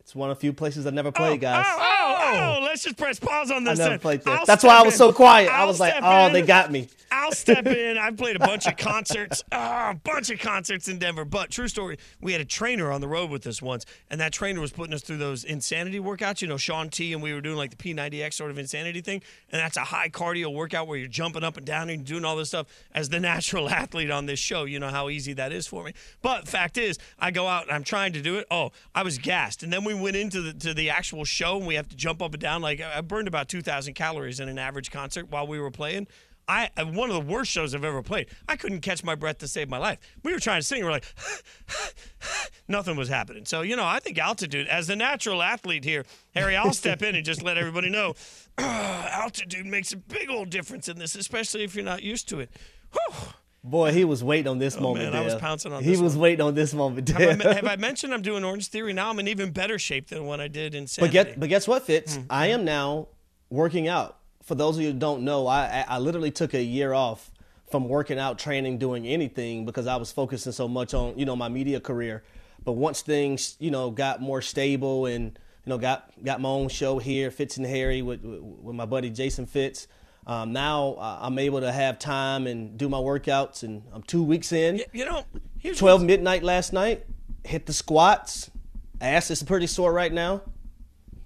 It's 0.00 0.14
one 0.14 0.30
of 0.30 0.36
the 0.36 0.40
few 0.40 0.52
places 0.52 0.86
I 0.86 0.90
never 0.90 1.12
played, 1.12 1.38
oh, 1.38 1.40
guys. 1.40 1.66
Oh, 1.68 1.78
oh, 1.78 1.97
oh, 2.34 2.60
let's 2.62 2.82
just 2.84 2.96
press 2.96 3.18
pause 3.18 3.50
on 3.50 3.64
this. 3.64 3.72
I 3.80 3.82
this. 3.82 3.88
never 3.90 3.98
played. 3.98 4.22
I'll 4.26 4.46
That's 4.46 4.64
why 4.64 4.78
I 4.78 4.82
was 4.82 4.94
in. 4.94 4.98
so 4.98 5.12
quiet. 5.12 5.50
I 5.50 5.60
I'll 5.60 5.66
was 5.66 5.80
like, 5.80 5.94
oh, 6.00 6.26
in. 6.26 6.32
they 6.32 6.42
got 6.42 6.70
me. 6.70 6.88
I'll 7.10 7.32
step 7.32 7.66
in. 7.66 7.96
I've 7.96 8.16
played 8.16 8.36
a 8.36 8.40
bunch 8.40 8.66
of 8.66 8.76
concerts, 8.76 9.42
ah, 9.50 9.90
a 9.92 9.94
bunch 9.94 10.30
of 10.30 10.38
concerts 10.38 10.88
in 10.88 10.98
Denver. 10.98 11.24
But 11.24 11.50
true 11.50 11.68
story, 11.68 11.98
we 12.20 12.32
had 12.32 12.40
a 12.40 12.44
trainer 12.44 12.92
on 12.92 13.00
the 13.00 13.08
road 13.08 13.30
with 13.30 13.46
us 13.46 13.62
once, 13.62 13.86
and 14.10 14.20
that 14.20 14.32
trainer 14.32 14.60
was 14.60 14.72
putting 14.72 14.92
us 14.94 15.02
through 15.02 15.16
those 15.16 15.44
insanity 15.44 15.98
workouts. 16.00 16.42
You 16.42 16.48
know, 16.48 16.56
Shaun 16.56 16.90
T, 16.90 17.12
and 17.12 17.22
we 17.22 17.32
were 17.32 17.40
doing 17.40 17.56
like 17.56 17.70
the 17.70 17.76
P90X 17.76 18.34
sort 18.34 18.50
of 18.50 18.58
insanity 18.58 19.00
thing, 19.00 19.22
and 19.50 19.60
that's 19.60 19.76
a 19.76 19.84
high 19.84 20.08
cardio 20.08 20.52
workout 20.52 20.86
where 20.86 20.98
you're 20.98 21.08
jumping 21.08 21.44
up 21.44 21.56
and 21.56 21.64
down 21.66 21.88
and 21.90 22.04
doing 22.04 22.24
all 22.24 22.36
this 22.36 22.48
stuff. 22.48 22.66
As 22.92 23.08
the 23.08 23.20
natural 23.28 23.70
athlete 23.70 24.10
on 24.10 24.26
this 24.26 24.38
show, 24.38 24.64
you 24.64 24.78
know 24.78 24.88
how 24.88 25.08
easy 25.08 25.32
that 25.34 25.52
is 25.52 25.66
for 25.66 25.84
me. 25.84 25.94
But 26.22 26.46
fact 26.46 26.76
is, 26.76 26.98
I 27.18 27.30
go 27.30 27.46
out 27.46 27.64
and 27.64 27.72
I'm 27.72 27.84
trying 27.84 28.12
to 28.14 28.20
do 28.22 28.36
it. 28.36 28.46
Oh, 28.50 28.72
I 28.94 29.02
was 29.02 29.18
gassed, 29.18 29.62
and 29.62 29.72
then 29.72 29.84
we 29.84 29.94
went 29.94 30.16
into 30.16 30.42
the 30.42 30.52
to 30.52 30.74
the 30.74 30.90
actual 30.90 31.24
show, 31.24 31.56
and 31.56 31.66
we 31.66 31.74
have 31.76 31.88
to 31.88 31.96
jump 31.96 32.17
up 32.22 32.34
and 32.34 32.40
down. 32.40 32.62
Like 32.62 32.80
I 32.80 33.00
burned 33.00 33.28
about 33.28 33.48
2,000 33.48 33.94
calories 33.94 34.40
in 34.40 34.48
an 34.48 34.58
average 34.58 34.90
concert 34.90 35.30
while 35.30 35.46
we 35.46 35.58
were 35.58 35.70
playing. 35.70 36.06
I 36.48 36.70
one 36.82 37.10
of 37.10 37.14
the 37.14 37.32
worst 37.32 37.50
shows 37.50 37.74
I've 37.74 37.84
ever 37.84 38.02
played. 38.02 38.28
I 38.48 38.56
couldn't 38.56 38.80
catch 38.80 39.04
my 39.04 39.14
breath 39.14 39.38
to 39.38 39.48
save 39.48 39.68
my 39.68 39.76
life. 39.76 39.98
We 40.22 40.32
were 40.32 40.38
trying 40.38 40.60
to 40.60 40.66
sing, 40.66 40.82
we're 40.82 40.90
like, 40.90 41.04
nothing 42.68 42.96
was 42.96 43.10
happening. 43.10 43.44
So 43.44 43.60
you 43.60 43.76
know, 43.76 43.84
I 43.84 44.00
think 44.00 44.18
altitude, 44.18 44.66
as 44.66 44.86
the 44.86 44.96
natural 44.96 45.42
athlete 45.42 45.84
here, 45.84 46.06
Harry, 46.34 46.56
I'll 46.56 46.72
step 46.72 47.02
in 47.02 47.14
and 47.14 47.24
just 47.24 47.42
let 47.42 47.58
everybody 47.58 47.90
know, 47.90 48.14
altitude 48.58 49.66
makes 49.66 49.92
a 49.92 49.98
big 49.98 50.30
old 50.30 50.48
difference 50.48 50.88
in 50.88 50.98
this, 50.98 51.14
especially 51.14 51.64
if 51.64 51.74
you're 51.74 51.84
not 51.84 52.02
used 52.02 52.28
to 52.30 52.40
it. 52.40 52.50
Whew. 52.92 53.32
Boy, 53.64 53.92
he 53.92 54.04
was 54.04 54.22
waiting 54.22 54.48
on 54.48 54.58
this 54.58 54.76
Oh, 54.76 54.80
moment. 54.80 55.12
man, 55.12 55.20
I 55.20 55.24
was 55.24 55.34
pouncing 55.34 55.72
on 55.72 55.82
He 55.82 55.90
was 55.96 56.14
one. 56.14 56.22
waiting 56.22 56.40
on 56.46 56.54
this 56.54 56.72
moment. 56.72 57.08
Have 57.08 57.40
I, 57.44 57.54
have 57.54 57.66
I 57.66 57.76
mentioned 57.88 58.14
I'm 58.14 58.22
doing 58.22 58.44
Orange 58.44 58.68
Theory 58.68 58.92
now? 58.92 59.10
I'm 59.10 59.18
in 59.18 59.28
even 59.28 59.50
better 59.50 59.78
shape 59.78 60.08
than 60.08 60.26
when 60.26 60.40
I 60.40 60.48
did 60.48 60.74
in 60.74 60.86
But 60.98 61.10
get, 61.10 61.38
but 61.38 61.48
guess 61.48 61.66
what, 61.66 61.82
Fitz? 61.82 62.16
Hmm. 62.16 62.22
I 62.30 62.46
am 62.48 62.64
now 62.64 63.08
working 63.50 63.88
out. 63.88 64.18
For 64.44 64.54
those 64.54 64.76
of 64.76 64.82
you 64.82 64.92
who 64.92 64.98
don't 64.98 65.22
know, 65.22 65.46
I 65.46 65.84
I 65.86 65.98
literally 65.98 66.30
took 66.30 66.54
a 66.54 66.62
year 66.62 66.94
off 66.94 67.30
from 67.70 67.86
working 67.88 68.18
out, 68.18 68.38
training, 68.38 68.78
doing 68.78 69.06
anything 69.06 69.66
because 69.66 69.86
I 69.86 69.96
was 69.96 70.10
focusing 70.10 70.52
so 70.52 70.66
much 70.68 70.94
on 70.94 71.18
you 71.18 71.26
know 71.26 71.36
my 71.36 71.48
media 71.48 71.80
career. 71.80 72.22
But 72.64 72.72
once 72.72 73.02
things 73.02 73.56
you 73.58 73.70
know 73.70 73.90
got 73.90 74.22
more 74.22 74.40
stable 74.40 75.04
and 75.04 75.38
you 75.66 75.70
know 75.70 75.76
got 75.78 76.10
got 76.24 76.40
my 76.40 76.48
own 76.48 76.68
show 76.68 76.98
here, 76.98 77.30
Fitz 77.30 77.58
and 77.58 77.66
Harry 77.66 78.00
with 78.00 78.22
with, 78.22 78.40
with 78.40 78.74
my 78.76 78.86
buddy 78.86 79.10
Jason 79.10 79.44
Fitz. 79.44 79.86
Um, 80.28 80.52
now 80.52 80.92
uh, 80.98 81.18
I'm 81.22 81.38
able 81.38 81.60
to 81.60 81.72
have 81.72 81.98
time 81.98 82.46
and 82.46 82.76
do 82.76 82.88
my 82.88 82.98
workouts, 82.98 83.62
and 83.62 83.82
I'm 83.92 84.02
two 84.02 84.22
weeks 84.22 84.52
in. 84.52 84.82
You 84.92 85.06
know, 85.06 85.24
here's 85.58 85.78
12 85.78 86.00
what's- 86.02 86.06
midnight 86.06 86.42
last 86.42 86.72
night. 86.72 87.06
Hit 87.44 87.64
the 87.66 87.72
squats. 87.72 88.50
Ass 89.00 89.30
is 89.30 89.42
pretty 89.42 89.66
sore 89.66 89.92
right 89.92 90.12
now. 90.12 90.42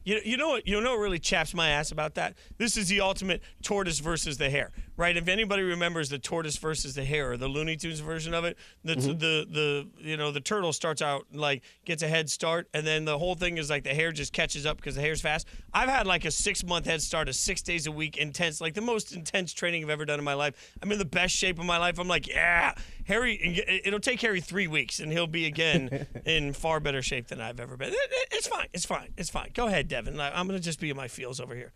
You, 0.05 0.21
you 0.25 0.37
know 0.37 0.49
what 0.51 0.67
you 0.67 0.81
know 0.81 0.91
what 0.93 0.99
really 1.01 1.19
chaps 1.19 1.55
my 1.55 1.69
ass 1.69 1.91
about 1.93 2.15
that? 2.15 2.35
This 2.59 2.77
is 2.77 2.89
the 2.89 3.01
ultimate 3.01 3.41
tortoise 3.63 3.99
versus 4.01 4.37
the 4.37 4.51
hare, 4.51 4.73
right? 4.97 5.17
If 5.17 5.29
anybody 5.29 5.63
remembers 5.63 6.09
the 6.09 6.19
tortoise 6.19 6.57
versus 6.57 6.95
the 6.95 7.05
hare 7.05 7.33
or 7.33 7.37
the 7.37 7.49
Looney 7.49 7.77
Tunes 7.77 8.01
version 8.01 8.35
of 8.35 8.45
it, 8.45 8.57
the 8.85 8.95
Mm-hmm. 8.95 9.19
the 9.19 9.47
the 9.51 9.89
you 9.99 10.17
know 10.17 10.31
the 10.33 10.41
turtle 10.41 10.73
starts 10.73 11.01
out 11.03 11.27
like 11.33 11.63
gets 11.85 12.03
a 12.03 12.09
head 12.09 12.29
start, 12.31 12.69
and 12.75 12.87
then 12.87 13.05
the 13.05 13.19
whole 13.19 13.35
thing 13.35 13.59
is 13.59 13.71
like 13.71 13.85
the 13.85 13.95
hare 13.95 14.13
just 14.13 14.33
catches 14.33 14.67
up 14.67 14.77
because 14.77 14.95
the 14.95 15.01
hare's 15.01 15.21
fast. 15.21 15.47
I've 15.73 15.89
had 15.89 16.07
like 16.07 16.25
a 16.25 16.31
six 16.31 16.63
month 16.65 16.87
head 16.87 17.01
start, 17.03 17.29
a 17.29 17.33
six 17.33 17.63
days 17.63 17.87
a 17.87 17.93
week 17.93 18.17
intense, 18.17 18.61
like 18.61 18.75
the 18.75 18.81
most 18.81 19.13
intense 19.15 19.53
training 19.53 19.83
I've 19.85 19.91
ever 19.91 20.05
done 20.05 20.19
in 20.19 20.25
my 20.25 20.35
life. 20.35 20.73
I'm 20.83 20.93
in 20.93 20.99
the 20.99 21.05
best 21.05 21.35
shape 21.35 21.59
of 21.59 21.65
my 21.65 21.79
life. 21.79 21.99
I'm 21.99 22.09
like, 22.09 22.29
yeah, 22.29 22.75
Harry. 23.07 23.81
It'll 23.85 24.01
take 24.01 24.21
Harry 24.21 24.41
three 24.41 24.67
weeks, 24.67 25.01
and 25.01 25.11
he'll 25.11 25.27
be 25.27 25.47
again 25.47 26.07
in 26.27 26.53
far 26.53 26.81
better 26.81 27.03
shape 27.03 27.29
than 27.29 27.41
I've 27.41 27.61
ever 27.61 27.77
been. 27.77 27.89
It- 27.91 27.95
it- 27.95 28.29
it's 28.33 28.47
fine. 28.49 28.67
It's 28.73 28.85
fine. 28.85 29.13
It's 29.17 29.31
fine. 29.31 29.51
Go 29.55 29.67
ahead, 29.69 29.87
Devin. 29.89 30.19
I'm 30.21 30.47
gonna 30.47 30.59
just 30.59 30.81
be 30.81 30.91
in 30.91 30.97
my 30.97 31.07
feels 31.09 31.39
over 31.39 31.55
here. 31.55 31.73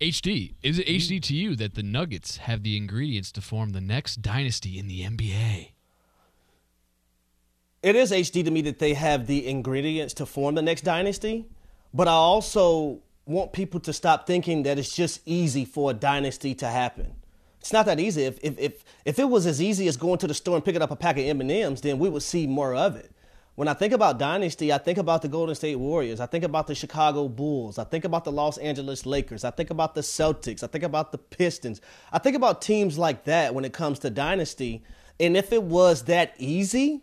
HD, 0.00 0.54
is 0.62 0.78
it 0.78 0.86
HD 0.86 1.22
to 1.22 1.34
you 1.34 1.54
that 1.56 1.74
the 1.74 1.82
Nuggets 1.82 2.38
have 2.38 2.62
the 2.62 2.76
ingredients 2.76 3.30
to 3.32 3.40
form 3.40 3.70
the 3.70 3.80
next 3.80 4.16
dynasty 4.16 4.78
in 4.78 4.88
the 4.88 5.02
NBA? 5.02 5.70
It 7.82 7.96
is 7.96 8.10
HD 8.10 8.44
to 8.44 8.50
me 8.50 8.62
that 8.62 8.78
they 8.78 8.94
have 8.94 9.26
the 9.26 9.46
ingredients 9.46 10.14
to 10.14 10.26
form 10.26 10.54
the 10.56 10.62
next 10.62 10.82
dynasty, 10.82 11.46
but 11.92 12.08
I 12.08 12.12
also 12.12 13.02
want 13.26 13.52
people 13.52 13.78
to 13.80 13.92
stop 13.92 14.26
thinking 14.26 14.64
that 14.64 14.78
it's 14.78 14.94
just 14.94 15.20
easy 15.26 15.64
for 15.64 15.90
a 15.90 15.94
dynasty 15.94 16.54
to 16.56 16.66
happen. 16.66 17.14
It's 17.60 17.72
not 17.72 17.86
that 17.86 18.00
easy. 18.00 18.24
If 18.24 18.38
if 18.42 18.58
if, 18.58 18.84
if 19.04 19.18
it 19.18 19.28
was 19.28 19.46
as 19.46 19.62
easy 19.62 19.86
as 19.86 19.96
going 19.96 20.18
to 20.18 20.26
the 20.26 20.34
store 20.34 20.56
and 20.56 20.64
picking 20.64 20.82
up 20.82 20.90
a 20.90 20.96
pack 20.96 21.18
of 21.18 21.24
M&Ms, 21.24 21.80
then 21.82 21.98
we 21.98 22.08
would 22.08 22.22
see 22.22 22.46
more 22.46 22.74
of 22.74 22.96
it. 22.96 23.13
When 23.56 23.68
I 23.68 23.74
think 23.74 23.92
about 23.92 24.18
dynasty, 24.18 24.72
I 24.72 24.78
think 24.78 24.98
about 24.98 25.22
the 25.22 25.28
Golden 25.28 25.54
State 25.54 25.76
Warriors. 25.76 26.18
I 26.18 26.26
think 26.26 26.42
about 26.42 26.66
the 26.66 26.74
Chicago 26.74 27.28
Bulls. 27.28 27.78
I 27.78 27.84
think 27.84 28.04
about 28.04 28.24
the 28.24 28.32
Los 28.32 28.58
Angeles 28.58 29.06
Lakers. 29.06 29.44
I 29.44 29.52
think 29.52 29.70
about 29.70 29.94
the 29.94 30.00
Celtics. 30.00 30.64
I 30.64 30.66
think 30.66 30.82
about 30.82 31.12
the 31.12 31.18
Pistons. 31.18 31.80
I 32.12 32.18
think 32.18 32.34
about 32.34 32.60
teams 32.60 32.98
like 32.98 33.24
that 33.24 33.54
when 33.54 33.64
it 33.64 33.72
comes 33.72 34.00
to 34.00 34.10
dynasty. 34.10 34.82
And 35.20 35.36
if 35.36 35.52
it 35.52 35.62
was 35.62 36.04
that 36.04 36.34
easy, 36.38 37.02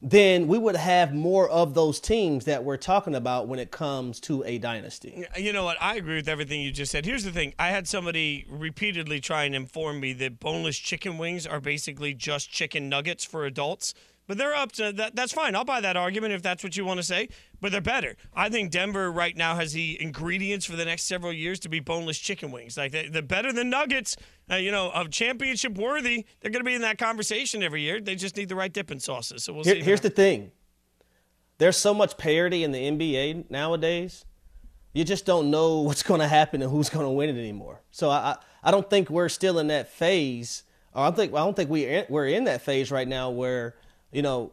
then 0.00 0.48
we 0.48 0.56
would 0.56 0.76
have 0.76 1.14
more 1.14 1.48
of 1.48 1.74
those 1.74 2.00
teams 2.00 2.46
that 2.46 2.64
we're 2.64 2.78
talking 2.78 3.14
about 3.14 3.46
when 3.46 3.58
it 3.58 3.70
comes 3.70 4.18
to 4.20 4.42
a 4.44 4.56
dynasty. 4.56 5.26
You 5.36 5.52
know 5.52 5.62
what? 5.62 5.76
I 5.80 5.96
agree 5.96 6.16
with 6.16 6.28
everything 6.28 6.62
you 6.62 6.72
just 6.72 6.90
said. 6.90 7.04
Here's 7.04 7.22
the 7.22 7.30
thing: 7.30 7.54
I 7.58 7.68
had 7.68 7.86
somebody 7.86 8.44
repeatedly 8.48 9.20
try 9.20 9.44
and 9.44 9.54
inform 9.54 10.00
me 10.00 10.12
that 10.14 10.40
boneless 10.40 10.78
chicken 10.78 11.18
wings 11.18 11.46
are 11.46 11.60
basically 11.60 12.14
just 12.14 12.50
chicken 12.50 12.88
nuggets 12.88 13.24
for 13.24 13.44
adults. 13.44 13.94
But 14.32 14.38
they're 14.38 14.54
up 14.54 14.72
to 14.72 14.92
that. 14.94 15.14
That's 15.14 15.30
fine. 15.30 15.54
I'll 15.54 15.66
buy 15.66 15.82
that 15.82 15.94
argument 15.94 16.32
if 16.32 16.40
that's 16.40 16.64
what 16.64 16.74
you 16.74 16.86
want 16.86 16.96
to 16.96 17.02
say. 17.02 17.28
But 17.60 17.70
they're 17.70 17.82
better. 17.82 18.16
I 18.32 18.48
think 18.48 18.70
Denver 18.70 19.12
right 19.12 19.36
now 19.36 19.56
has 19.56 19.74
the 19.74 20.00
ingredients 20.00 20.64
for 20.64 20.74
the 20.74 20.86
next 20.86 21.02
several 21.02 21.34
years 21.34 21.60
to 21.60 21.68
be 21.68 21.80
boneless 21.80 22.18
chicken 22.18 22.50
wings. 22.50 22.78
Like 22.78 22.92
they, 22.92 23.08
they're 23.08 23.20
better 23.20 23.52
than 23.52 23.68
nuggets. 23.68 24.16
Uh, 24.50 24.54
you 24.54 24.70
know, 24.70 24.90
of 24.92 25.10
championship 25.10 25.74
worthy. 25.74 26.24
They're 26.40 26.50
going 26.50 26.64
to 26.64 26.66
be 26.66 26.72
in 26.72 26.80
that 26.80 26.96
conversation 26.96 27.62
every 27.62 27.82
year. 27.82 28.00
They 28.00 28.14
just 28.14 28.38
need 28.38 28.48
the 28.48 28.56
right 28.56 28.72
dipping 28.72 29.00
sauces. 29.00 29.44
So 29.44 29.52
we'll 29.52 29.64
Here- 29.64 29.74
see. 29.74 29.82
here's 29.82 30.00
the 30.00 30.08
thing 30.08 30.50
there's 31.58 31.76
so 31.76 31.92
much 31.92 32.16
parity 32.16 32.64
in 32.64 32.72
the 32.72 32.90
NBA 32.90 33.50
nowadays. 33.50 34.24
You 34.94 35.04
just 35.04 35.26
don't 35.26 35.50
know 35.50 35.80
what's 35.82 36.02
going 36.02 36.20
to 36.20 36.28
happen 36.28 36.62
and 36.62 36.70
who's 36.70 36.88
going 36.88 37.04
to 37.04 37.10
win 37.12 37.28
it 37.28 37.38
anymore. 37.38 37.82
So 37.90 38.08
I, 38.08 38.16
I 38.16 38.36
I 38.62 38.70
don't 38.70 38.88
think 38.88 39.10
we're 39.10 39.28
still 39.28 39.58
in 39.58 39.66
that 39.66 39.90
phase. 39.90 40.62
Or 40.94 41.02
I 41.02 41.06
don't 41.08 41.16
think 41.16 41.34
I 41.34 41.44
don't 41.44 41.54
think 41.54 41.68
we 41.68 42.02
we're 42.08 42.28
in 42.28 42.44
that 42.44 42.62
phase 42.62 42.90
right 42.90 43.06
now 43.06 43.28
where 43.28 43.74
you 44.12 44.22
know 44.22 44.52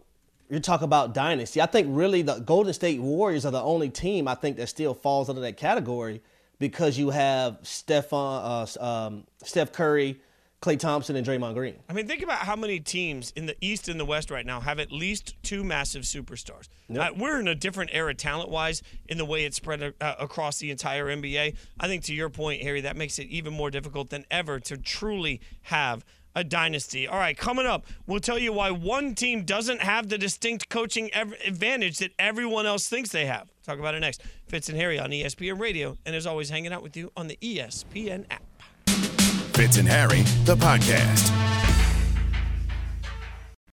you 0.49 0.60
talk 0.60 0.82
about 0.82 1.14
dynasty. 1.14 1.62
I 1.62 1.68
think 1.68 1.88
really 1.91 2.24
the 2.24 2.39
Golden 2.39 2.74
State 2.74 2.99
Warriors 2.99 3.45
are 3.45 3.51
the 3.51 3.62
only 3.62 3.89
team 3.89 4.28
I 4.28 4.36
think 4.36 4.57
that 4.57 4.68
still 4.68 4.93
falls 4.93 5.30
under 5.30 5.41
that 5.41 5.57
category 5.57 6.22
because 6.57 6.97
you 6.97 7.12
have 7.12 7.62
Stephon, 7.62 8.78
uh, 8.80 8.84
um, 8.84 9.24
Steph 9.43 9.72
Curry, 9.72 10.20
Klay 10.62 10.78
Thompson, 10.78 11.16
and 11.16 11.26
Draymond 11.26 11.53
Green. 11.53 11.76
I 11.88 11.93
mean, 11.93 12.05
think 12.05 12.22
about 12.22 12.39
how 12.39 12.55
many 12.55 12.80
teams 12.82 13.32
in 13.36 13.45
the 13.45 13.55
East 13.62 13.88
and 13.88 13.97
the 13.97 14.03
West 14.03 14.30
right 14.30 14.45
now 14.45 14.60
have 14.60 14.80
at 14.80 14.91
least 14.91 15.36
two 15.41 15.64
massive 15.64 16.03
superstars. 16.03 16.68
Yep. 16.89 17.01
Uh, 17.01 17.14
we're 17.16 17.39
in 17.39 17.47
a 17.47 17.55
different 17.55 17.91
era 17.93 18.14
talent 18.14 18.49
wise 18.49 18.84
in 19.07 19.18
the 19.18 19.24
way 19.24 19.45
it's 19.45 19.55
spread 19.55 19.93
uh, 20.01 20.16
across 20.20 20.60
the 20.60 20.70
entire 20.70 21.05
NBA. 21.05 21.55
I 21.80 21.88
think, 21.88 22.03
to 22.05 22.14
your 22.14 22.30
point, 22.30 22.62
Harry, 22.62 22.82
that 22.82 22.97
makes 22.97 23.20
it 23.20 23.28
even 23.28 23.53
more 23.53 23.72
difficult 23.72 24.10
than 24.10 24.26
ever 24.30 24.60
to 24.62 24.78
truly 24.78 25.39
have 25.64 26.03
a 26.40 26.44
dynasty. 26.44 27.08
All 27.08 27.20
right, 27.20 27.38
coming 27.38 27.66
up, 27.68 27.86
we'll 28.08 28.20
tell 28.20 28.40
you 28.40 28.54
why 28.54 28.72
one 28.72 29.14
team 29.14 29.44
doesn't 29.44 29.82
have 29.82 30.10
the 30.10 30.18
distinct 30.18 30.70
coaching 30.70 31.14
ev- 31.14 31.36
advantage 31.46 32.00
that 32.00 32.12
everyone 32.18 32.66
else 32.66 32.88
thinks 32.88 33.10
they 33.12 33.26
have. 33.26 33.50
Talk 33.64 33.78
about 33.78 33.94
it 33.94 34.00
next. 34.00 34.24
Fitz 34.48 34.70
and 34.70 34.78
Harry 34.78 34.98
on 34.98 35.12
ESPN 35.12 35.60
Radio, 35.60 35.98
and 36.06 36.16
as 36.16 36.26
always, 36.26 36.50
hanging 36.50 36.74
out 36.74 36.82
with 36.82 36.98
you 36.98 37.12
on 37.16 37.28
the 37.28 37.38
ESPN 37.42 38.26
app. 38.32 38.42
Fitz 39.54 39.78
and 39.78 39.88
Harry, 39.88 40.22
the 40.46 40.56
podcast. 40.56 41.59